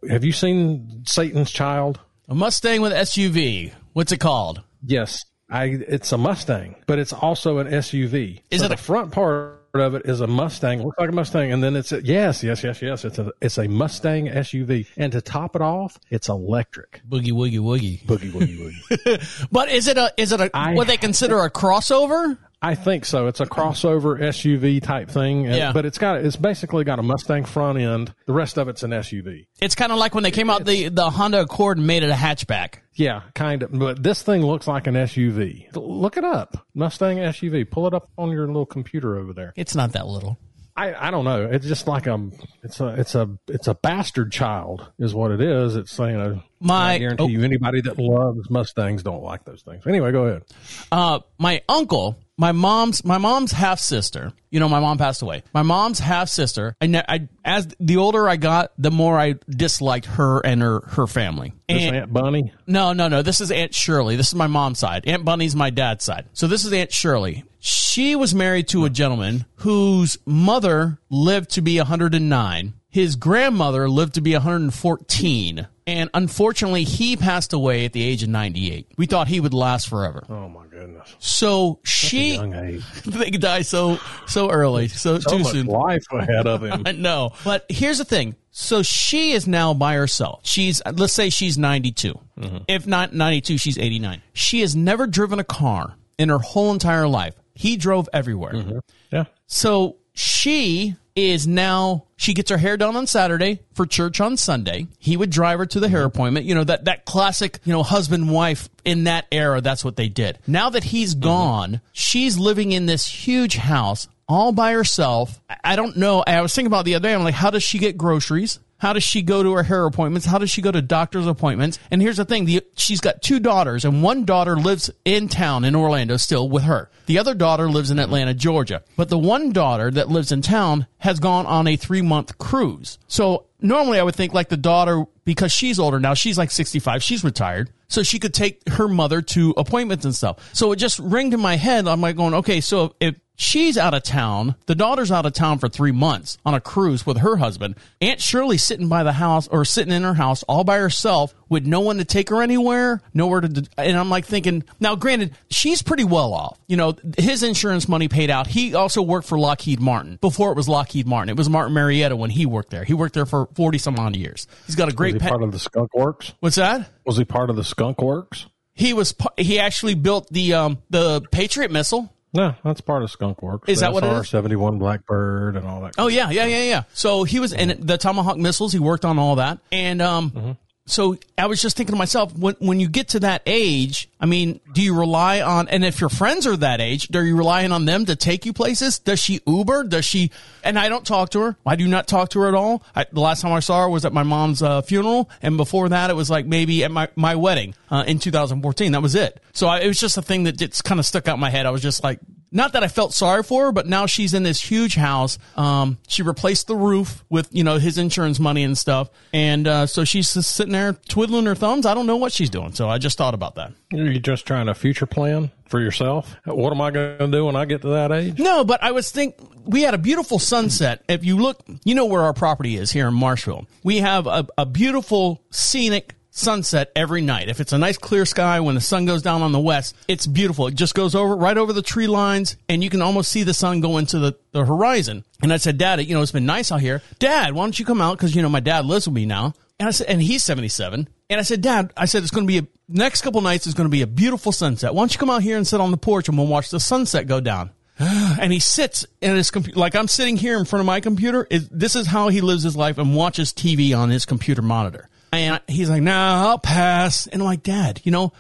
Have 0.09 0.25
you 0.25 0.33
seen 0.33 1.03
Satan's 1.07 1.51
Child? 1.51 1.99
A 2.29 2.35
Mustang 2.35 2.81
with 2.83 2.93
SUV. 2.93 3.73
What's 3.95 4.13
it 4.13 4.19
called? 4.21 4.63
Yes, 4.85 5.25
I. 5.51 5.65
It's 5.65 6.13
a 6.13 6.19
Mustang, 6.19 6.77
but 6.87 7.01
it's 7.01 7.13
also 7.13 7.59
an 7.59 7.67
SUV. 7.67 8.43
Is 8.51 8.61
So 8.61 8.67
it 8.67 8.69
the 8.69 8.75
a- 8.75 8.79
front 8.79 9.11
part 9.13 9.60
of 9.75 9.95
it 9.95 10.03
is 10.07 10.21
a 10.21 10.27
Mustang? 10.27 10.83
Looks 10.83 10.99
like 10.99 11.11
a 11.11 11.13
Mustang, 11.13 11.53
and 11.53 11.63
then 11.63 11.77
it's 11.77 11.93
a, 11.93 12.03
yes, 12.05 12.43
yes, 12.43 12.65
yes, 12.65 12.83
yes. 12.83 13.05
It's 13.05 13.19
a 13.19 13.31
it's 13.41 13.59
a 13.59 13.69
Mustang 13.69 14.27
SUV, 14.27 14.87
and 14.97 15.13
to 15.13 15.21
top 15.21 15.55
it 15.55 15.63
off, 15.63 15.99
it's 16.11 16.29
electric. 16.29 17.03
Boogie 17.09 17.33
woogie 17.33 17.61
woogie. 17.61 18.03
Boogie 18.05 18.33
woogie 18.33 18.59
woogie. 18.59 19.47
But 19.53 19.69
is 19.71 19.87
it 19.87 19.97
a 19.99 20.13
is 20.17 20.33
it 20.33 20.41
a 20.41 20.51
I- 20.55 20.75
what 20.75 20.89
they 20.89 20.97
consider 20.97 21.39
a 21.41 21.51
crossover? 21.51 22.39
I 22.63 22.75
think 22.75 23.07
so. 23.07 23.27
It's 23.27 23.41
a 23.41 23.47
crossover 23.47 24.21
SUV 24.21 24.83
type 24.83 25.09
thing, 25.09 25.47
and- 25.47 25.57
Yeah. 25.57 25.73
but 25.73 25.87
it's 25.87 25.97
got 25.97 26.25
it's 26.25 26.37
basically 26.37 26.85
got 26.85 26.99
a 26.99 27.03
Mustang 27.03 27.45
front 27.45 27.79
end. 27.79 28.13
The 28.27 28.35
rest 28.35 28.59
of 28.59 28.69
it's 28.69 28.83
an 28.83 28.93
SUV. 28.93 29.47
It's 29.63 29.75
kind 29.75 29.93
of 29.93 29.99
like 29.99 30.15
when 30.15 30.25
they 30.25 30.31
came 30.31 30.51
out 30.51 30.65
the 30.67 30.89
the 30.89 31.09
Honda 31.09 31.41
Accord 31.41 31.79
and 31.79 31.87
made 31.87 32.03
it 32.03 32.11
a 32.11 32.15
hatchback. 32.15 32.81
Yeah, 32.95 33.23
kind 33.35 33.63
of. 33.63 33.73
But 33.73 34.03
this 34.03 34.23
thing 34.23 34.45
looks 34.45 34.67
like 34.67 34.87
an 34.87 34.95
SUV. 34.95 35.69
Look 35.75 36.19
it 36.19 36.25
up, 36.25 36.67
Mustang 36.75 37.17
SUV. 37.19 37.71
Pull 37.71 37.87
it 37.87 37.95
up 37.95 38.11
on 38.19 38.31
your 38.31 38.47
little 38.47 38.67
computer 38.67 39.17
over 39.17 39.33
there. 39.33 39.55
It's 39.57 39.75
not 39.75 39.93
that 39.93 40.07
little. 40.07 40.39
I, 40.77 41.09
I 41.09 41.11
don't 41.11 41.25
know. 41.25 41.47
It's 41.51 41.67
just 41.67 41.87
like 41.87 42.07
a 42.07 42.31
it's 42.63 42.81
a 42.81 42.89
it's 42.89 43.15
a 43.15 43.29
it's 43.49 43.69
a 43.69 43.75
bastard 43.75 44.33
child 44.33 44.91
is 44.99 45.15
what 45.15 45.31
it 45.31 45.41
is. 45.41 45.77
It's 45.77 45.99
you 45.99 46.07
know 46.13 46.43
My- 46.61 46.93
I 46.95 46.99
guarantee 46.99 47.25
oh. 47.25 47.29
you 47.29 47.43
anybody 47.43 47.81
that 47.83 47.99
loves 47.99 48.49
Mustangs 48.49 49.03
don't 49.03 49.23
like 49.23 49.45
those 49.45 49.63
things. 49.63 49.87
Anyway, 49.87 50.13
go 50.13 50.25
ahead. 50.27 50.43
Uh, 50.91 51.21
my 51.39 51.63
uncle, 51.69 52.17
my 52.41 52.53
mom's 52.53 53.05
my 53.05 53.19
mom's 53.19 53.53
half 53.53 53.79
sister. 53.79 54.33
You 54.51 54.61
know, 54.61 54.69
my 54.69 54.81
mom 54.81 54.97
passed 54.97 55.21
away. 55.21 55.43
My 55.53 55.61
mom's 55.61 55.99
half 55.99 56.31
sister. 56.31 56.75
I, 56.81 56.87
ne- 56.87 57.05
I 57.07 57.29
as 57.45 57.69
the 57.79 57.99
older 57.99 58.27
I 58.27 58.37
got, 58.37 58.73
the 58.79 58.91
more 58.91 59.21
I 59.21 59.35
disliked 59.49 60.07
her 60.07 60.41
and 60.41 60.63
her 60.63 60.81
her 60.87 61.07
family. 61.07 61.53
This 61.69 61.83
And- 61.85 61.97
Aunt 61.97 62.13
Bunny. 62.13 62.53
No, 62.67 62.95
no, 62.95 63.09
no. 63.09 63.21
This 63.21 63.43
is 63.43 63.51
Aunt 63.53 63.75
Shirley. 63.75 64.17
This 64.17 64.29
is 64.29 64.35
my 64.35 64.47
mom's 64.47 64.79
side. 64.79 65.07
Aunt 65.07 65.23
Bunny's 65.25 65.55
my 65.55 65.69
dad's 65.69 66.03
side. 66.03 66.25
So 66.33 66.47
this 66.47 66.65
is 66.65 66.73
Aunt 66.73 66.91
Shirley. 66.93 67.45
She 67.59 68.17
was 68.17 68.35
married 68.35 68.69
to 68.69 68.87
a 68.87 68.91
gentleman 68.91 69.45
whose 69.57 70.17
mother 70.25 70.99
lived 71.11 71.51
to 71.51 71.61
be 71.61 71.77
109. 71.77 72.73
His 72.89 73.17
grandmother 73.17 73.87
lived 73.89 74.15
to 74.15 74.23
be 74.23 74.33
114. 74.33 75.67
And 75.91 76.09
unfortunately, 76.15 76.85
he 76.85 77.17
passed 77.17 77.53
away 77.53 77.85
at 77.85 77.93
the 77.93 78.03
age 78.03 78.23
of 78.23 78.29
98. 78.29 78.93
We 78.97 79.07
thought 79.07 79.27
he 79.27 79.41
would 79.41 79.53
last 79.53 79.89
forever. 79.89 80.23
Oh 80.29 80.49
my 80.49 80.67
goodness, 80.69 81.17
So 81.19 81.81
she, 81.83 82.35
young 82.35 82.55
age. 82.55 82.85
they 83.05 83.31
die 83.31 83.63
so, 83.63 83.99
so 84.29 84.51
early, 84.51 84.87
so, 84.87 85.19
So 85.19 85.39
too 85.39 85.45
soon. 85.45 85.67
life 85.67 86.05
ahead 86.13 86.47
of 86.47 86.63
him. 86.63 86.85
no. 87.03 87.31
But 87.43 87.67
here's 87.69 87.99
the 87.99 88.05
thing. 88.05 88.37
So 88.53 88.85
she 88.85 89.33
is 89.33 89.49
now 89.49 89.75
by 89.75 89.95
herself. 89.95 90.41
She's, 90.45 90.81
let's 90.95 91.13
say 91.13 91.29
she's 91.29 91.59
92. 91.59 92.15
Mm-hmm. 92.39 92.57
If 92.69 92.87
not 92.87 93.13
92, 93.13 93.59
she's 93.59 93.77
89. 93.77 94.23
She 94.33 94.61
has 94.61 94.77
never 94.77 95.09
driven 95.09 95.41
a 95.41 95.45
car 95.45 95.97
in 96.19 96.29
her 96.29 96.39
whole 96.39 96.73
entire 96.73 97.09
life. 97.09 97.35
He 97.55 97.77
drove 97.77 98.09
everywhere. 98.13 98.53
Mm-hmm. 98.53 98.79
yeah. 99.11 99.25
So 99.49 99.97
she 100.15 100.95
is 101.15 101.47
now 101.47 102.07
she 102.17 102.35
gets 102.35 102.51
her 102.51 102.59
hair 102.59 102.77
done 102.77 102.97
on 102.97 103.07
Saturday 103.07 103.61
for 103.75 103.87
church 103.87 104.21
on 104.21 104.37
Sunday. 104.37 104.87
He 104.99 105.17
would 105.17 105.31
drive 105.31 105.59
her 105.59 105.67
to 105.67 105.81
the 105.81 105.89
hair 105.89 106.05
appointment. 106.05 106.47
You 106.47 106.55
know 106.55 106.65
that 106.65 106.85
that 106.85 107.05
classic, 107.05 107.59
you 107.65 107.73
know, 107.73 107.83
husband 107.83 108.31
wife 108.31 108.69
in 108.85 109.05
that 109.05 109.27
era. 109.33 109.61
That's 109.61 109.85
what 109.85 109.97
they 109.97 110.09
did. 110.09 110.39
Now 110.47 110.71
that 110.71 110.85
he's 110.85 111.15
mm-hmm. 111.15 111.25
gone, 111.25 111.81
she's 111.93 112.39
living 112.39 112.73
in 112.73 112.87
this 112.87 113.07
huge 113.07 113.57
house 113.57 114.09
all 114.29 114.53
by 114.53 114.73
herself. 114.73 115.41
I- 115.65 115.77
don't 115.77 115.97
know. 115.97 116.23
I 116.27 116.41
was 116.41 116.55
thinking 116.55 116.69
about 116.69 116.85
the 116.85 116.95
other 116.95 117.09
day. 117.09 117.15
I'm 117.15 117.25
like, 117.25 117.35
how 117.35 117.51
does 117.51 117.65
she 117.65 117.79
get 117.79 117.97
groceries? 117.99 118.61
How 118.81 118.93
does 118.93 119.05
she 119.05 119.23
go 119.23 119.43
to 119.43 119.53
her 119.53 119.63
hair 119.63 119.87
appointments? 119.87 120.27
How 120.27 120.39
does 120.39 120.51
she 120.51 120.63
go 120.63 120.73
to 120.73 120.83
doctor's 120.83 121.27
appointments? 121.27 121.79
And 121.91 122.03
here's 122.03 122.17
the 122.17 122.25
thing: 122.25 122.47
the, 122.47 122.63
she's 122.77 123.01
got 123.01 123.23
two 123.23 123.39
daughters, 123.39 123.85
and 123.85 124.03
one 124.03 124.25
daughter 124.25 124.57
lives 124.57 124.91
in 125.05 125.29
town 125.29 125.65
in 125.65 125.77
Orlando 125.77 126.17
still 126.17 126.49
with 126.49 126.65
her. 126.65 126.91
The 127.07 127.19
other 127.19 127.35
daughter 127.35 127.69
lives 127.69 127.91
in 127.91 127.99
Atlanta, 127.99 128.35
Georgia. 128.35 128.83
But 128.97 129.09
the 129.09 129.19
one 129.19 129.53
daughter 129.53 129.91
that 129.91 130.09
lives 130.09 130.33
in 130.33 130.43
town 130.43 130.87
has 130.99 131.21
gone 131.21 131.47
on 131.47 131.67
a 131.67 131.77
three 131.77 132.03
month 132.03 132.39
cruise. 132.39 132.99
So 133.07 133.47
normally 133.61 133.99
I 133.99 134.03
would 134.03 134.15
think 134.15 134.33
like 134.33 134.49
the 134.49 134.57
daughter, 134.57 135.05
because 135.25 135.53
she's 135.53 135.79
older 135.79 136.01
now, 136.01 136.15
she's 136.15 136.39
like 136.39 136.51
65, 136.51 137.03
she's 137.03 137.25
retired. 137.25 137.71
So 137.89 138.05
she 138.05 138.21
could 138.21 138.33
take 138.33 138.69
her 138.69 138.87
mother 138.87 139.21
to 139.21 139.53
appointments 139.57 140.05
and 140.05 140.15
stuff. 140.15 140.55
So 140.55 140.71
it 140.71 140.77
just 140.77 141.01
ringed 141.01 141.35
in 141.35 141.41
my 141.41 141.57
head. 141.57 141.89
I'm 141.89 142.01
like 142.01 142.17
going, 142.17 142.35
okay, 142.35 142.61
so 142.61 142.95
if 143.01 143.17
she's 143.35 143.77
out 143.77 143.95
of 143.95 144.05
town, 144.05 144.55
the 144.67 144.75
daughter's 144.77 145.11
out 145.11 145.27
of 145.27 145.33
town 145.33 145.59
for 145.59 145.69
three 145.69 145.91
months 145.91 146.39
on 146.45 146.55
a 146.55 146.61
cruise 146.61 147.05
with 147.05 147.19
her 147.19 147.37
husband, 147.37 147.75
Aunt 148.01 148.21
Shirley's 148.21 148.63
sitting 148.71 148.87
by 148.89 149.03
the 149.03 149.13
house 149.13 149.49
or 149.49 149.65
sitting 149.65 149.93
in 149.93 150.05
her 150.05 150.15
house 150.15 150.45
all 150.45 150.63
by 150.63 150.79
herself 150.79 151.35
with 151.49 151.67
no 151.67 151.81
one 151.81 151.97
to 151.99 152.05
take 152.05 152.29
her 152.29 152.41
anywhere, 152.41 153.03
nowhere 153.13 153.41
to, 153.41 153.69
and 153.77 153.97
I'm 153.99 154.09
like 154.09 154.25
thinking, 154.25 154.63
now 154.79 154.95
granted, 154.95 155.33
she's 155.51 155.83
pretty 155.83 156.05
well 156.05 156.33
off. 156.33 156.57
You 156.69 156.77
know, 156.77 156.95
his 157.19 157.43
insurance 157.43 157.89
money 157.89 158.07
paid 158.07 158.31
out. 158.31 158.47
He 158.47 158.77
also 158.77 159.03
worked 159.03 159.27
for 159.27 159.41
Lockheed 159.41 159.81
Martin 159.81 160.19
before 160.21 160.53
it 160.53 160.57
was 160.57 160.69
Lockheed 160.69 161.09
Martin. 161.09 161.31
It 161.31 161.37
was 161.37 161.51
Martin 161.51 161.75
Marietta 161.75 162.15
when 162.15 162.31
he 162.31 162.47
worked 162.47 162.71
there. 162.71 162.85
He 162.85 162.95
worked 162.95 163.15
there 163.15 163.27
for 163.27 163.49
40 163.57 163.79
some 163.79 163.99
odd 163.99 164.15
years. 164.15 164.47
He's 164.67 164.77
got 164.77 164.85
a 164.85 164.87
Was 164.87 164.95
great 164.95 165.15
he 165.15 165.19
pet. 165.19 165.31
part 165.31 165.43
of 165.43 165.51
the 165.51 165.59
Skunk 165.59 165.93
Works? 165.93 166.33
What's 166.39 166.55
that? 166.55 166.89
Was 167.05 167.17
he 167.17 167.25
part 167.25 167.51
of 167.51 167.57
the 167.57 167.65
Skunk 167.65 168.01
Works? 168.01 168.47
He 168.75 168.93
was, 168.93 169.17
he 169.37 169.59
actually 169.59 169.95
built 169.95 170.33
the, 170.33 170.55
um, 170.55 170.79
the 170.91 171.23
Patriot 171.33 171.73
missile. 171.73 172.15
No, 172.33 172.55
that's 172.65 172.81
part 172.81 173.03
of 173.03 173.11
Skunk 173.11 173.43
Works. 173.43 173.69
Is 173.69 173.81
that 173.81 173.93
what 173.93 174.05
it 174.05 174.13
is? 174.13 174.29
Seventy 174.29 174.57
one 174.57 174.79
Blackbird 174.79 175.57
and 175.57 175.67
all 175.67 175.81
that. 175.83 175.95
Oh 175.99 176.07
yeah, 176.07 176.31
yeah, 176.31 176.45
yeah, 176.47 176.63
yeah. 176.63 176.83
So 176.93 177.25
he 177.25 177.41
was 177.41 177.53
in 177.53 177.85
the 177.85 177.99
Tomahawk 177.99 178.37
missiles. 178.37 178.73
He 178.73 178.79
worked 178.79 179.05
on 179.05 179.19
all 179.19 179.37
that, 179.37 179.59
and 179.73 180.01
um, 180.01 180.57
so 180.91 181.17
I 181.39 181.47
was 181.47 181.61
just 181.63 181.77
thinking 181.77 181.95
to 181.95 181.99
myself, 181.99 182.37
when 182.37 182.55
when 182.59 182.81
you 182.81 182.89
get 182.89 183.09
to 183.09 183.21
that 183.21 183.43
age, 183.47 184.09
I 184.21 184.27
mean, 184.27 184.61
do 184.73 184.83
you 184.83 184.99
rely 184.99 185.41
on? 185.41 185.69
And 185.69 185.85
if 185.85 186.01
your 186.01 186.11
friends 186.11 186.47
are 186.47 186.57
that 186.57 186.81
age, 186.81 187.15
are 187.15 187.25
you 187.25 187.37
relying 187.37 187.73
on 187.73 187.85
them 187.85 188.05
to 188.07 188.17
take 188.17 188.45
you 188.45 188.53
places? 188.53 188.99
Does 188.99 189.21
she 189.21 189.41
Uber? 189.47 189.85
Does 189.85 190.05
she? 190.05 190.31
And 190.63 190.79
I 190.79 190.89
don't 190.89 191.07
talk 191.07 191.31
to 191.31 191.41
her. 191.41 191.57
I 191.65 191.77
do 191.77 191.89
not 191.89 192.07
talk 192.07 192.31
to 192.31 192.41
her 192.41 192.49
at 192.49 192.55
all. 192.55 192.83
I, 192.95 193.07
the 193.11 193.21
last 193.21 193.43
time 193.43 193.53
I 193.53 193.61
saw 193.61 193.83
her 193.83 193.89
was 193.89 194.05
at 194.05 194.13
my 194.13 194.23
mom's 194.23 194.63
uh, 194.63 194.83
funeral, 194.83 195.31
and 195.43 195.57
before 195.57 195.89
that, 195.89 196.11
it 196.11 196.15
was 196.15 196.31
like 196.31 196.47
maybe 196.47 196.85
at 196.85 196.91
my 196.91 197.09
my 197.17 197.35
wedding 197.37 197.75
uh, 197.91 198.05
in 198.07 198.19
2014. 198.19 198.93
That 198.93 199.03
was 199.03 199.15
it. 199.15 199.43
So 199.53 199.67
I, 199.67 199.81
it 199.81 199.89
was 199.89 199.99
just 199.99 200.17
a 200.17 200.23
thing 200.23 200.45
that 200.45 200.59
just 200.59 200.85
kind 200.85 201.01
of 201.01 201.07
stuck 201.07 201.29
out 201.29 201.35
in 201.35 201.41
my 201.41 201.51
head. 201.51 201.67
I 201.67 201.71
was 201.71 201.83
just 201.83 202.03
like, 202.03 202.21
not 202.53 202.73
that 202.73 202.83
I 202.83 202.89
felt 202.89 203.13
sorry 203.13 203.43
for 203.43 203.67
her, 203.67 203.73
but 203.73 203.87
now 203.87 204.07
she's 204.07 204.35
in 204.35 204.43
this 204.43 204.61
huge 204.61 204.95
house. 204.95 205.39
Um, 205.57 205.99
she 206.09 206.23
replaced 206.23 206.67
the 206.67 206.77
roof 206.77 207.25
with 207.29 207.49
you 207.53 207.65
know 207.65 207.79
his 207.79 207.99
insurance 207.99 208.39
money 208.41 208.65
and 208.65 208.77
stuff, 208.77 209.11
and 209.33 209.67
uh, 209.67 209.87
so 209.87 210.05
she's 210.05 210.33
just 210.35 210.55
sitting 210.55 210.73
there 210.73 210.93
twiddling 210.93 211.47
her 211.47 211.55
thumbs. 211.55 211.87
I 211.87 211.95
don't 211.95 212.07
know 212.07 212.17
what 212.17 212.33
she's 212.33 212.51
doing, 212.51 212.73
so 212.73 212.89
I 212.89 212.99
just 212.99 213.19
thought 213.19 213.35
about 213.35 213.55
that. 213.57 213.73
Are 213.93 213.99
you 213.99 214.21
just 214.21 214.47
trying 214.47 214.69
a 214.69 214.75
future 214.75 215.07
plan 215.07 215.51
for 215.69 215.81
yourself? 215.81 216.37
What 216.45 216.73
am 216.73 216.81
I 216.81 216.91
going 216.91 217.19
to 217.19 217.29
do 217.29 217.47
when 217.47 217.57
I 217.57 217.65
get 217.65 217.83
to 217.83 217.89
that 217.89 218.13
age? 218.13 218.39
No, 218.39 218.65
but 218.65 218.83
I 218.83 218.91
was 218.91 219.11
think 219.11 219.37
we 219.65 219.83
had 219.83 219.95
a 219.95 219.99
beautiful 219.99 220.39
sunset. 220.39 221.03
If 221.09 221.25
you 221.25 221.37
look, 221.37 221.65
you 221.85 221.95
know 221.95 222.07
where 222.07 222.23
our 222.23 222.35
property 222.35 222.77
is 222.77 222.91
here 222.91 223.09
in 223.09 223.15
Marshville. 223.15 223.67
We 223.85 223.99
have 223.99 224.27
a, 224.27 224.47
a 224.59 224.67
beautiful 224.67 225.43
scenic 225.51 226.15
sunset 226.41 226.91
every 226.97 227.21
night. 227.21 227.49
If 227.49 227.61
it's 227.61 227.73
a 227.73 227.79
nice 227.79 227.99
clear 227.99 228.25
sky 228.25 228.61
when 228.61 228.75
the 228.75 228.81
sun 228.81 229.05
goes 229.05 229.23
down 229.23 229.43
on 229.43 229.53
the 229.53 229.61
west, 229.61 229.95
it's 230.09 230.27
beautiful. 230.27 230.67
It 230.67 230.75
just 230.75 230.95
goes 230.95 231.15
over 231.15 231.37
right 231.37 231.57
over 231.57 231.73
the 231.73 231.83
tree 231.83 232.07
lines 232.07 232.57
and 232.69 232.83
you 232.83 232.91
can 232.91 233.03
almost 233.03 233.31
see 233.31 233.43
the 233.43 233.55
sun 233.55 233.81
go 233.81 233.99
into 233.99 234.19
the, 234.19 234.37
the 234.53 234.65
horizon. 234.65 235.25
And 235.43 235.53
I 235.53 235.59
said, 235.59 235.79
Dad, 235.79 236.05
you 236.05 236.15
know, 236.15 236.23
it's 236.23 236.33
been 236.33 236.47
nice 236.47 236.73
out 236.73 236.81
here. 236.81 237.03
Dad, 237.19 237.55
why 237.55 237.65
don't 237.65 237.79
you 237.79 237.85
come 237.85 238.01
out? 238.01 238.19
Cause 238.19 238.35
you 238.35 238.43
know, 238.43 238.49
my 238.49 238.61
dad 238.61 238.87
lives 238.87 239.07
with 239.07 239.15
me 239.15 239.27
now. 239.27 239.55
And 239.79 239.89
I 239.89 239.93
said, 239.93 240.09
and 240.09 240.21
he's 240.21 240.43
77. 240.45 241.09
And 241.31 241.41
I 241.41 241.43
said, 241.43 241.63
Dad, 241.63 241.93
I 241.97 242.05
said, 242.05 242.23
it's 242.23 242.33
going 242.33 242.47
to 242.47 242.53
be 242.53 242.59
a, 242.59 242.69
next 242.89 243.23
couple 243.23 243.41
nights 243.41 243.67
is 243.67 243.75
going 243.75 243.87
to 243.87 243.91
be 243.91 244.03
a 244.03 244.07
beautiful 244.07 244.53
sunset. 244.53 244.95
Why 244.95 245.03
don't 245.03 245.13
you 245.13 245.19
come 245.19 245.31
out 245.31 245.43
here 245.43 245.57
and 245.57 245.67
sit 245.67 245.81
on 245.81 245.91
the 245.91 245.97
porch 245.97 246.29
and 246.29 246.37
we'll 246.37 246.47
watch 246.47 246.71
the 246.71 246.81
sunset 246.81 247.27
go 247.27 247.41
down? 247.41 247.71
and 248.01 248.53
he 248.53 248.61
sits 248.61 249.07
in 249.21 249.37
his 249.37 249.51
computer, 249.51 249.79
like 249.79 249.95
I'm 249.95 250.09
sitting 250.09 250.37
here 250.37 250.59
in 250.59 250.65
front 250.65 250.81
of 250.81 250.87
my 250.87 251.01
computer. 251.01 251.47
Is 251.51 251.69
this 251.69 251.97
is 251.97 252.07
how 252.07 252.29
he 252.29 252.41
lives 252.41 252.63
his 252.63 252.77
life 252.77 252.97
and 252.97 253.15
watches 253.15 253.53
TV 253.53 253.97
on 253.97 254.09
his 254.09 254.25
computer 254.25 254.63
monitor. 254.63 255.09
And 255.33 255.61
he's 255.69 255.89
like, 255.89 256.03
"Nah, 256.03 256.49
I'll 256.49 256.59
pass." 256.59 257.27
And 257.27 257.43
I'm 257.43 257.47
like, 257.47 257.63
"Dad, 257.63 258.01
you 258.05 258.13
know, 258.13 258.33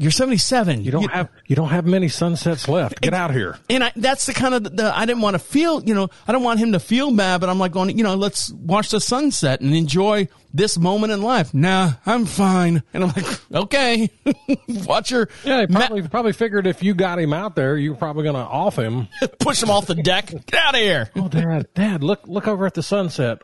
you're 0.00 0.12
77. 0.12 0.84
You 0.84 0.92
don't 0.92 1.10
have 1.10 1.28
you 1.46 1.56
don't 1.56 1.70
have 1.70 1.84
many 1.84 2.06
sunsets 2.06 2.68
left. 2.68 3.00
Get 3.00 3.14
out 3.14 3.32
here. 3.32 3.58
And 3.68 3.82
I, 3.82 3.92
that's 3.96 4.26
the 4.26 4.32
kind 4.32 4.54
of 4.54 4.76
the, 4.76 4.96
I 4.96 5.06
didn't 5.06 5.22
want 5.22 5.34
to 5.34 5.40
feel, 5.40 5.82
you 5.82 5.92
know, 5.92 6.08
I 6.26 6.30
don't 6.30 6.44
want 6.44 6.60
him 6.60 6.72
to 6.72 6.80
feel 6.80 7.10
bad, 7.10 7.40
but 7.40 7.50
I'm 7.50 7.58
like 7.58 7.72
going, 7.72 7.98
you 7.98 8.04
know, 8.04 8.14
let's 8.14 8.52
watch 8.52 8.90
the 8.90 9.00
sunset 9.00 9.60
and 9.60 9.74
enjoy 9.74 10.28
this 10.54 10.78
moment 10.78 11.12
in 11.12 11.20
life. 11.20 11.52
Nah, 11.52 11.94
I'm 12.06 12.26
fine. 12.26 12.84
And 12.94 13.02
I'm 13.02 13.08
like, 13.10 13.52
okay, 13.52 14.08
watch 14.68 15.10
your 15.10 15.28
Yeah, 15.42 15.62
he 15.62 15.66
probably 15.66 16.02
probably 16.06 16.32
figured 16.32 16.68
if 16.68 16.80
you 16.80 16.94
got 16.94 17.18
him 17.18 17.32
out 17.32 17.56
there, 17.56 17.76
you're 17.76 17.96
probably 17.96 18.22
going 18.22 18.36
to 18.36 18.40
off 18.40 18.78
him. 18.78 19.08
push 19.40 19.60
him 19.60 19.70
off 19.70 19.86
the 19.86 19.96
deck. 19.96 20.26
Get 20.28 20.54
out 20.54 20.74
of 20.76 20.80
here. 20.80 21.10
Oh, 21.16 21.26
Dad, 21.26 21.66
Dad, 21.74 22.04
look 22.04 22.28
look 22.28 22.46
over 22.46 22.66
at 22.66 22.74
the 22.74 22.84
sunset. 22.84 23.42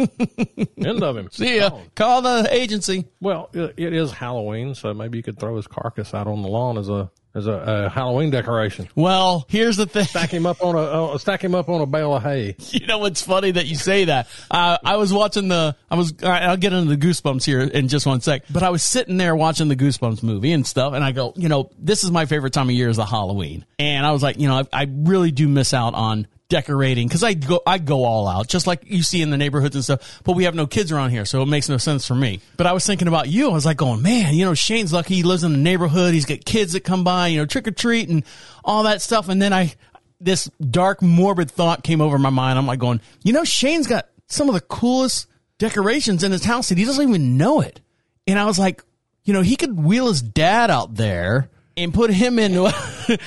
End 0.78 1.02
of 1.02 1.16
him. 1.16 1.28
See 1.32 1.56
ya. 1.56 1.70
Gone. 1.70 1.90
Call 1.94 2.22
the 2.22 2.48
agency. 2.50 3.06
Well, 3.20 3.50
it, 3.52 3.74
it 3.76 3.92
is 3.92 4.12
Halloween, 4.12 4.74
so 4.74 4.94
maybe 4.94 5.18
you 5.18 5.22
could 5.22 5.38
throw 5.38 5.56
his 5.56 5.66
carcass 5.66 6.14
out 6.14 6.26
on 6.26 6.42
the 6.42 6.48
lawn 6.48 6.78
as 6.78 6.88
a 6.88 7.10
as 7.34 7.46
a, 7.46 7.52
a 7.52 7.88
Halloween 7.88 8.30
decoration. 8.30 8.88
Well, 8.96 9.46
here's 9.48 9.76
the 9.76 9.86
thing. 9.86 10.04
Stack 10.04 10.30
him 10.30 10.46
up 10.46 10.62
on 10.62 10.74
a 10.74 10.78
uh, 10.80 11.18
stack 11.18 11.44
him 11.44 11.54
up 11.54 11.68
on 11.68 11.80
a 11.80 11.86
bale 11.86 12.14
of 12.14 12.22
hay. 12.22 12.56
You 12.80 12.86
know 12.86 12.98
what's 12.98 13.20
funny 13.22 13.50
that 13.50 13.66
you 13.66 13.76
say 13.76 14.06
that? 14.06 14.26
Uh, 14.50 14.78
I 14.82 14.96
was 14.96 15.12
watching 15.12 15.48
the, 15.48 15.76
I 15.90 15.96
was, 15.96 16.14
I'll 16.22 16.56
get 16.56 16.72
into 16.72 16.94
the 16.94 17.06
Goosebumps 17.06 17.44
here 17.44 17.60
in 17.60 17.88
just 17.88 18.06
one 18.06 18.20
sec, 18.20 18.44
but 18.50 18.62
I 18.62 18.70
was 18.70 18.82
sitting 18.82 19.16
there 19.16 19.36
watching 19.36 19.68
the 19.68 19.76
Goosebumps 19.76 20.22
movie 20.22 20.52
and 20.52 20.66
stuff, 20.66 20.94
and 20.94 21.04
I 21.04 21.12
go, 21.12 21.34
you 21.36 21.48
know, 21.48 21.70
this 21.78 22.02
is 22.02 22.10
my 22.10 22.24
favorite 22.26 22.52
time 22.52 22.68
of 22.68 22.74
year 22.74 22.88
is 22.88 22.96
the 22.96 23.04
Halloween. 23.04 23.66
And 23.78 24.06
I 24.06 24.12
was 24.12 24.22
like, 24.22 24.38
you 24.38 24.48
know, 24.48 24.60
I, 24.72 24.82
I 24.82 24.86
really 24.90 25.30
do 25.30 25.46
miss 25.46 25.74
out 25.74 25.94
on 25.94 26.26
decorating 26.50 27.08
because 27.08 27.22
I 27.24 27.32
go, 27.32 27.62
I 27.66 27.78
go 27.78 28.04
all 28.04 28.28
out, 28.28 28.48
just 28.48 28.66
like 28.66 28.82
you 28.84 29.02
see 29.02 29.22
in 29.22 29.30
the 29.30 29.38
neighborhoods 29.38 29.74
and 29.74 29.82
stuff, 29.82 30.20
but 30.24 30.34
we 30.34 30.44
have 30.44 30.54
no 30.54 30.66
kids 30.66 30.92
around 30.92 31.10
here, 31.10 31.24
so 31.24 31.40
it 31.40 31.46
makes 31.46 31.70
no 31.70 31.78
sense 31.78 32.06
for 32.06 32.14
me. 32.14 32.40
But 32.58 32.66
I 32.66 32.72
was 32.72 32.84
thinking 32.84 33.08
about 33.08 33.28
you. 33.28 33.50
I 33.50 33.54
was 33.54 33.64
like 33.64 33.78
going, 33.78 34.02
man, 34.02 34.34
you 34.34 34.44
know, 34.44 34.52
Shayne's 34.52 34.92
lucky 34.92 35.14
he 35.14 35.22
lives 35.22 35.44
in 35.44 35.52
the 35.52 35.58
neighborhood. 35.58 36.12
He's 36.12 36.26
got 36.26 36.44
kids 36.44 36.74
that 36.74 36.84
come 36.84 37.04
by, 37.04 37.28
you 37.28 37.38
know, 37.38 37.46
trick 37.46 37.66
or 37.66 37.70
treat 37.70 38.10
and 38.10 38.24
all 38.62 38.82
that 38.82 39.00
stuff. 39.00 39.30
And 39.30 39.40
then 39.40 39.54
I, 39.54 39.72
this 40.20 40.50
dark, 40.60 41.00
morbid 41.00 41.50
thought 41.50 41.82
came 41.82 42.02
over 42.02 42.18
my 42.18 42.30
mind. 42.30 42.58
I'm 42.58 42.66
like 42.66 42.80
going, 42.80 43.00
you 43.22 43.32
know, 43.32 43.44
Shayne's 43.44 43.86
got 43.86 44.08
some 44.26 44.48
of 44.48 44.54
the 44.54 44.60
coolest 44.60 45.26
decorations 45.58 46.22
in 46.22 46.32
his 46.32 46.44
house 46.44 46.70
and 46.70 46.78
he 46.78 46.84
doesn't 46.84 47.08
even 47.08 47.38
know 47.38 47.60
it. 47.60 47.80
And 48.26 48.38
I 48.38 48.44
was 48.44 48.58
like, 48.58 48.84
you 49.24 49.32
know, 49.32 49.42
he 49.42 49.56
could 49.56 49.78
wheel 49.78 50.08
his 50.08 50.22
dad 50.22 50.70
out 50.70 50.94
there 50.94 51.48
and 51.76 51.94
put 51.94 52.10
him 52.10 52.38
into 52.38 52.66
a, 52.66 53.18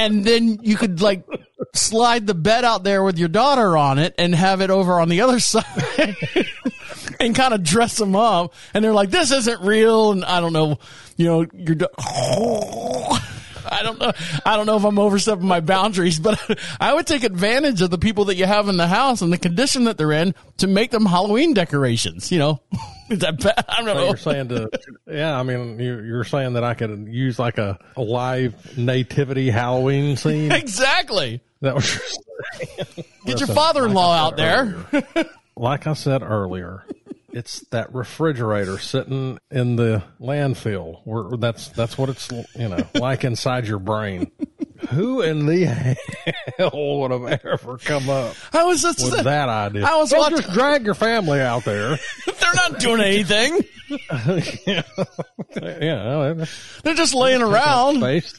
and 0.00 0.24
then 0.24 0.58
you 0.62 0.76
could 0.76 1.02
like 1.02 1.24
slide 1.74 2.26
the 2.26 2.34
bed 2.34 2.64
out 2.64 2.84
there 2.84 3.02
with 3.02 3.18
your 3.18 3.28
daughter 3.28 3.76
on 3.76 3.98
it 3.98 4.14
and 4.18 4.34
have 4.34 4.62
it 4.62 4.70
over 4.70 4.98
on 4.98 5.08
the 5.08 5.20
other 5.20 5.38
side 5.40 6.16
and 7.20 7.34
kind 7.34 7.52
of 7.52 7.62
dress 7.62 7.98
them 7.98 8.16
up. 8.16 8.54
And 8.72 8.82
they're 8.82 8.94
like, 8.94 9.10
this 9.10 9.30
isn't 9.30 9.60
real. 9.60 10.12
And 10.12 10.24
I 10.24 10.40
don't 10.40 10.54
know, 10.54 10.78
you 11.16 11.26
know, 11.26 11.46
you're, 11.52 11.76
I 13.72 13.82
don't 13.82 14.00
know. 14.00 14.12
I 14.46 14.56
don't 14.56 14.66
know 14.66 14.76
if 14.76 14.84
I'm 14.84 14.98
overstepping 14.98 15.46
my 15.46 15.60
boundaries, 15.60 16.18
but 16.18 16.40
I 16.80 16.94
would 16.94 17.06
take 17.06 17.22
advantage 17.22 17.82
of 17.82 17.90
the 17.90 17.98
people 17.98 18.24
that 18.26 18.36
you 18.36 18.46
have 18.46 18.68
in 18.68 18.78
the 18.78 18.88
house 18.88 19.20
and 19.20 19.32
the 19.32 19.38
condition 19.38 19.84
that 19.84 19.98
they're 19.98 20.12
in 20.12 20.34
to 20.56 20.66
make 20.66 20.90
them 20.90 21.04
Halloween 21.04 21.52
decorations. 21.52 22.32
You 22.32 22.38
know, 22.38 22.62
is 23.10 23.18
that 23.20 23.42
bad? 23.42 23.64
I 23.68 23.76
don't 23.82 23.86
So 23.86 23.94
know. 23.94 24.06
you're 24.06 24.16
saying 24.16 24.48
to, 24.48 24.70
yeah, 25.06 25.38
I 25.38 25.42
mean, 25.42 25.78
you're, 25.78 26.04
you're 26.04 26.24
saying 26.24 26.54
that 26.54 26.64
I 26.64 26.74
could 26.74 27.08
use 27.08 27.38
like 27.38 27.58
a, 27.58 27.78
a 27.96 28.00
live 28.02 28.76
nativity 28.78 29.50
Halloween 29.50 30.16
scene. 30.16 30.50
Exactly. 30.60 31.40
That 31.60 31.74
was. 31.74 32.18
Get 33.26 33.38
your 33.40 33.48
father-in-law 33.48 34.08
like 34.08 34.32
out 34.32 34.36
there. 34.36 35.26
like 35.56 35.86
I 35.86 35.92
said 35.92 36.22
earlier, 36.22 36.84
it's 37.32 37.60
that 37.70 37.94
refrigerator 37.94 38.78
sitting 38.78 39.38
in 39.50 39.76
the 39.76 40.02
landfill. 40.20 41.00
Where 41.04 41.36
that's 41.36 41.68
that's 41.68 41.98
what 41.98 42.08
it's 42.08 42.30
you 42.30 42.68
know 42.68 42.78
like 42.94 43.24
inside 43.24 43.66
your 43.66 43.78
brain. 43.78 44.30
Who 44.88 45.20
in 45.22 45.46
the 45.46 45.64
hell 46.58 46.98
would 47.00 47.10
have 47.10 47.40
ever 47.44 47.78
come 47.78 48.08
up 48.08 48.34
I 48.52 48.64
was 48.64 48.82
just 48.82 49.02
with 49.02 49.24
that 49.24 49.48
idea? 49.48 49.84
I 49.86 49.96
was 49.96 50.10
Don't 50.10 50.20
watching- 50.20 50.38
just 50.38 50.52
drag 50.52 50.84
your 50.84 50.94
family 50.94 51.40
out 51.40 51.64
there. 51.64 51.98
they're 52.26 52.54
not 52.54 52.78
doing 52.80 53.00
anything. 53.00 53.60
yeah, 54.66 54.82
well, 55.56 56.46
They're 56.82 56.94
just 56.94 57.14
laying 57.14 57.42
around. 57.42 57.96
space. 57.96 58.38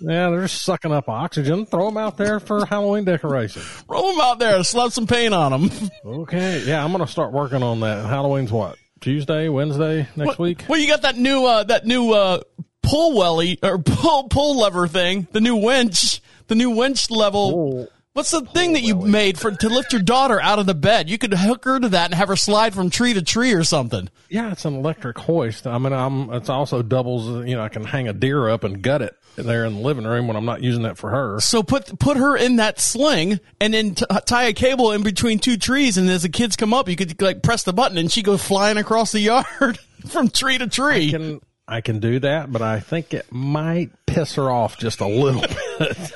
Yeah, 0.00 0.30
they're 0.30 0.42
just 0.42 0.62
sucking 0.62 0.92
up 0.92 1.08
oxygen. 1.08 1.66
Throw 1.66 1.86
them 1.86 1.96
out 1.96 2.16
there 2.16 2.38
for 2.40 2.64
Halloween 2.66 3.04
decoration. 3.04 3.62
Roll 3.88 4.12
them 4.12 4.20
out 4.20 4.38
there, 4.38 4.56
and 4.56 4.64
slap 4.66 4.92
some 4.92 5.06
paint 5.06 5.34
on 5.34 5.50
them. 5.52 5.70
Okay, 6.04 6.62
yeah, 6.64 6.84
I'm 6.84 6.92
gonna 6.92 7.06
start 7.06 7.32
working 7.32 7.62
on 7.62 7.80
that. 7.80 8.06
Halloween's 8.06 8.52
what? 8.52 8.76
Tuesday, 9.00 9.48
Wednesday 9.48 10.08
next 10.16 10.38
week. 10.38 10.64
Well, 10.68 10.78
you 10.78 10.86
got 10.86 11.02
that 11.02 11.16
new 11.16 11.44
uh, 11.44 11.64
that 11.64 11.84
new 11.84 12.12
uh, 12.12 12.40
pull 12.86 13.16
welly 13.16 13.58
or 13.62 13.78
pull 13.78 14.28
pull 14.28 14.58
lever 14.58 14.86
thing, 14.86 15.26
the 15.32 15.40
new 15.40 15.56
winch, 15.56 16.20
the 16.46 16.54
new 16.54 16.70
winch 16.70 17.10
level. 17.10 17.88
What's 18.12 18.30
the 18.30 18.40
thing 18.40 18.72
that 18.72 18.80
you 18.80 18.94
made 18.94 19.38
for 19.38 19.50
to 19.50 19.68
lift 19.68 19.92
your 19.92 20.00
daughter 20.00 20.40
out 20.40 20.58
of 20.58 20.64
the 20.64 20.74
bed? 20.74 21.10
You 21.10 21.18
could 21.18 21.34
hook 21.34 21.66
her 21.66 21.78
to 21.78 21.90
that 21.90 22.06
and 22.06 22.14
have 22.14 22.28
her 22.28 22.36
slide 22.36 22.72
from 22.72 22.88
tree 22.88 23.12
to 23.12 23.20
tree 23.20 23.52
or 23.52 23.62
something. 23.62 24.08
Yeah, 24.30 24.52
it's 24.52 24.64
an 24.64 24.74
electric 24.74 25.18
hoist. 25.18 25.66
I 25.66 25.76
mean, 25.76 25.92
I'm. 25.92 26.32
It's 26.32 26.48
also 26.48 26.80
doubles. 26.80 27.46
You 27.46 27.56
know, 27.56 27.62
I 27.62 27.68
can 27.68 27.84
hang 27.84 28.08
a 28.08 28.14
deer 28.14 28.48
up 28.48 28.64
and 28.64 28.80
gut 28.80 29.02
it 29.02 29.14
there 29.34 29.66
in 29.66 29.74
the 29.74 29.80
living 29.80 30.06
room 30.06 30.28
when 30.28 30.36
I'm 30.36 30.46
not 30.46 30.62
using 30.62 30.84
that 30.84 30.96
for 30.96 31.10
her. 31.10 31.40
So 31.40 31.62
put 31.62 31.98
put 31.98 32.16
her 32.16 32.38
in 32.38 32.56
that 32.56 32.80
sling 32.80 33.38
and 33.60 33.74
then 33.74 33.94
t- 33.96 34.06
tie 34.24 34.44
a 34.44 34.54
cable 34.54 34.92
in 34.92 35.02
between 35.02 35.38
two 35.38 35.58
trees, 35.58 35.98
and 35.98 36.08
as 36.08 36.22
the 36.22 36.30
kids 36.30 36.56
come 36.56 36.72
up, 36.72 36.88
you 36.88 36.96
could 36.96 37.20
like 37.20 37.42
press 37.42 37.64
the 37.64 37.74
button 37.74 37.98
and 37.98 38.10
she 38.10 38.22
goes 38.22 38.42
flying 38.42 38.78
across 38.78 39.12
the 39.12 39.20
yard 39.60 39.78
from 40.08 40.30
tree 40.30 40.56
to 40.56 40.68
tree. 40.68 41.10
Can 41.10 41.40
I 41.68 41.80
can 41.80 41.98
do 41.98 42.20
that, 42.20 42.52
but 42.52 42.62
I 42.62 42.80
think 42.80 43.12
it 43.12 43.26
might 43.30 43.90
piss 44.06 44.34
her 44.36 44.50
off 44.50 44.78
just 44.78 45.00
a 45.00 45.06
little 45.06 45.40
bit. 45.78 46.12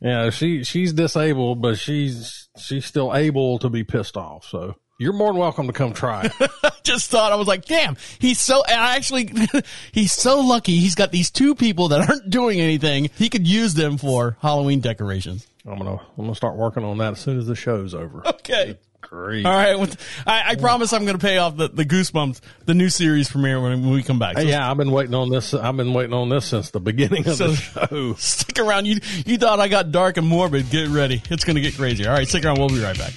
yeah, 0.00 0.30
she 0.30 0.64
she's 0.64 0.92
disabled, 0.92 1.60
but 1.60 1.78
she's 1.78 2.48
she's 2.56 2.84
still 2.86 3.14
able 3.14 3.58
to 3.58 3.68
be 3.68 3.84
pissed 3.84 4.16
off. 4.16 4.46
So 4.46 4.76
you're 4.98 5.12
more 5.12 5.32
than 5.32 5.40
welcome 5.40 5.66
to 5.66 5.72
come 5.72 5.92
try 5.92 6.30
just 6.84 7.10
thought 7.10 7.32
I 7.32 7.36
was 7.36 7.48
like, 7.48 7.64
damn, 7.64 7.96
he's 8.18 8.40
so, 8.40 8.62
and 8.62 8.78
I 8.80 8.94
actually, 8.94 9.30
he's 9.92 10.12
so 10.12 10.40
lucky. 10.40 10.76
He's 10.76 10.94
got 10.94 11.10
these 11.10 11.30
two 11.30 11.54
people 11.54 11.88
that 11.88 12.08
aren't 12.08 12.30
doing 12.30 12.60
anything. 12.60 13.10
He 13.16 13.28
could 13.28 13.48
use 13.48 13.74
them 13.74 13.96
for 13.98 14.36
Halloween 14.40 14.80
decorations. 14.80 15.46
I'm 15.66 15.78
gonna 15.78 15.94
I'm 15.96 16.24
gonna 16.24 16.34
start 16.34 16.56
working 16.56 16.84
on 16.84 16.98
that 16.98 17.12
as 17.12 17.20
soon 17.20 17.38
as 17.38 17.46
the 17.46 17.56
show's 17.56 17.94
over. 17.94 18.22
Okay. 18.26 18.78
Great. 19.10 19.44
All 19.46 19.52
right. 19.52 19.78
well, 19.78 19.88
I, 20.26 20.50
I 20.50 20.54
promise 20.56 20.92
I'm 20.92 21.04
going 21.04 21.18
to 21.18 21.24
pay 21.24 21.38
off 21.38 21.56
the, 21.56 21.68
the 21.68 21.84
Goosebumps, 21.84 22.40
the 22.66 22.74
new 22.74 22.88
series 22.88 23.30
premiere 23.30 23.60
when, 23.60 23.82
when 23.82 23.90
we 23.92 24.02
come 24.02 24.18
back. 24.18 24.36
So 24.36 24.42
yeah, 24.44 24.68
I've 24.70 24.76
been 24.76 24.90
waiting 24.90 25.14
on 25.14 25.30
this. 25.30 25.54
I've 25.54 25.76
been 25.76 25.92
waiting 25.94 26.14
on 26.14 26.28
this 26.28 26.46
since 26.46 26.70
the 26.70 26.80
beginning 26.80 27.26
of 27.28 27.36
So- 27.36 27.48
the 27.48 27.56
show. 27.56 28.14
stick 28.18 28.58
around. 28.58 28.86
You, 28.86 29.00
you 29.26 29.38
thought 29.38 29.60
I 29.60 29.68
got 29.68 29.92
dark 29.92 30.16
and 30.16 30.26
morbid. 30.26 30.70
Get 30.70 30.88
ready. 30.88 31.22
It's 31.30 31.44
going 31.44 31.56
to 31.56 31.62
get 31.62 31.74
crazy. 31.76 32.06
All 32.06 32.14
right. 32.14 32.26
Stick 32.28 32.44
around. 32.44 32.58
We'll 32.58 32.68
be 32.68 32.82
right 32.82 32.96
back. 32.98 33.12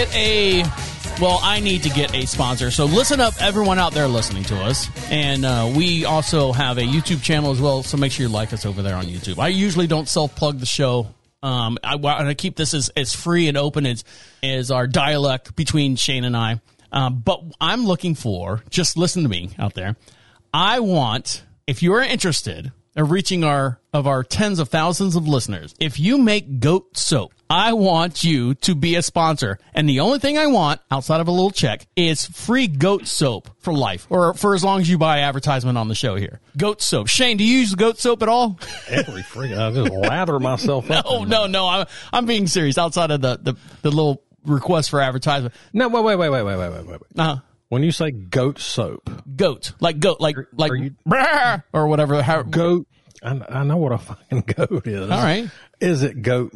Get 0.00 0.16
a. 0.16 0.64
Well, 1.20 1.40
I 1.42 1.60
need 1.60 1.82
to 1.82 1.90
get 1.90 2.14
a 2.14 2.24
sponsor. 2.24 2.70
So 2.70 2.86
listen 2.86 3.20
up, 3.20 3.34
everyone 3.38 3.78
out 3.78 3.92
there 3.92 4.08
listening 4.08 4.44
to 4.44 4.56
us. 4.56 4.88
And 5.10 5.44
uh, 5.44 5.70
we 5.76 6.06
also 6.06 6.52
have 6.52 6.78
a 6.78 6.80
YouTube 6.80 7.22
channel 7.22 7.50
as 7.50 7.60
well. 7.60 7.82
So 7.82 7.98
make 7.98 8.10
sure 8.10 8.24
you 8.24 8.32
like 8.32 8.54
us 8.54 8.64
over 8.64 8.80
there 8.80 8.96
on 8.96 9.04
YouTube. 9.04 9.38
I 9.38 9.48
usually 9.48 9.86
don't 9.86 10.08
self 10.08 10.34
plug 10.34 10.58
the 10.58 10.64
show. 10.64 11.08
Um, 11.42 11.76
I 11.84 11.96
want 11.96 12.26
to 12.26 12.34
keep 12.34 12.56
this 12.56 12.72
as, 12.72 12.88
as 12.96 13.14
free 13.14 13.48
and 13.48 13.58
open 13.58 13.84
as, 13.84 14.02
as 14.42 14.70
our 14.70 14.86
dialect 14.86 15.54
between 15.54 15.96
Shayne 15.96 16.24
and 16.24 16.34
I. 16.34 16.62
Um, 16.90 17.18
but 17.18 17.42
I'm 17.60 17.84
looking 17.84 18.14
for, 18.14 18.62
just 18.70 18.96
listen 18.96 19.24
to 19.24 19.28
me 19.28 19.50
out 19.58 19.74
there. 19.74 19.96
I 20.54 20.80
want, 20.80 21.44
if 21.66 21.82
you're 21.82 22.00
interested 22.00 22.72
of 22.96 23.10
reaching 23.10 23.44
our, 23.44 23.78
of 23.92 24.06
our 24.06 24.24
tens 24.24 24.60
of 24.60 24.70
thousands 24.70 25.14
of 25.14 25.28
listeners, 25.28 25.74
if 25.78 26.00
you 26.00 26.16
make 26.16 26.58
goat 26.58 26.96
soap, 26.96 27.34
I 27.50 27.72
want 27.72 28.22
you 28.22 28.54
to 28.54 28.76
be 28.76 28.94
a 28.94 29.02
sponsor. 29.02 29.58
And 29.74 29.88
the 29.88 30.00
only 30.00 30.20
thing 30.20 30.38
I 30.38 30.46
want 30.46 30.80
outside 30.88 31.20
of 31.20 31.26
a 31.26 31.32
little 31.32 31.50
check 31.50 31.84
is 31.96 32.24
free 32.26 32.68
goat 32.68 33.08
soap 33.08 33.50
for 33.58 33.72
life 33.72 34.06
or 34.08 34.34
for 34.34 34.54
as 34.54 34.62
long 34.62 34.80
as 34.80 34.88
you 34.88 34.98
buy 34.98 35.18
advertisement 35.20 35.76
on 35.76 35.88
the 35.88 35.96
show 35.96 36.14
here. 36.14 36.38
Goat 36.56 36.80
soap. 36.80 37.08
Shayne, 37.08 37.36
do 37.38 37.44
you 37.44 37.58
use 37.58 37.74
goat 37.74 37.98
soap 37.98 38.22
at 38.22 38.28
all? 38.28 38.56
Every 38.88 39.22
freaking, 39.22 39.58
I 39.58 39.72
just 39.72 39.90
lather 39.92 40.38
myself 40.38 40.88
up. 40.92 41.04
Oh, 41.08 41.24
no, 41.24 41.46
no. 41.46 41.66
I'm, 41.66 41.86
I'm 42.12 42.24
being 42.26 42.46
serious 42.46 42.78
outside 42.78 43.10
of 43.10 43.20
the, 43.20 43.36
the, 43.42 43.54
the 43.82 43.90
little 43.90 44.22
request 44.44 44.90
for 44.90 45.00
advertisement. 45.00 45.52
No, 45.72 45.88
wait, 45.88 46.04
wait, 46.04 46.16
wait, 46.16 46.30
wait, 46.30 46.44
wait, 46.44 46.56
wait, 46.56 46.70
wait, 46.72 46.86
wait. 46.86 47.00
Uh, 47.18 47.36
When 47.68 47.82
you 47.82 47.90
say 47.90 48.12
goat 48.12 48.60
soap, 48.60 49.10
goat, 49.36 49.72
like 49.80 49.98
goat, 49.98 50.20
like, 50.20 50.36
like, 50.52 50.70
are 50.70 50.76
you- 50.76 50.94
or 51.72 51.88
whatever. 51.88 52.22
How, 52.22 52.42
goat, 52.42 52.86
I, 53.24 53.40
I 53.48 53.64
know 53.64 53.76
what 53.76 53.90
a 53.90 53.98
fucking 53.98 54.40
goat 54.56 54.86
is. 54.86 55.10
All 55.10 55.18
right. 55.20 55.50
Is 55.80 56.04
it 56.04 56.22
goat, 56.22 56.52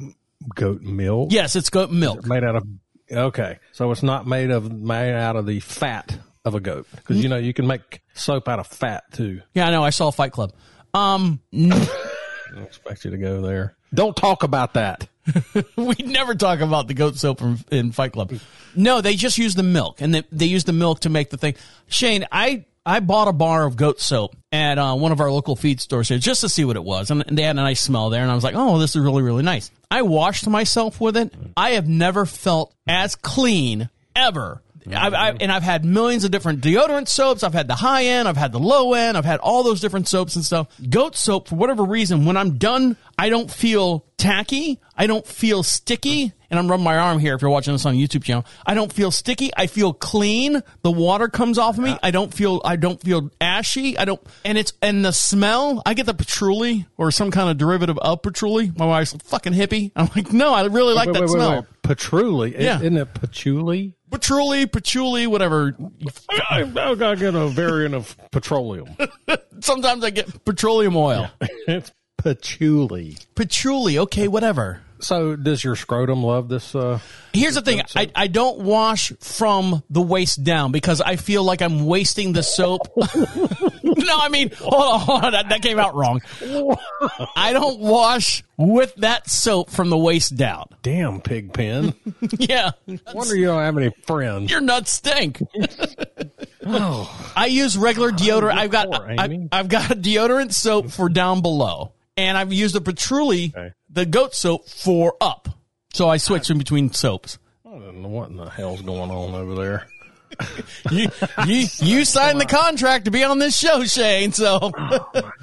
goat 0.54 0.82
milk? 0.82 1.32
yes, 1.32 1.56
it's 1.56 1.70
goat 1.70 1.90
milk. 1.90 2.26
Made 2.26 2.44
out 2.44 2.56
of, 2.56 2.66
okay. 3.10 3.58
So 3.72 3.90
it's 3.90 4.02
not 4.02 4.26
made 4.26 4.50
of, 4.50 4.72
made 4.72 5.14
out 5.14 5.36
of 5.36 5.46
the 5.46 5.60
fat 5.60 6.18
of 6.44 6.54
a 6.54 6.60
goat. 6.60 6.86
Cause 7.04 7.16
you 7.16 7.28
know, 7.28 7.38
you 7.38 7.54
can 7.54 7.66
make 7.66 8.02
soap 8.14 8.48
out 8.48 8.58
of 8.58 8.66
fat 8.66 9.04
too. 9.12 9.40
Yeah, 9.54 9.68
I 9.68 9.70
know. 9.70 9.82
I 9.82 9.90
saw 9.90 10.10
Fight 10.10 10.32
Club. 10.32 10.52
Um, 10.92 11.40
n- 11.52 11.72
I 12.54 12.54
don't 12.54 12.64
expect 12.64 13.04
you 13.04 13.10
to 13.10 13.18
go 13.18 13.40
there. 13.40 13.76
Don't 13.92 14.16
talk 14.16 14.42
about 14.42 14.74
that. 14.74 15.08
we 15.76 15.94
never 16.04 16.34
talk 16.34 16.60
about 16.60 16.86
the 16.86 16.94
goat 16.94 17.16
soap 17.16 17.40
in, 17.40 17.58
in 17.70 17.92
Fight 17.92 18.12
Club. 18.12 18.32
No, 18.76 19.00
they 19.00 19.16
just 19.16 19.38
use 19.38 19.54
the 19.54 19.62
milk, 19.62 20.00
and 20.00 20.14
they, 20.14 20.22
they 20.30 20.46
use 20.46 20.64
the 20.64 20.72
milk 20.72 21.00
to 21.00 21.08
make 21.08 21.30
the 21.30 21.36
thing. 21.36 21.54
Shayne, 21.86 22.26
I 22.30 22.66
I 22.86 23.00
bought 23.00 23.28
a 23.28 23.32
bar 23.32 23.64
of 23.64 23.76
goat 23.76 24.00
soap 24.00 24.36
at 24.52 24.78
uh, 24.78 24.94
one 24.94 25.10
of 25.10 25.20
our 25.20 25.30
local 25.30 25.56
feed 25.56 25.80
stores 25.80 26.08
here 26.08 26.18
just 26.18 26.42
to 26.42 26.50
see 26.50 26.64
what 26.66 26.76
it 26.76 26.84
was, 26.84 27.10
and, 27.10 27.24
and 27.26 27.38
they 27.38 27.42
had 27.42 27.56
a 27.56 27.62
nice 27.62 27.80
smell 27.80 28.10
there, 28.10 28.20
and 28.20 28.30
I 28.30 28.34
was 28.34 28.44
like, 28.44 28.54
oh, 28.56 28.78
this 28.78 28.94
is 28.94 29.02
really 29.02 29.22
really 29.22 29.42
nice. 29.42 29.70
I 29.90 30.02
washed 30.02 30.46
myself 30.46 31.00
with 31.00 31.16
it. 31.16 31.32
I 31.56 31.70
have 31.70 31.88
never 31.88 32.26
felt 32.26 32.74
as 32.86 33.14
clean 33.16 33.88
ever. 34.14 34.60
I've, 34.86 35.14
I've, 35.14 35.36
and 35.40 35.50
I've 35.50 35.62
had 35.62 35.84
millions 35.84 36.24
of 36.24 36.30
different 36.30 36.60
deodorant 36.60 37.08
soaps. 37.08 37.42
I've 37.42 37.54
had 37.54 37.68
the 37.68 37.74
high 37.74 38.04
end, 38.04 38.28
I've 38.28 38.36
had 38.36 38.52
the 38.52 38.58
low 38.58 38.94
end, 38.94 39.16
I've 39.16 39.24
had 39.24 39.40
all 39.40 39.62
those 39.62 39.80
different 39.80 40.08
soaps 40.08 40.36
and 40.36 40.44
stuff. 40.44 40.68
Goat 40.88 41.16
soap, 41.16 41.48
for 41.48 41.56
whatever 41.56 41.84
reason, 41.84 42.24
when 42.24 42.36
I'm 42.36 42.58
done, 42.58 42.96
I 43.18 43.28
don't 43.28 43.50
feel 43.50 44.04
tacky. 44.16 44.80
I 44.96 45.06
don't 45.06 45.26
feel 45.26 45.62
sticky. 45.62 46.32
And 46.50 46.58
I'm 46.58 46.70
rubbing 46.70 46.84
my 46.84 46.96
arm 46.98 47.18
here 47.18 47.34
if 47.34 47.42
you're 47.42 47.50
watching 47.50 47.74
this 47.74 47.84
on 47.84 47.96
YouTube 47.96 48.22
channel. 48.22 48.44
I 48.64 48.74
don't 48.74 48.92
feel 48.92 49.10
sticky. 49.10 49.50
I 49.56 49.66
feel 49.66 49.92
clean. 49.92 50.62
The 50.82 50.90
water 50.90 51.28
comes 51.28 51.58
off 51.58 51.78
of 51.78 51.82
me. 51.84 51.98
I 52.00 52.12
don't 52.12 52.32
feel, 52.32 52.60
I 52.64 52.76
don't 52.76 53.00
feel 53.00 53.30
ashy. 53.40 53.98
I 53.98 54.04
don't, 54.04 54.20
and 54.44 54.56
it's, 54.56 54.72
and 54.80 55.04
the 55.04 55.12
smell, 55.12 55.82
I 55.84 55.94
get 55.94 56.06
the 56.06 56.14
patchouli 56.14 56.86
or 56.96 57.10
some 57.10 57.32
kind 57.32 57.50
of 57.50 57.58
derivative 57.58 57.98
of 57.98 58.22
patchouli. 58.22 58.70
My 58.76 58.86
wife's 58.86 59.14
like, 59.14 59.24
fucking 59.24 59.52
hippie. 59.52 59.90
I'm 59.96 60.08
like, 60.14 60.32
no, 60.32 60.54
I 60.54 60.64
really 60.66 60.94
like 60.94 61.08
Wait, 61.08 61.14
that 61.14 61.22
wait, 61.22 61.30
wait, 61.30 61.34
smell. 61.34 61.54
wait. 61.56 61.64
Patchouli. 61.82 62.62
Yeah. 62.62 62.76
Isn't 62.76 62.96
it 62.96 63.14
patchouli? 63.14 63.94
Patchouli, 64.14 64.66
patchouli, 64.66 65.26
whatever. 65.26 65.76
I, 66.48 66.60
I 66.62 66.94
gotta 66.94 67.16
get 67.16 67.34
a 67.34 67.48
variant 67.48 67.96
of 67.96 68.16
petroleum. 68.30 68.96
Sometimes 69.60 70.04
I 70.04 70.10
get 70.10 70.44
petroleum 70.44 70.96
oil. 70.96 71.28
it's 71.40 71.90
patchouli. 72.18 73.16
Patchouli, 73.34 73.98
okay, 73.98 74.28
whatever. 74.28 74.82
So 75.00 75.34
does 75.34 75.64
your 75.64 75.74
scrotum 75.74 76.22
love 76.22 76.48
this? 76.48 76.76
Uh, 76.76 77.00
Here's 77.32 77.56
the 77.56 77.62
thing. 77.62 77.82
I, 77.96 78.08
I 78.14 78.28
don't 78.28 78.60
wash 78.60 79.12
from 79.18 79.82
the 79.90 80.00
waist 80.00 80.44
down 80.44 80.70
because 80.70 81.00
I 81.00 81.16
feel 81.16 81.42
like 81.42 81.60
I'm 81.60 81.84
wasting 81.84 82.32
the 82.32 82.44
soap. 82.44 82.96
no, 83.98 84.18
I 84.18 84.28
mean, 84.28 84.50
hold 84.52 84.74
on, 84.74 85.00
hold 85.00 85.24
on. 85.24 85.32
That, 85.32 85.48
that 85.50 85.62
came 85.62 85.78
out 85.78 85.94
wrong. 85.94 86.20
I 87.36 87.52
don't 87.52 87.80
wash 87.80 88.42
with 88.56 88.94
that 88.96 89.28
soap 89.28 89.70
from 89.70 89.90
the 89.90 89.98
waist 89.98 90.36
down. 90.36 90.66
damn 90.82 91.20
pig 91.20 91.52
pen. 91.52 91.94
Yeah. 92.38 92.72
Wonder 93.14 93.36
you 93.36 93.46
don't 93.46 93.62
have 93.62 93.76
any 93.76 93.90
friends. 94.06 94.50
Your 94.50 94.60
nuts 94.60 94.90
stink. 94.92 95.40
Oh, 96.66 97.32
I 97.36 97.46
use 97.46 97.76
regular 97.76 98.10
deodorant. 98.10 98.54
I've 98.56 98.70
got 98.70 98.90
poor 98.90 99.14
I, 99.18 99.48
have 99.52 99.68
got 99.68 99.90
a 99.90 99.94
deodorant 99.94 100.52
soap 100.52 100.90
for 100.90 101.08
down 101.08 101.42
below, 101.42 101.92
and 102.16 102.36
I've 102.38 102.52
used 102.52 102.74
the 102.74 102.80
patchouli, 102.80 103.52
Okay. 103.56 103.72
the 103.90 104.06
goat 104.06 104.34
soap 104.34 104.68
for 104.68 105.14
up. 105.20 105.48
So 105.92 106.08
I 106.08 106.16
switch 106.16 106.50
in 106.50 106.58
between 106.58 106.92
soaps. 106.92 107.38
I 107.66 107.70
don't 107.70 108.02
know 108.02 108.08
what 108.08 108.30
in 108.30 108.36
the 108.36 108.48
hell's 108.48 108.82
going 108.82 109.10
on 109.10 109.34
over 109.34 109.54
there. 109.54 109.86
You 110.90 111.08
you, 111.46 111.66
you 111.80 112.04
signed 112.04 112.40
the 112.40 112.46
contract 112.46 113.06
to 113.06 113.10
be 113.10 113.24
on 113.24 113.38
this 113.38 113.56
show, 113.58 113.84
Shayne. 113.84 114.32
So 114.32 114.72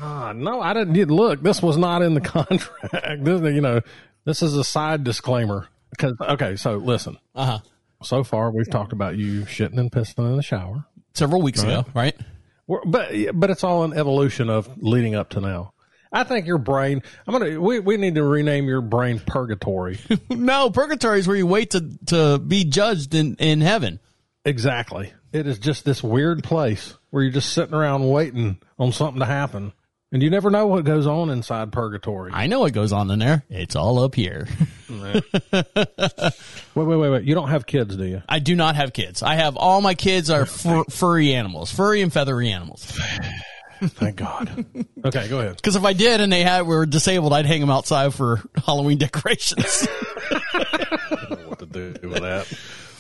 Ah, 0.02 0.34
no, 0.36 0.62
I 0.62 0.74
didn't 0.74 1.10
look. 1.12 1.42
This 1.42 1.62
was 1.62 1.78
not 1.78 2.02
in 2.02 2.14
the 2.14 2.22
contract. 2.22 3.24
This, 3.24 3.42
you 3.54 3.62
know, 3.62 3.82
this 4.26 4.42
is 4.42 4.56
a 4.56 4.64
side 4.64 5.04
disclaimer. 5.04 5.68
Because 5.92 6.14
okay, 6.22 6.56
so 6.56 6.78
listen. 6.78 7.18
uh 7.36 7.46
huh. 7.46 7.60
So 8.04 8.24
far, 8.24 8.50
we've 8.52 8.70
talked 8.70 8.94
about 8.94 9.18
you 9.18 9.42
shitting 9.42 9.78
and 9.78 9.92
pissing 9.92 10.20
in 10.30 10.36
the 10.38 10.42
shower. 10.42 10.86
Several 11.14 11.42
weeks 11.42 11.62
ago, 11.62 11.86
right? 11.94 12.16
We're, 12.68 12.84
but 12.86 13.12
but 13.34 13.50
it's 13.50 13.64
all 13.64 13.84
an 13.84 13.94
evolution 13.94 14.50
of 14.50 14.70
leading 14.82 15.14
up 15.16 15.30
to 15.32 15.42
now. 15.42 15.74
I 16.14 16.24
think 16.24 16.46
your 16.48 16.58
brain. 16.58 17.04
I'm 17.28 17.32
gonna. 17.34 17.60
We, 17.62 17.80
we 17.80 17.98
need 17.98 18.16
to 18.16 18.24
rename 18.24 18.66
your 18.66 18.82
brain 18.82 19.20
purgatory. 19.20 20.00
No, 20.30 20.70
purgatory 20.70 21.20
is 21.20 21.28
where 21.28 21.38
you 21.38 21.46
wait 21.48 21.72
to 21.72 21.90
to 22.08 22.38
be 22.40 22.64
judged 22.66 23.14
in 23.14 23.36
in 23.36 23.62
heaven. 23.62 24.00
Exactly. 24.46 25.14
It 25.32 25.48
is 25.48 25.60
just 25.60 25.86
this 25.86 26.04
weird 26.04 26.44
place 26.44 26.96
where 27.10 27.24
you're 27.24 27.32
just 27.32 27.54
sitting 27.54 27.74
around 27.74 28.08
waiting 28.10 28.60
on 28.78 28.92
something 28.92 29.20
to 29.20 29.26
happen, 29.26 29.74
and 30.12 30.22
you 30.22 30.30
never 30.30 30.50
know 30.50 30.68
what 30.68 30.84
goes 30.84 31.08
on 31.08 31.30
inside 31.30 31.72
purgatory. 31.72 32.32
I 32.34 32.48
know 32.48 32.60
what 32.62 32.74
goes 32.74 32.92
on 32.92 33.10
in 33.12 33.20
there. 33.20 33.44
It's 33.50 33.76
all 33.76 34.00
up 34.04 34.16
here. 34.16 34.48
Wait, 34.92 35.24
wait, 36.76 36.98
wait, 36.98 37.10
wait. 37.10 37.24
You 37.24 37.34
don't 37.36 37.50
have 37.50 37.66
kids, 37.66 37.96
do 37.96 38.06
you? 38.06 38.22
I 38.28 38.40
do 38.40 38.56
not 38.56 38.76
have 38.76 38.92
kids. 38.94 39.24
I 39.24 39.36
have 39.36 39.56
all 39.58 39.82
my 39.82 39.94
kids 39.94 40.30
are 40.30 40.46
fur, 40.46 40.84
furry 40.90 41.34
animals, 41.34 41.72
furry 41.72 42.02
and 42.02 42.12
feathery 42.12 42.52
animals. 42.52 42.86
Thank 43.82 44.18
God. 44.18 44.66
okay, 45.06 45.28
go 45.28 45.40
ahead. 45.40 45.56
Because 45.56 45.76
if 45.76 45.84
I 45.86 45.94
did 45.94 46.22
and 46.22 46.32
they 46.32 46.44
had 46.44 46.68
were 46.68 46.86
disabled, 46.86 47.34
I'd 47.34 47.46
hang 47.46 47.62
them 47.62 47.70
outside 47.70 48.14
for 48.14 48.42
Halloween 48.66 48.98
decorations. 48.98 49.88
What 51.48 51.60
to 51.60 51.66
do 51.66 51.94
with 52.08 52.22
that? 52.22 52.48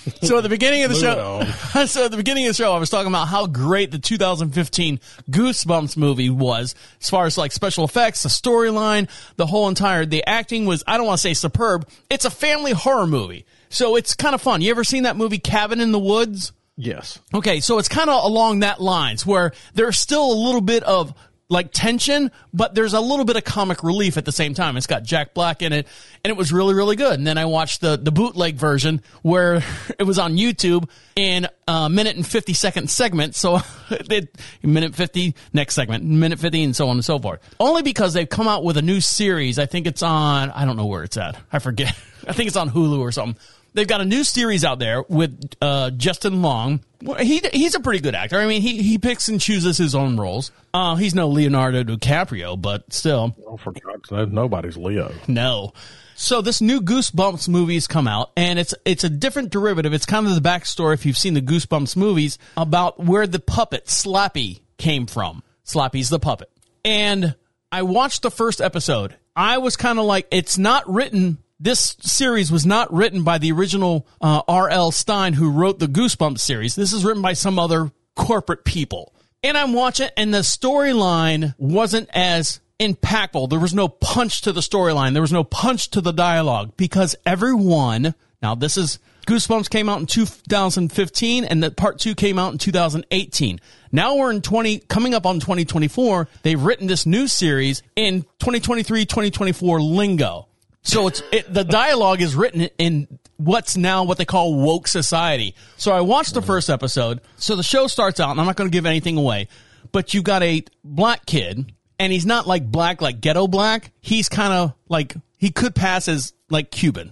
so 0.21 0.37
at 0.37 0.43
the 0.43 0.49
beginning 0.49 0.83
of 0.83 0.89
the 0.89 0.95
show, 0.95 1.43
so 1.85 2.05
at 2.05 2.11
the 2.11 2.17
beginning 2.17 2.45
of 2.45 2.51
the 2.51 2.63
show, 2.63 2.73
I 2.73 2.79
was 2.79 2.89
talking 2.89 3.11
about 3.11 3.27
how 3.27 3.45
great 3.45 3.91
the 3.91 3.99
2015 3.99 4.99
Goosebumps 5.29 5.97
movie 5.97 6.29
was, 6.29 6.75
as 6.99 7.09
far 7.09 7.25
as 7.25 7.37
like 7.37 7.51
special 7.51 7.83
effects, 7.83 8.23
the 8.23 8.29
storyline, 8.29 9.09
the 9.35 9.45
whole 9.45 9.67
entire, 9.69 10.05
the 10.05 10.23
acting 10.25 10.65
was, 10.65 10.83
I 10.87 10.97
don't 10.97 11.05
want 11.05 11.19
to 11.19 11.21
say 11.21 11.33
superb. 11.33 11.87
It's 12.09 12.25
a 12.25 12.31
family 12.31 12.71
horror 12.71 13.07
movie. 13.07 13.45
So 13.69 13.95
it's 13.95 14.15
kind 14.15 14.35
of 14.35 14.41
fun. 14.41 14.61
You 14.61 14.71
ever 14.71 14.83
seen 14.83 15.03
that 15.03 15.15
movie 15.15 15.39
Cabin 15.39 15.79
in 15.79 15.91
the 15.91 15.99
Woods? 15.99 16.51
Yes. 16.77 17.19
Okay, 17.33 17.59
so 17.59 17.77
it's 17.77 17.87
kind 17.87 18.09
of 18.09 18.23
along 18.23 18.59
that 18.59 18.81
lines 18.81 19.25
where 19.25 19.51
there's 19.75 19.99
still 19.99 20.31
a 20.31 20.33
little 20.33 20.61
bit 20.61 20.83
of 20.83 21.13
like 21.51 21.71
tension, 21.71 22.31
but 22.53 22.73
there's 22.73 22.93
a 22.93 23.01
little 23.01 23.25
bit 23.25 23.35
of 23.35 23.43
comic 23.43 23.83
relief 23.83 24.17
at 24.17 24.25
the 24.25 24.31
same 24.31 24.53
time. 24.53 24.77
It's 24.77 24.87
got 24.87 25.03
Jack 25.03 25.33
Black 25.33 25.61
in 25.61 25.73
it, 25.73 25.85
and 26.23 26.31
it 26.31 26.37
was 26.37 26.51
really, 26.53 26.73
really 26.73 26.95
good. 26.95 27.13
And 27.13 27.27
then 27.27 27.37
I 27.37 27.45
watched 27.45 27.81
the 27.81 27.97
the 27.97 28.11
bootleg 28.11 28.55
version 28.55 29.01
where 29.21 29.61
it 29.99 30.03
was 30.03 30.17
on 30.17 30.37
YouTube 30.37 30.89
in 31.15 31.47
a 31.67 31.89
minute 31.89 32.15
and 32.15 32.25
fifty 32.25 32.53
second 32.53 32.89
segment. 32.89 33.35
So 33.35 33.59
it, 33.89 34.35
minute 34.63 34.95
fifty, 34.95 35.35
next 35.53 35.75
segment, 35.75 36.05
minute 36.05 36.39
fifty, 36.39 36.63
and 36.63 36.75
so 36.75 36.87
on 36.87 36.97
and 36.97 37.05
so 37.05 37.19
forth. 37.19 37.41
Only 37.59 37.81
because 37.81 38.13
they've 38.13 38.29
come 38.29 38.47
out 38.47 38.63
with 38.63 38.77
a 38.77 38.81
new 38.81 39.01
series. 39.01 39.59
I 39.59 39.65
think 39.65 39.85
it's 39.85 40.01
on. 40.01 40.49
I 40.51 40.65
don't 40.65 40.77
know 40.77 40.85
where 40.85 41.03
it's 41.03 41.17
at. 41.17 41.37
I 41.51 41.59
forget. 41.59 41.93
I 42.27 42.33
think 42.33 42.47
it's 42.47 42.57
on 42.57 42.69
Hulu 42.69 42.99
or 42.99 43.11
something. 43.11 43.39
They've 43.73 43.87
got 43.87 44.01
a 44.01 44.05
new 44.05 44.23
series 44.23 44.65
out 44.65 44.79
there 44.79 45.03
with 45.07 45.53
uh, 45.61 45.91
Justin 45.91 46.41
Long. 46.41 46.81
Well, 47.01 47.17
He 47.17 47.41
he's 47.53 47.75
a 47.75 47.79
pretty 47.79 47.99
good 47.99 48.15
actor. 48.15 48.37
I 48.39 48.45
mean, 48.47 48.61
he 48.61 48.81
he 48.81 48.97
picks 48.97 49.27
and 49.27 49.39
chooses 49.41 49.77
his 49.77 49.95
own 49.95 50.17
roles. 50.17 50.51
Uh, 50.73 50.95
he's 50.95 51.13
no 51.15 51.27
Leonardo 51.27 51.83
DiCaprio, 51.83 52.61
but 52.61 52.91
still, 52.93 53.35
Oh, 53.47 53.57
for 53.57 53.71
God's 53.71 54.07
sake, 54.09 54.31
nobody's 54.31 54.77
Leo. 54.77 55.11
no. 55.27 55.73
So 56.13 56.41
this 56.43 56.61
new 56.61 56.81
Goosebumps 56.81 57.47
movie's 57.49 57.87
come 57.87 58.07
out, 58.07 58.31
and 58.37 58.59
it's 58.59 58.75
it's 58.85 59.03
a 59.03 59.09
different 59.09 59.49
derivative. 59.49 59.91
It's 59.93 60.05
kind 60.05 60.27
of 60.27 60.35
the 60.35 60.41
backstory 60.47 60.93
if 60.93 61.05
you've 61.05 61.17
seen 61.17 61.33
the 61.33 61.41
Goosebumps 61.41 61.95
movies 61.95 62.37
about 62.55 63.03
where 63.03 63.25
the 63.25 63.39
puppet 63.39 63.87
Slappy 63.87 64.59
came 64.77 65.07
from. 65.07 65.41
Slappy's 65.65 66.09
the 66.09 66.19
puppet, 66.19 66.51
and 66.85 67.33
I 67.71 67.81
watched 67.81 68.21
the 68.21 68.29
first 68.29 68.61
episode. 68.61 69.15
I 69.35 69.57
was 69.59 69.77
kind 69.77 69.97
of 69.97 70.05
like, 70.05 70.27
it's 70.29 70.57
not 70.59 70.87
written 70.91 71.37
this 71.61 71.95
series 72.01 72.51
was 72.51 72.65
not 72.65 72.91
written 72.91 73.23
by 73.23 73.37
the 73.37 73.51
original 73.51 74.07
uh, 74.19 74.41
R.L. 74.47 74.91
Stine 74.91 75.33
who 75.33 75.51
wrote 75.51 75.77
the 75.77 75.85
Goosebumps 75.85 76.39
series. 76.39 76.73
This 76.75 76.91
is 76.91 77.05
written 77.05 77.21
by 77.21 77.33
some 77.33 77.59
other 77.59 77.91
corporate 78.15 78.65
people. 78.65 79.13
And 79.43 79.55
I'm 79.55 79.73
watching, 79.73 80.09
and 80.17 80.33
the 80.33 80.39
storyline 80.39 81.53
wasn't 81.59 82.09
as 82.13 82.61
impactful. 82.79 83.49
There 83.49 83.59
was 83.59 83.75
no 83.75 83.87
punch 83.87 84.41
to 84.41 84.51
the 84.51 84.61
storyline. 84.61 85.13
There 85.13 85.21
was 85.21 85.31
no 85.31 85.43
punch 85.43 85.91
to 85.91 86.01
the 86.01 86.11
dialogue 86.11 86.73
because 86.77 87.15
everyone, 87.27 88.15
now 88.41 88.55
this 88.55 88.75
is, 88.75 88.97
Goosebumps 89.27 89.69
came 89.69 89.87
out 89.87 89.99
in 89.99 90.07
2015 90.07 91.45
and 91.45 91.61
the 91.61 91.69
part 91.69 91.99
two 91.99 92.15
came 92.15 92.39
out 92.39 92.53
in 92.53 92.57
2018. 92.57 93.59
Now 93.91 94.15
we're 94.15 94.31
in 94.31 94.41
20, 94.41 94.79
coming 94.79 95.13
up 95.13 95.27
on 95.27 95.39
2024. 95.39 96.27
They've 96.41 96.61
written 96.61 96.87
this 96.87 97.05
new 97.05 97.27
series 97.27 97.83
in 97.95 98.23
2023, 98.39 99.05
2024 99.05 99.79
lingo. 99.79 100.47
So 100.83 101.07
it's 101.07 101.21
it, 101.31 101.53
the 101.53 101.63
dialogue 101.63 102.21
is 102.21 102.35
written 102.35 102.61
in 102.77 103.07
what's 103.37 103.77
now 103.77 104.03
what 104.03 104.17
they 104.17 104.25
call 104.25 104.55
woke 104.55 104.87
society. 104.87 105.55
So 105.77 105.91
I 105.91 106.01
watched 106.01 106.33
the 106.33 106.41
first 106.41 106.69
episode. 106.69 107.21
So 107.37 107.55
the 107.55 107.63
show 107.63 107.87
starts 107.87 108.19
out, 108.19 108.31
and 108.31 108.39
I'm 108.39 108.45
not 108.47 108.55
going 108.55 108.69
to 108.69 108.73
give 108.73 108.85
anything 108.85 109.17
away, 109.17 109.47
but 109.91 110.13
you 110.13 110.21
got 110.23 110.41
a 110.43 110.63
black 110.83 111.25
kid, 111.25 111.71
and 111.99 112.11
he's 112.11 112.25
not 112.25 112.47
like 112.47 112.65
black, 112.65 113.01
like 113.01 113.21
ghetto 113.21 113.47
black. 113.47 113.91
He's 114.01 114.27
kind 114.29 114.53
of 114.53 114.73
like 114.89 115.15
he 115.37 115.51
could 115.51 115.75
pass 115.75 116.07
as 116.07 116.33
like 116.49 116.71
Cuban. 116.71 117.11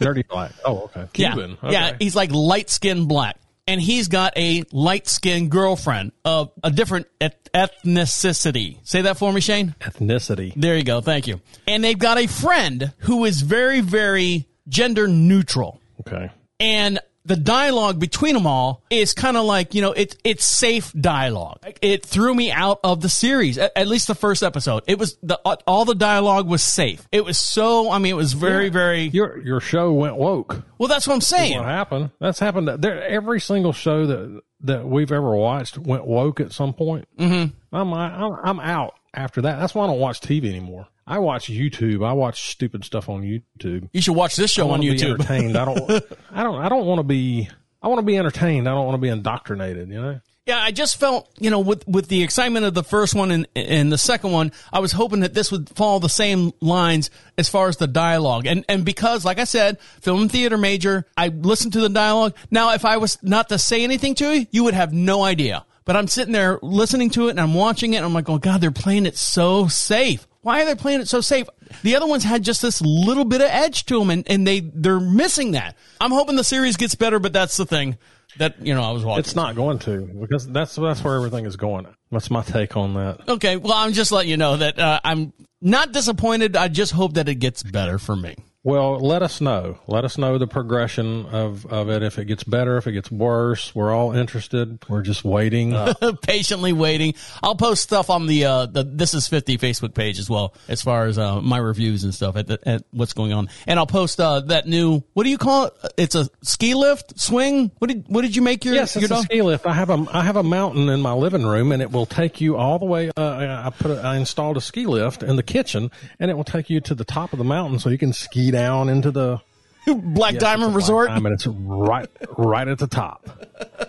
Dirty 0.00 0.22
black. 0.28 0.52
Oh, 0.64 0.84
okay. 0.84 1.06
Cuban. 1.12 1.50
Yeah, 1.62 1.68
Okay. 1.68 1.72
yeah 1.72 1.96
he's 1.98 2.16
like 2.16 2.30
light 2.32 2.70
skinned 2.70 3.06
black. 3.08 3.36
And 3.66 3.80
he's 3.80 4.08
got 4.08 4.36
a 4.36 4.64
light 4.72 5.06
skinned 5.06 5.50
girlfriend 5.50 6.12
of 6.24 6.50
a 6.64 6.70
different 6.70 7.06
et- 7.20 7.48
ethnicity. 7.54 8.78
Say 8.82 9.02
that 9.02 9.18
for 9.18 9.32
me, 9.32 9.40
Shayne. 9.40 9.74
Ethnicity. 9.80 10.52
There 10.56 10.76
you 10.76 10.82
go. 10.82 11.00
Thank 11.00 11.26
you. 11.28 11.40
And 11.66 11.84
they've 11.84 11.98
got 11.98 12.18
a 12.18 12.26
friend 12.26 12.92
who 12.98 13.24
is 13.24 13.40
very, 13.40 13.80
very 13.80 14.48
gender 14.68 15.06
neutral. 15.06 15.80
Okay. 16.00 16.30
And 16.58 16.98
the 17.24 17.36
dialogue 17.36 17.98
between 17.98 18.34
them 18.34 18.46
all 18.46 18.82
is 18.90 19.14
kind 19.14 19.36
of 19.36 19.44
like, 19.44 19.74
you 19.74 19.80
know, 19.82 19.92
it's 19.92 20.16
it's 20.24 20.44
safe 20.44 20.92
dialogue. 20.92 21.58
It 21.80 22.04
threw 22.04 22.34
me 22.34 22.50
out 22.50 22.80
of 22.82 23.00
the 23.00 23.08
series, 23.08 23.58
at, 23.58 23.72
at 23.76 23.86
least 23.86 24.08
the 24.08 24.14
first 24.14 24.42
episode. 24.42 24.82
It 24.86 24.98
was 24.98 25.16
the 25.22 25.36
all 25.66 25.84
the 25.84 25.94
dialogue 25.94 26.48
was 26.48 26.62
safe. 26.62 27.06
It 27.12 27.24
was 27.24 27.38
so, 27.38 27.90
I 27.90 27.98
mean, 27.98 28.12
it 28.12 28.16
was 28.16 28.32
very, 28.32 28.68
very 28.68 29.02
Your 29.02 29.38
your 29.38 29.60
show 29.60 29.92
went 29.92 30.16
woke. 30.16 30.62
well. 30.78 30.88
That's 30.88 31.06
what 31.06 31.14
I'm 31.14 31.20
saying. 31.20 31.58
What 31.58 31.66
happened? 31.66 32.10
That's 32.20 32.38
happened. 32.38 32.68
There, 32.68 33.02
every 33.02 33.40
single 33.40 33.72
show 33.72 34.06
that 34.06 34.40
that 34.64 34.86
we've 34.86 35.12
ever 35.12 35.34
watched 35.34 35.78
went 35.78 36.06
woke 36.06 36.40
at 36.40 36.52
some 36.52 36.72
point. 36.72 37.08
Mm-hmm. 37.18 37.54
I'm, 37.76 37.92
I'm 37.94 38.32
I'm 38.44 38.60
out 38.60 38.94
after 39.14 39.42
that. 39.42 39.58
That's 39.58 39.74
why 39.74 39.84
I 39.84 39.86
don't 39.88 39.98
watch 39.98 40.20
TV 40.20 40.48
anymore. 40.48 40.88
I 41.06 41.18
watch 41.18 41.48
YouTube. 41.48 42.06
I 42.06 42.12
watch 42.12 42.50
stupid 42.50 42.84
stuff 42.84 43.08
on 43.08 43.22
YouTube. 43.22 43.88
You 43.92 44.00
should 44.00 44.16
watch 44.16 44.36
this 44.36 44.50
show 44.50 44.70
on 44.70 44.80
YouTube. 44.80 45.14
entertained. 45.14 45.56
I 45.56 45.64
don't. 45.64 45.90
I 46.30 46.42
don't. 46.42 46.60
I 46.60 46.68
don't 46.68 46.86
want 46.86 47.00
to 47.00 47.04
be. 47.04 47.48
I 47.82 47.88
want 47.88 47.98
to 47.98 48.06
be 48.06 48.16
entertained. 48.16 48.68
I 48.68 48.72
don't 48.72 48.86
want 48.86 48.94
to 48.94 49.00
be 49.02 49.08
indoctrinated. 49.08 49.88
You 49.88 50.00
know. 50.00 50.20
Yeah, 50.44 50.58
I 50.58 50.72
just 50.72 50.98
felt, 50.98 51.30
you 51.38 51.50
know, 51.50 51.60
with 51.60 51.86
with 51.86 52.08
the 52.08 52.24
excitement 52.24 52.66
of 52.66 52.74
the 52.74 52.82
first 52.82 53.14
one 53.14 53.30
and 53.30 53.46
and 53.54 53.92
the 53.92 53.98
second 53.98 54.32
one, 54.32 54.50
I 54.72 54.80
was 54.80 54.90
hoping 54.90 55.20
that 55.20 55.34
this 55.34 55.52
would 55.52 55.68
follow 55.68 56.00
the 56.00 56.08
same 56.08 56.52
lines 56.60 57.10
as 57.38 57.48
far 57.48 57.68
as 57.68 57.76
the 57.76 57.86
dialogue. 57.86 58.46
And 58.46 58.64
and 58.68 58.84
because, 58.84 59.24
like 59.24 59.38
I 59.38 59.44
said, 59.44 59.78
film 60.00 60.22
and 60.22 60.32
theater 60.32 60.58
major, 60.58 61.06
I 61.16 61.28
listened 61.28 61.74
to 61.74 61.80
the 61.80 61.88
dialogue. 61.88 62.34
Now, 62.50 62.72
if 62.72 62.84
I 62.84 62.96
was 62.96 63.22
not 63.22 63.50
to 63.50 63.58
say 63.58 63.84
anything 63.84 64.16
to 64.16 64.32
you, 64.32 64.46
you 64.50 64.64
would 64.64 64.74
have 64.74 64.92
no 64.92 65.22
idea. 65.22 65.64
But 65.84 65.96
I'm 65.96 66.08
sitting 66.08 66.32
there 66.32 66.58
listening 66.62 67.10
to 67.10 67.28
it 67.28 67.30
and 67.32 67.40
I'm 67.40 67.54
watching 67.54 67.94
it 67.94 67.98
and 67.98 68.06
I'm 68.06 68.14
like, 68.14 68.28
oh 68.28 68.38
God, 68.38 68.60
they're 68.60 68.70
playing 68.70 69.06
it 69.06 69.16
so 69.16 69.66
safe. 69.68 70.26
Why 70.42 70.62
are 70.62 70.64
they 70.64 70.74
playing 70.74 71.00
it 71.00 71.08
so 71.08 71.20
safe? 71.20 71.46
The 71.82 71.96
other 71.96 72.06
ones 72.06 72.24
had 72.24 72.42
just 72.42 72.62
this 72.62 72.80
little 72.82 73.24
bit 73.24 73.40
of 73.40 73.48
edge 73.48 73.86
to 73.86 73.98
them 73.98 74.10
and, 74.10 74.24
and 74.28 74.46
they, 74.46 74.60
they're 74.60 75.00
missing 75.00 75.52
that. 75.52 75.76
I'm 76.00 76.10
hoping 76.10 76.36
the 76.36 76.44
series 76.44 76.76
gets 76.76 76.94
better, 76.94 77.18
but 77.18 77.32
that's 77.32 77.56
the 77.56 77.66
thing 77.66 77.96
that, 78.38 78.64
you 78.64 78.74
know, 78.74 78.82
I 78.82 78.90
was 78.90 79.04
watching. 79.04 79.20
It's 79.20 79.36
not 79.36 79.54
going 79.54 79.78
to 79.80 80.00
because 80.20 80.48
that's 80.48 80.76
that's 80.76 81.04
where 81.04 81.16
everything 81.16 81.44
is 81.44 81.56
going. 81.56 81.86
That's 82.10 82.30
my 82.30 82.42
take 82.42 82.76
on 82.76 82.94
that. 82.94 83.28
Okay, 83.28 83.56
well, 83.56 83.74
I'm 83.74 83.92
just 83.92 84.10
letting 84.10 84.30
you 84.30 84.36
know 84.36 84.56
that 84.56 84.78
uh, 84.78 85.00
I'm 85.04 85.32
not 85.60 85.92
disappointed. 85.92 86.56
I 86.56 86.68
just 86.68 86.92
hope 86.92 87.14
that 87.14 87.28
it 87.28 87.36
gets 87.36 87.62
better 87.62 87.98
for 87.98 88.16
me. 88.16 88.36
Well, 88.64 89.00
let 89.00 89.24
us 89.24 89.40
know. 89.40 89.78
Let 89.88 90.04
us 90.04 90.16
know 90.16 90.38
the 90.38 90.46
progression 90.46 91.26
of, 91.26 91.66
of 91.66 91.90
it. 91.90 92.04
If 92.04 92.20
it 92.20 92.26
gets 92.26 92.44
better, 92.44 92.76
if 92.76 92.86
it 92.86 92.92
gets 92.92 93.10
worse, 93.10 93.74
we're 93.74 93.92
all 93.92 94.12
interested. 94.12 94.88
We're 94.88 95.02
just 95.02 95.24
waiting. 95.24 95.74
Patiently 96.22 96.72
waiting. 96.72 97.14
I'll 97.42 97.56
post 97.56 97.82
stuff 97.82 98.08
on 98.08 98.28
the 98.28 98.44
uh, 98.44 98.66
the 98.66 98.84
This 98.84 99.14
Is 99.14 99.26
50 99.26 99.58
Facebook 99.58 99.94
page 99.94 100.20
as 100.20 100.30
well, 100.30 100.54
as 100.68 100.80
far 100.80 101.06
as 101.06 101.18
uh, 101.18 101.40
my 101.40 101.58
reviews 101.58 102.04
and 102.04 102.14
stuff 102.14 102.36
at, 102.36 102.46
the, 102.46 102.60
at 102.64 102.84
what's 102.92 103.14
going 103.14 103.32
on. 103.32 103.48
And 103.66 103.80
I'll 103.80 103.86
post 103.86 104.20
uh, 104.20 104.38
that 104.42 104.68
new. 104.68 105.02
What 105.14 105.24
do 105.24 105.30
you 105.30 105.38
call 105.38 105.66
it? 105.66 105.72
It's 105.96 106.14
a 106.14 106.28
ski 106.42 106.74
lift 106.74 107.18
swing. 107.18 107.72
What 107.78 107.88
did 107.88 108.04
what 108.06 108.22
did 108.22 108.36
you 108.36 108.42
make 108.42 108.64
your 108.64 108.74
yes, 108.74 108.94
your 108.94 109.02
it's 109.02 109.10
a 109.10 109.14
dog? 109.14 109.24
ski 109.24 109.42
lift. 109.42 109.66
I 109.66 109.72
have 109.72 109.90
a 109.90 110.06
I 110.12 110.22
have 110.22 110.36
a 110.36 110.44
mountain 110.44 110.88
in 110.88 111.00
my 111.00 111.14
living 111.14 111.44
room, 111.44 111.72
and 111.72 111.82
it 111.82 111.90
will 111.90 112.06
take 112.06 112.40
you 112.40 112.56
all 112.56 112.78
the 112.78 112.86
way. 112.86 113.10
Uh, 113.16 113.64
I 113.64 113.70
put 113.76 113.90
a, 113.90 114.00
I 114.02 114.18
installed 114.18 114.56
a 114.56 114.60
ski 114.60 114.86
lift 114.86 115.24
in 115.24 115.34
the 115.34 115.42
kitchen, 115.42 115.90
and 116.20 116.30
it 116.30 116.34
will 116.34 116.44
take 116.44 116.70
you 116.70 116.80
to 116.82 116.94
the 116.94 117.04
top 117.04 117.32
of 117.32 117.40
the 117.40 117.44
mountain, 117.44 117.80
so 117.80 117.90
you 117.90 117.98
can 117.98 118.12
ski 118.12 118.51
down 118.52 118.88
into 118.88 119.10
the 119.10 119.40
Black 119.86 120.34
Yes, 120.34 120.42
Diamond 120.42 120.76
it's 120.76 120.88
a 120.88 120.92
black 120.92 121.06
Resort. 121.06 121.08
Diamond. 121.08 121.34
It's 121.34 121.46
right, 121.48 122.08
right 122.38 122.68
at 122.68 122.78
the 122.78 122.86
top. 122.86 123.28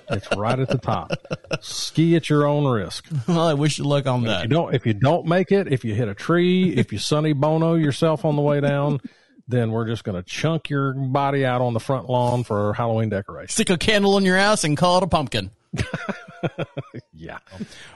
It's 0.09 0.27
right 0.35 0.57
at 0.59 0.67
the 0.69 0.79
top. 0.79 1.11
Ski 1.61 2.15
at 2.15 2.29
your 2.29 2.47
own 2.47 2.65
risk. 2.65 3.05
Well, 3.27 3.41
I 3.47 3.53
wish 3.53 3.77
you 3.77 3.83
luck 3.83 4.07
on 4.07 4.21
If 4.21 4.27
that. 4.27 4.43
you 4.43 4.49
don't, 4.49 4.73
if 4.73 4.85
you 4.87 4.93
don't 4.95 5.27
make 5.27 5.51
it, 5.51 5.71
if 5.71 5.85
you 5.85 5.93
hit 5.93 6.07
a 6.07 6.15
tree, 6.15 6.69
if 6.75 6.91
you 6.91 6.97
Sonny 6.97 7.33
Bono 7.33 7.75
yourself 7.75 8.25
on 8.25 8.35
the 8.35 8.41
way 8.41 8.59
down, 8.59 9.01
then 9.47 9.71
we're 9.71 9.85
just 9.87 10.03
going 10.03 10.15
to 10.15 10.23
chunk 10.23 10.69
your 10.69 10.93
body 10.93 11.45
out 11.45 11.61
on 11.61 11.73
the 11.73 11.79
front 11.79 12.09
lawn 12.09 12.43
for 12.43 12.73
Halloween 12.73 13.09
decoration. 13.09 13.49
Stick 13.49 13.69
a 13.69 13.77
candle 13.77 14.17
in 14.17 14.23
your 14.25 14.37
ass 14.37 14.63
and 14.63 14.75
call 14.75 14.97
it 14.97 15.03
a 15.03 15.07
pumpkin. 15.07 15.51
Yeah, 17.13 17.37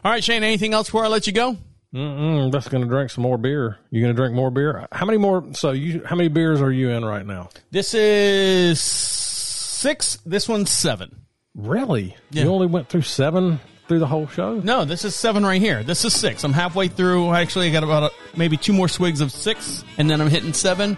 All 0.06 0.12
right, 0.12 0.24
Shayne. 0.24 0.42
Anything 0.44 0.74
else 0.74 0.88
before 0.88 1.04
I 1.04 1.10
let 1.10 1.28
you 1.28 1.34
go? 1.34 1.58
Mm-mm, 1.96 2.44
I'm 2.46 2.52
going 2.52 2.84
to 2.84 2.88
drink 2.88 3.10
some 3.12 3.24
more 3.24 3.38
beer. 3.38 3.78
You 3.92 4.02
going 4.02 4.14
to 4.14 4.20
drink 4.20 4.36
more 4.36 4.52
beer? 4.52 4.88
How 4.92 5.06
many 5.06 5.18
more? 5.18 5.46
So 5.54 5.72
you, 5.72 6.04
how 6.06 6.16
many 6.16 6.30
beers 6.30 6.62
are 6.62 6.72
you 6.72 6.90
in 6.90 7.06
right 7.06 7.26
now? 7.26 7.50
This 7.72 7.94
is 7.94 8.82
six. 8.82 10.18
This 10.26 10.50
one's 10.50 10.70
seven. 10.70 11.24
Really? 11.56 12.16
Yeah. 12.32 12.44
You 12.44 12.50
only 12.52 12.68
went 12.68 12.90
through 12.90 13.04
seven 13.04 13.60
through 13.88 14.00
the 14.00 14.08
whole 14.08 14.28
show? 14.28 14.60
No, 14.60 14.86
this 14.86 15.06
is 15.06 15.16
seven 15.16 15.46
right 15.46 15.62
here. 15.62 15.82
This 15.84 16.04
is 16.04 16.14
six. 16.14 16.44
I'm 16.44 16.54
halfway 16.54 16.88
through. 16.90 17.34
Actually, 17.34 17.70
I 17.70 17.72
got 17.72 17.84
about 17.84 18.12
a, 18.12 18.38
maybe 18.38 18.58
two 18.58 18.74
more 18.74 18.90
swigs 18.90 19.22
of 19.22 19.32
six, 19.32 19.84
and 19.98 20.10
then 20.10 20.20
I'm 20.22 20.30
hitting 20.30 20.54
seven. 20.54 20.98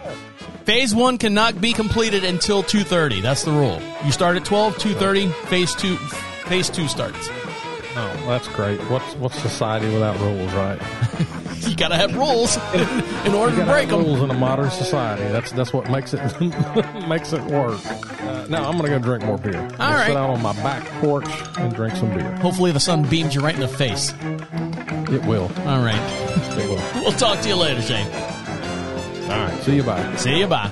Phase 0.66 0.94
one 0.94 1.18
cannot 1.18 1.62
be 1.62 1.72
completed 1.74 2.24
until 2.24 2.64
2:30. 2.64 3.22
That's 3.22 3.44
the 3.44 3.52
rule. 3.52 3.80
You 4.06 4.12
start 4.12 4.36
at 4.36 4.46
12, 4.46 4.76
2:30. 4.78 5.32
Phase 5.48 5.74
two, 5.76 5.96
phase 6.48 6.70
two 6.70 6.88
starts. 6.88 7.30
Oh, 8.02 8.26
that's 8.28 8.47
great. 8.50 8.80
What's 8.89 9.16
what's 9.16 9.38
society 9.41 9.88
without 9.93 10.18
rules, 10.20 10.52
right? 10.54 10.80
You 11.60 11.76
gotta 11.76 11.97
have 11.97 12.16
rules 12.16 12.56
in 13.26 13.34
order 13.34 13.54
to 13.58 13.66
break 13.66 13.89
have 13.89 14.00
them. 14.00 14.04
rules 14.06 14.22
in 14.22 14.32
a 14.32 14.34
modern 14.34 14.72
society. 14.72 15.24
That's 15.28 15.52
that's 15.52 15.74
what 15.74 15.89
makes 15.91 16.14
it 16.14 16.22
makes 17.08 17.34
it 17.34 17.43
work. 17.43 17.80
Uh, 18.22 18.47
now 18.50 18.64
I'm 18.68 18.78
gonna 18.78 18.88
go 18.88 18.97
drink 18.97 19.26
more 19.26 19.38
beer. 19.38 19.58
I'm 19.78 19.93
right. 19.93 20.08
Sit 20.08 20.16
out 20.18 20.30
on 20.30 20.41
my 20.41 20.54
back 20.64 20.84
porch 21.02 21.28
and 21.58 21.76
drink 21.76 21.95
some 21.97 22.10
beer. 22.12 22.32
Hopefully, 22.38 22.72
the 22.72 22.80
sun 22.80 23.04
beams 23.04 23.36
you 23.36 23.41
right 23.41 23.54
in 23.54 23.60
the 23.62 23.68
face. 23.68 24.14
It 25.12 25.24
will. 25.26 25.52
All 25.68 25.84
right. 25.84 26.00
It 26.58 26.70
will. 26.70 27.02
We'll 27.04 27.12
talk 27.12 27.41
to 27.41 27.47
you 27.50 27.56
later, 27.58 27.82
Shayne. 27.82 28.08
All 29.30 29.38
right. 29.38 29.62
See 29.64 29.76
you. 29.76 29.84
Bye. 29.84 30.16
See 30.16 30.39
you. 30.39 30.47
Bye. 30.47 30.72